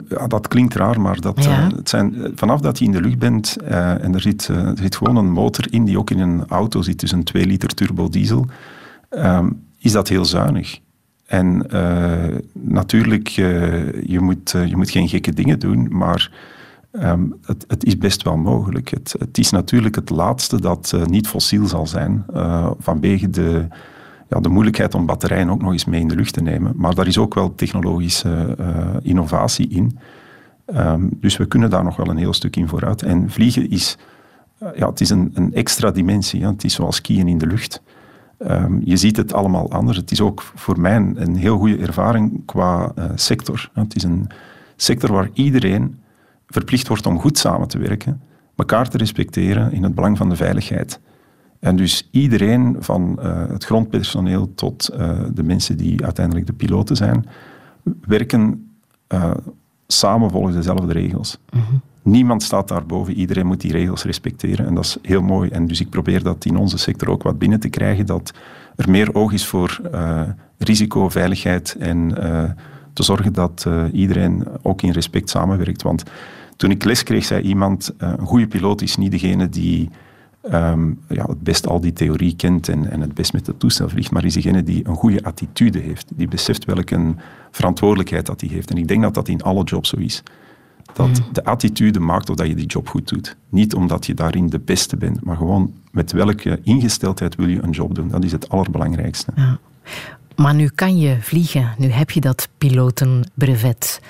[0.09, 1.69] Ja, dat klinkt raar, maar dat, ja.
[1.77, 5.17] het zijn, vanaf dat je in de lucht bent en er zit, er zit gewoon
[5.17, 8.47] een motor in die ook in een auto zit, dus een 2 liter turbo diesel,
[9.79, 10.79] is dat heel zuinig.
[11.27, 11.67] En
[12.53, 16.31] natuurlijk, je, moet, je moet geen gekke dingen doen, maar
[16.93, 18.91] um, het, het, is best wel mogelijk.
[18.91, 22.25] Het, het, is natuurlijk het laatste dat niet fossiel zal zijn,
[22.79, 23.67] vanwege de,
[24.29, 26.73] ja, de moeilijkheid om batterijen ook nog eens mee in de lucht te nemen.
[26.77, 28.57] Maar daar is ook wel technologische
[29.03, 29.99] innovatie in.
[30.67, 33.03] Um, dus we kunnen daar nog wel een heel stuk in vooruit.
[33.03, 33.99] En vliegen is,
[34.75, 36.47] ja, het is een, extra dimensie.
[36.47, 37.83] Het is zoals skiën in de lucht.
[38.39, 39.97] Um, je ziet het allemaal anders.
[39.97, 43.71] Het is ook voor mij een, heel goede ervaring qua uh, sector.
[43.73, 44.27] Het is een
[44.77, 45.99] sector waar iedereen
[46.47, 48.21] verplicht wordt om goed samen te werken,
[48.57, 51.01] elkaar te respecteren in het belang van de veiligheid.
[51.65, 56.97] En dus iedereen, van uh, het grondpersoneel tot uh, de mensen die uiteindelijk de piloten
[56.97, 57.27] zijn,
[58.07, 58.69] werken
[59.87, 61.39] samen volgens dezelfde regels.
[61.51, 61.81] Mm -hmm.
[62.03, 65.51] Niemand staat daarboven, iedereen moet die regels respecteren en dat is heel mooi.
[65.51, 68.35] En dus ik probeer dat in onze sector ook wat binnen te krijgen, dat
[68.77, 69.81] er meer oog is voor
[70.59, 72.15] risico, veiligheid en
[72.93, 75.83] te zorgen dat iedereen ook in respect samenwerkt.
[75.83, 76.03] Want
[76.57, 79.91] toen ik les kreeg, zei iemand, een goede piloot is niet degene die
[80.51, 83.89] Ehm, ja, het best al die theorie kent en, en het best met het toestel
[83.89, 86.07] vliegt, maar is degene die een goede attitude heeft.
[86.15, 87.15] Die beseft welke
[87.51, 88.71] verantwoordelijkheid dat hij heeft.
[88.71, 90.23] En ik denk dat dat in alle jobs zo is.
[90.93, 91.33] Dat hmm.
[91.33, 93.37] de attitude maakt of dat je die job goed doet.
[93.49, 97.71] Niet omdat je daarin de beste bent, maar gewoon met welke ingesteldheid wil je een
[97.71, 98.09] job doen.
[98.09, 99.33] Dat is het allerbelangrijkste.
[99.37, 99.59] Ja.
[100.37, 104.01] Maar nu kan je vliegen, nu heb je dat pilotenbrevet.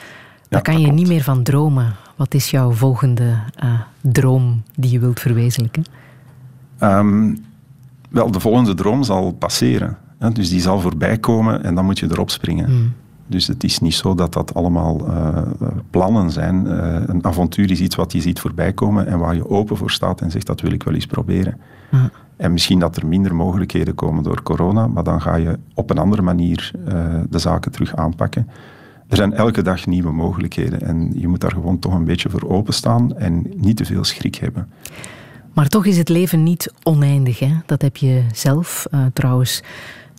[0.49, 1.97] Daar kan je niet meer van dromen.
[2.17, 5.85] Wat is jouw volgende uh, droom die je wilt verwezenlijken?
[6.81, 7.45] Um,
[8.11, 9.97] wel, de volgende droom zal passeren.
[10.19, 10.31] Hè?
[10.31, 12.67] Dus die zal voorbij komen en dan moet je erop springen.
[12.67, 12.93] Hmm.
[13.27, 15.43] Dus het is niet zo dat dat allemaal uh,
[15.91, 16.67] plannen zijn.
[16.67, 19.91] Uh, een avontuur is iets wat je ziet voorbij komen en waar je open voor
[19.91, 21.61] staat en zegt dat wil ik wel eens proberen.
[22.37, 25.99] En misschien dat er minder mogelijkheden komen door corona, maar dan ga je op een
[25.99, 26.95] andere manier uh,
[27.31, 28.49] de zaken terug aanpakken.
[29.09, 32.49] Er zijn elke dag nieuwe mogelijkheden en je moet daar gewoon toch een beetje voor
[32.49, 34.69] openstaan en niet te veel schrik hebben.
[35.55, 37.39] Maar toch is het leven niet oneindig.
[37.39, 37.53] Hè?
[37.67, 39.63] Dat heb je zelf uh, trouwens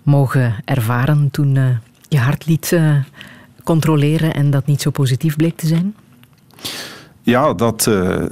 [0.04, 1.78] mogen ervaren toen uh,
[2.10, 2.96] je hart liet uh,
[3.64, 5.96] controleren en dat niet zo positief bleek te zijn.
[7.26, 7.84] Ja, dat,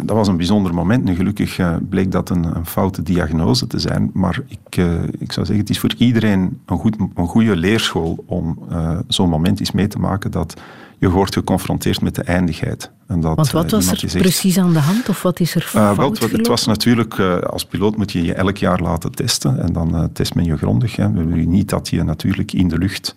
[0.01, 1.03] dat was een bijzonder moment.
[1.03, 1.59] Nu, gelukkig
[1.89, 4.09] bleek dat een, een, foute diagnose te zijn.
[4.13, 4.75] Maar ik,
[5.19, 8.59] ik zou zeggen, het is voor iedereen een, goed, een goede leerschool om
[9.07, 10.61] zo'n moment eens mee te maken dat
[11.03, 12.91] je wordt geconfronteerd met de eindigheid.
[13.07, 15.09] En dat, Want wat eh, was er precies aan de hand?
[15.09, 18.57] Of wat is er uh, wel, Het was natuurlijk, als piloot moet je je elk
[18.57, 19.59] jaar laten testen.
[19.59, 20.95] En dan test men je grondig.
[20.95, 21.11] Hè.
[21.11, 23.15] We willen niet dat je natuurlijk in de lucht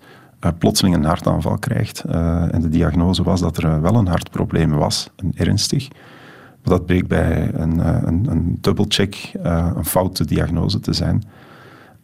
[0.58, 2.00] plotseling een hartaanval krijgt.
[2.00, 5.88] en de diagnose was dat er wel een hartprobleem was, een ernstig.
[6.62, 11.22] Maar dat bleek bij een, een, een dubbelcheck een foute diagnose te zijn.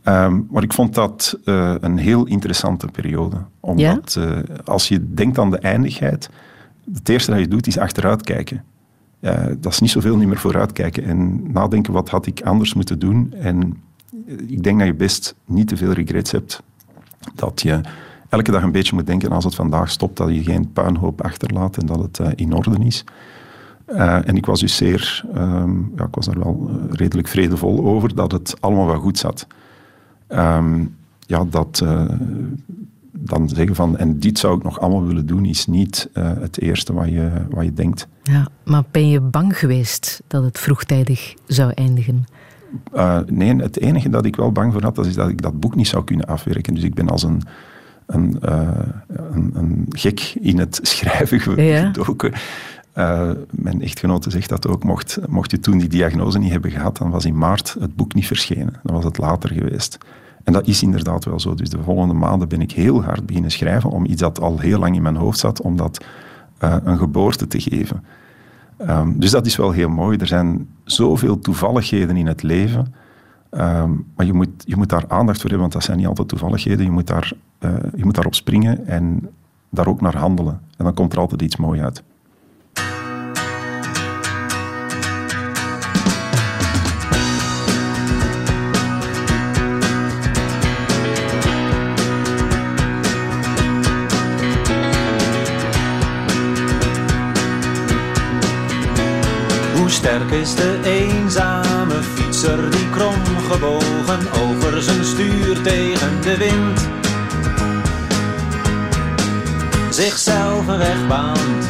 [0.02, 3.36] Ehm, maar ik vond dat uh, een heel interessante periode.
[3.60, 6.30] Omdat uh, als je denkt aan de eindigheid,
[6.94, 8.64] het eerste dat je doet is achteruit kijken.
[9.20, 12.74] Uh, dat is niet zoveel niet meer vooruit kijken en nadenken wat had ik anders
[12.74, 13.32] moeten doen.
[13.32, 13.82] En
[14.46, 16.62] ik denk dat je best niet te veel regrets hebt.
[17.34, 17.80] Dat je
[18.32, 21.76] elke dag een beetje moet denken als het vandaag stopt, dat je geen puinhoop achterlaat
[21.76, 23.04] en dat het in orde is.
[24.24, 28.32] en ik was dus zeer, ehm, ja, ik was daar wel redelijk vredevol over dat
[28.32, 29.46] het allemaal wel goed zat.
[30.26, 30.84] Ehm,
[31.26, 31.84] ja, dat
[33.12, 36.92] dan zeggen van, en dit zou ik nog allemaal willen doen, is niet het eerste
[36.92, 38.08] wat je, wat je denkt.
[38.22, 42.24] Ja, maar ben je bang geweest dat het vroegtijdig zou eindigen?
[42.94, 45.60] Uh, nee, het enige dat ik wel bang voor had, dat is dat ik dat
[45.60, 46.74] boek niet zou kunnen afwerken.
[46.74, 47.42] Dus ik ben als een,
[48.14, 48.36] een,
[49.32, 52.32] een, een gek in het schrijven gedoken.
[52.98, 54.84] Uh, mijn echtgenote zegt dat ook.
[54.84, 58.14] Mocht, mocht je toen die diagnose niet hebben gehad, dan was in maart het boek
[58.14, 58.74] niet verschenen.
[58.82, 59.98] Dan was het later geweest.
[60.44, 61.54] En dat is inderdaad wel zo.
[61.54, 64.78] Dus de volgende maanden ben ik heel hard beginnen schrijven om iets dat al heel
[64.78, 66.04] lang in mijn hoofd zat, om dat
[66.64, 68.04] uh, een geboorte te geven.
[68.88, 70.18] Um, dus dat is wel heel mooi.
[70.18, 72.94] Er zijn zoveel toevalligheden in het leven.
[73.54, 76.28] Um, maar je moet, je moet daar aandacht voor hebben, want dat zijn niet altijd
[76.28, 76.84] toevalligheden.
[76.84, 79.30] Je moet, daar, uh, je moet daarop springen en
[79.70, 80.60] daar ook naar handelen.
[80.76, 82.02] En dan komt er altijd iets moois uit.
[99.92, 102.02] sterk is de eenzame
[102.42, 106.80] fietser die krom gebogen over zijn stuur tegen de wind
[109.90, 111.64] zichzelf een weg baant.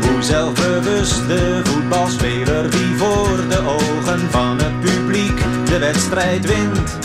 [0.00, 6.98] Hoe zelfbewust de voetbalspeler die voor de ogen van het publiek de wedstrijd wint,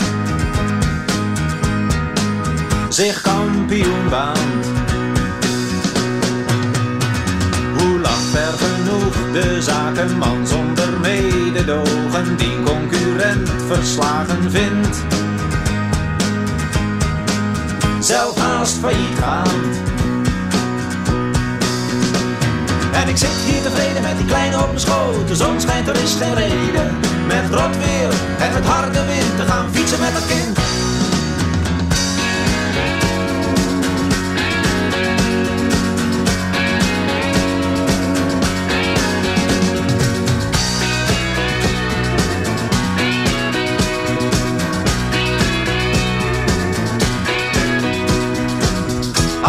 [2.88, 4.59] zich kampioen baant.
[8.30, 14.96] Ver genoeg de zakenman zonder mededogen die concurrent verslagen vindt.
[18.00, 19.60] Zelf haast failliet gaan.
[22.92, 25.28] En ik zit hier tevreden met die kleine op mijn schoot.
[25.28, 26.98] De zon schijnt, er is geen reden.
[27.26, 30.58] Met rot weer en met harde wind te gaan fietsen met het kind.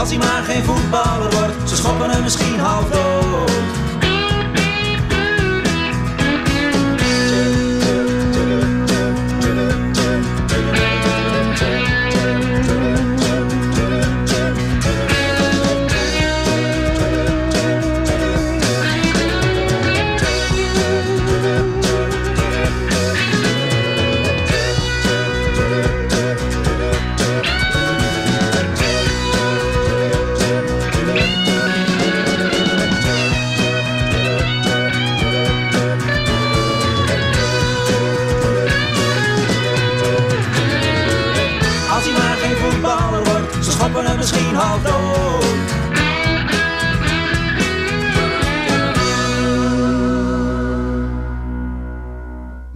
[0.02, 3.11] Als hij maar geen voetballer wordt, ze schoppen hem misschien half dood.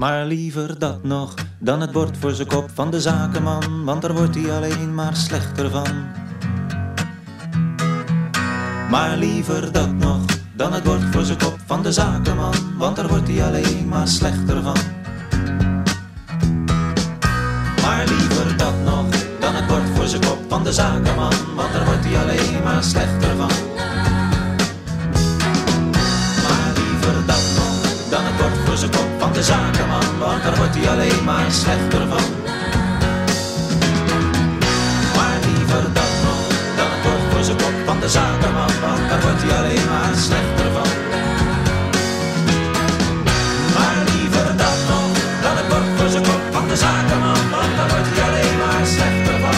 [0.05, 4.13] Maar liever dat nog dan het bord voor zijn kop van de zakenman, want daar
[4.13, 5.87] wordt hij alleen maar slechter van.
[8.89, 10.21] Maar liever dat nog
[10.55, 14.07] dan het bord voor zijn kop van de zakenman, want daar wordt hij alleen maar
[14.07, 14.94] slechter van.
[31.51, 32.25] Slechter van.
[35.15, 36.41] Maar liever dat nog
[36.77, 40.15] dan het bord voor zijn kop van de zakenman, want daar wordt hij alleen maar
[40.27, 40.89] slechter van.
[43.75, 45.11] Maar liever dat nog
[45.43, 48.85] dan het bord voor zijn kop van de zakenman, want daar wordt hij alleen maar
[48.95, 49.57] slechter van.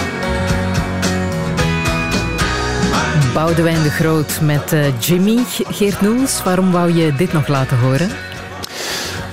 [3.33, 5.37] Boudewijn de Groot met eh, Jimmy.
[5.69, 8.26] Geert Noels, waarom wou je dit nog laten horen?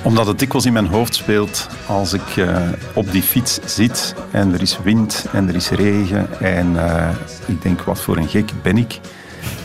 [0.04, 4.52] Omdat het dikwijls in mijn hoofd speelt als ik eh, op die fiets zit en
[4.52, 7.08] er is wind en er is regen en eh,
[7.46, 9.00] ik denk, wat voor een gek ben ik?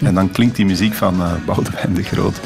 [0.02, 2.40] En dan klinkt die muziek van uh, Boudewijn de Groot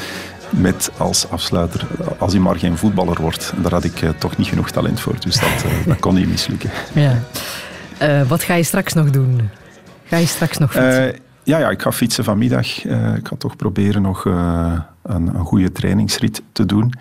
[0.50, 1.86] met als afsluiter,
[2.18, 3.52] als hij maar geen voetballer wordt.
[3.62, 6.70] Daar had ik toch niet genoeg talent voor, dus dat, dat kon niet mislukken.
[6.92, 8.24] Ja.
[8.28, 9.50] wat ga je straks nog doen?
[10.04, 11.16] Ga je straks nog fietsen?
[11.42, 12.84] ja, ja, ik ga fietsen vanmiddag.
[13.16, 16.92] ik ga toch proberen nog een, een goede trainingsrit te doen.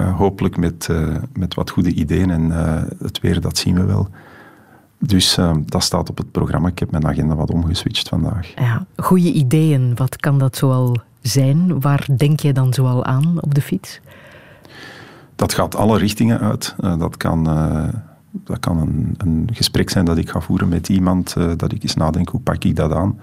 [0.00, 3.84] Uh, hopelijk met, uh, met wat goede ideeën en uh, het weer, dat zien we
[3.84, 4.08] wel.
[4.98, 6.68] Dus dat staat op het programma.
[6.68, 8.52] Ik heb mijn agenda wat omgeswitcht vandaag.
[8.56, 11.80] Ja, goede ideeën, wat kan dat zoal zijn?
[11.80, 14.00] Waar denk je dan zoal aan op de fiets?
[15.36, 16.74] Dat gaat alle richtingen uit.
[16.98, 17.44] dat kan,
[18.30, 21.94] dat kan een, een, gesprek zijn dat ik ga voeren met iemand, dat ik eens
[21.94, 23.20] nadenk, hoe pak ik dat aan?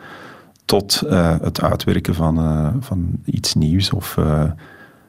[0.66, 1.04] Tot
[1.42, 2.38] het uitwerken van,
[2.80, 4.18] van iets nieuws of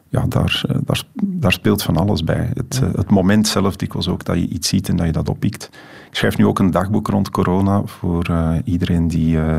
[0.08, 2.50] ja, daar, eh, daar, daar, speelt van alles bij.
[2.54, 5.28] Het, eh, het moment zelf dikwijls ook dat je iets ziet en dat je dat
[5.28, 5.70] oppikt.
[6.10, 9.56] Ik schrijf nu ook een dagboek rond corona voor uh, iedereen die, uh,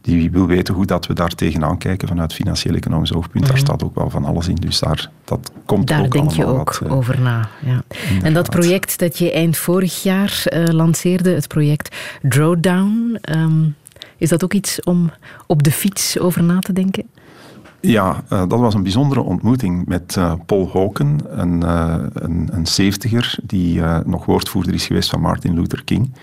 [0.00, 3.34] die wil weten hoe dat we daar tegenaan kijken vanuit financieel economisch oogpunt.
[3.44, 3.66] Mm Daar mhm.
[3.66, 6.78] staat ook wel van alles in, dus daar, dat komt daar ook denk je ook
[6.78, 7.48] wat, over na.
[7.64, 7.82] Ja.
[8.22, 13.74] En dat project dat je eind vorig jaar lanceerde, het project Drawdown, um,
[14.16, 15.10] is dat ook iets om
[15.46, 17.04] op de fiets over na te denken?
[17.86, 22.66] Ja, uh, dat was een bijzondere ontmoeting met uh, Paul Hawken, een, uh, een, een
[22.66, 26.14] zeventiger die nog woordvoerder is geweest van Martin Luther King.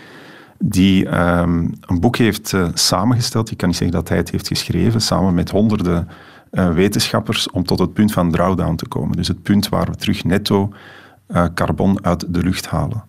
[0.59, 5.01] Die um, een boek heeft samengesteld, ik kan niet zeggen dat hij het heeft geschreven,
[5.01, 6.07] samen met honderden
[6.51, 9.17] wetenschappers om tot het punt van drawdown te komen.
[9.17, 10.73] Dus het punt waar we terug netto
[11.53, 13.03] carbon uit de lucht halen.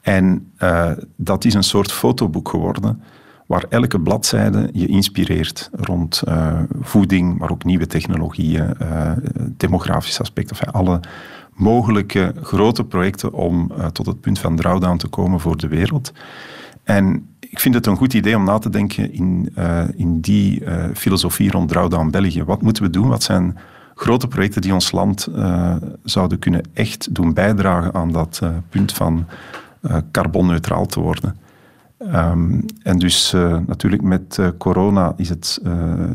[0.00, 0.52] En
[1.16, 3.02] dat is een soort fotoboek geworden
[3.50, 9.12] waar elke bladzijde je inspireert rond uh, voeding, maar ook nieuwe technologieën, uh,
[9.56, 11.00] demografische aspecten, alle
[11.54, 16.12] mogelijke grote projecten om uh, tot het punt van drawdown te komen voor de wereld.
[16.84, 19.54] En ik vind het een goed idee om na te denken in,
[19.96, 20.62] in die
[20.94, 22.44] filosofie rond drawdown België.
[22.44, 23.08] Wat moeten we doen?
[23.08, 23.58] Wat zijn
[23.94, 25.28] grote projecten die ons land
[26.04, 29.26] zouden kunnen echt doen bijdragen aan dat punt van
[30.10, 31.48] carbonneutraal te worden?
[32.02, 35.72] Um, en dus uh, natuurlijk met uh, corona is het, uh,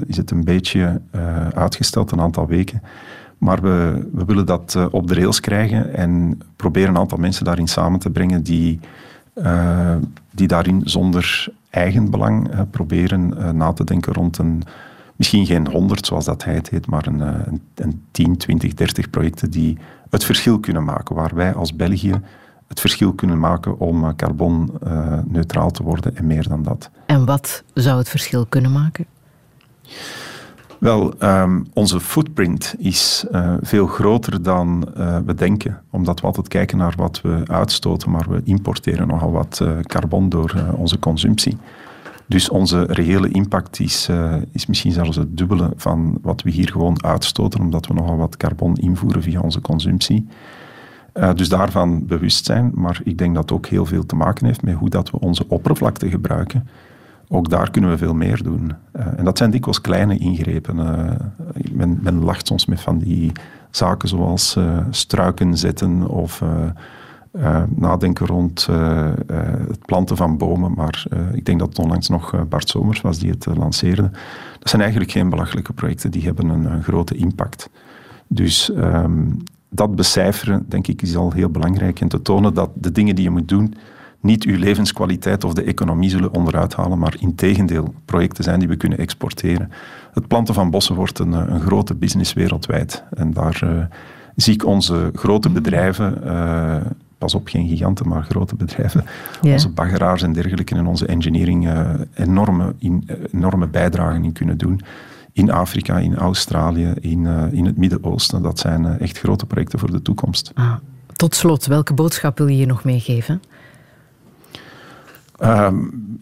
[0.08, 1.02] is het een beetje
[1.54, 2.82] uitgesteld, een aantal weken.
[3.38, 7.68] Maar we, we willen dat op de rails krijgen en proberen een aantal mensen daarin
[7.68, 8.80] samen te brengen die,
[10.32, 14.64] die daarin zonder eigen belang proberen na te denken rond een,
[15.16, 19.10] misschien geen honderd zoals dat hij het heet, maar een, een, een 10, 20, 30
[19.10, 19.78] projecten die
[20.10, 22.22] het verschil kunnen maken, waar wij als België
[22.68, 26.90] het verschil kunnen maken om eh, carbonneutraal te worden en meer dan dat.
[27.06, 29.06] En wat zou het verschil kunnen maken?
[30.80, 35.82] Wel, um, onze footprint is uh, veel groter dan uh, we denken.
[35.90, 40.30] Omdat we altijd kijken naar wat we uitstoten, maar we importeren nogal wat uh, carbon
[40.30, 41.58] door onze consumptie.
[42.28, 44.10] Dus onze reële impact is,
[44.52, 48.38] is misschien zelfs het dubbele van wat we hier gewoon uitstoten, omdat we nogal wat
[48.38, 50.28] carbon invoeren via onze consumptie.
[51.20, 52.72] Uh, dus daarvan bewust zijn.
[52.74, 55.20] Maar ik denk dat het ook heel veel te maken heeft met hoe dat we
[55.20, 56.68] onze oppervlakte gebruiken.
[57.28, 58.74] Ook daar kunnen we veel meer doen.
[58.96, 60.78] Uh, en dat zijn dikwijls kleine ingrepen.
[60.78, 63.32] Uh, men, lacht soms met van die
[63.70, 64.58] zaken zoals
[64.90, 66.44] struiken zetten of
[67.68, 68.66] nadenken rond
[69.68, 70.74] het planten van bomen.
[70.76, 74.10] Maar ik denk dat het onlangs nog Bart Somers was die het lanceerde.
[74.60, 77.70] Dat zijn eigenlijk geen belachelijke projecten, die hebben een, een grote impact.
[78.28, 79.44] Dus um,
[79.76, 82.00] dat becijferen, denk ik, is al heel belangrijk.
[82.00, 83.74] En te tonen dat de dingen die je moet doen
[84.26, 88.76] niet uw levenskwaliteit of de economie zullen onderuit halen, maar integendeel projecten zijn die we
[88.76, 89.72] kunnen exporteren.
[90.14, 93.04] Het planten van bossen wordt een, een grote business wereldwijd.
[93.14, 93.84] En daar uh,
[94.36, 96.76] zie ik onze grote bedrijven, uh,
[97.18, 99.06] pas op, geen giganten, maar grote bedrijven,
[99.42, 104.82] onze baggeraars en dergelijke en onze engineering uh, enorme, in, enorme bijdragen in kunnen doen
[105.36, 108.42] in Afrika, in Australië, in, in het Midden-Oosten.
[108.42, 110.52] Dat zijn echt grote projecten voor de toekomst.
[110.54, 110.74] Ah,
[111.16, 113.42] tot slot, welke boodschap wil je hier nog meegeven?
[115.40, 115.68] Uh,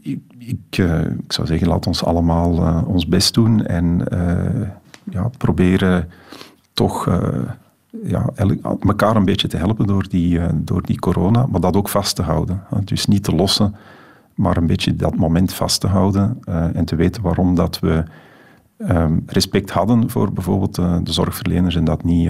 [0.02, 4.06] ik, ik, uh, ik, zou zeggen, laat ons allemaal uh, ons best doen en
[5.04, 6.10] ja, proberen
[6.74, 7.06] toch
[8.04, 8.30] ja,
[8.80, 12.22] elkaar een beetje te helpen door die, door die corona, maar dat ook vast te
[12.22, 12.64] houden.
[12.84, 13.76] Dus niet te lossen,
[14.36, 16.40] maar een beetje dat moment vast te houden
[16.74, 18.04] en te weten waarom dat we
[18.90, 22.30] um, respect hadden voor bijvoorbeeld de zorgverleners en dat niet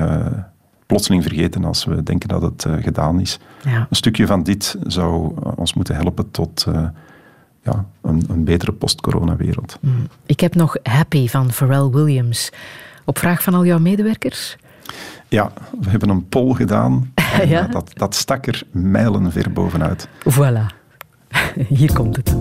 [0.94, 3.40] plotseling vergeten als we denken dat het uh, gedaan is.
[3.64, 3.88] Ja.
[3.90, 6.88] Een stukje van dit zou ons moeten helpen tot uh,
[7.62, 9.78] ja, een, een, betere post-corona-wereld.
[9.82, 10.08] Mm.
[10.26, 12.52] Ik heb nog Happy van Pharrell Williams.
[13.06, 14.58] Op vraag van al jouw medewerkers?
[15.28, 15.52] Ja,
[15.82, 17.14] we hebben een poll gedaan.
[17.46, 17.68] ja?
[17.68, 20.08] dat, dat stak er mijlenver bovenuit.
[20.30, 20.66] Voilà.
[21.78, 22.36] Hier komt het.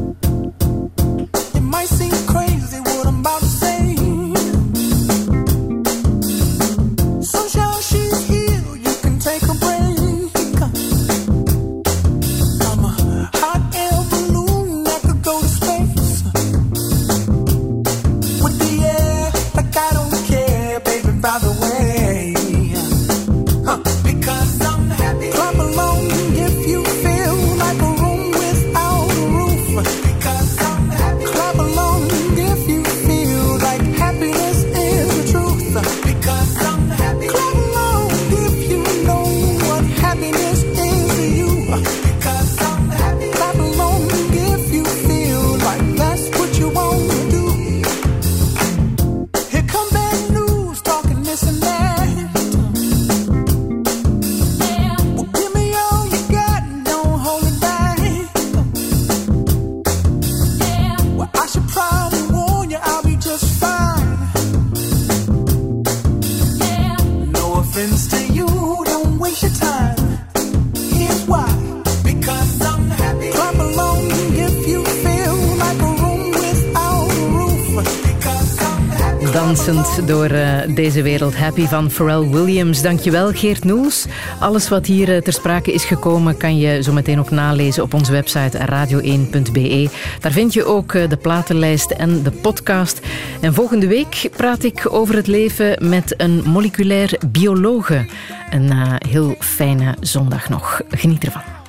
[80.06, 81.36] Door uh, deze wereld.
[81.36, 82.82] Happy van Pharrell Williams.
[82.82, 84.06] Dankjewel Geert Noels.
[84.40, 87.94] Alles wat hier uh, ter sprake is gekomen kan je zo meteen ook nalezen op
[87.94, 89.90] onze website radio1.be.
[90.20, 93.00] Daar vind je ook uh, de platenlijst en de podcast.
[93.40, 98.06] En volgende week praat ik over het leven met een moleculair biologe.
[98.50, 98.72] Een
[99.08, 100.80] heel fijne zondag nog.
[100.90, 101.61] Geniet ervan.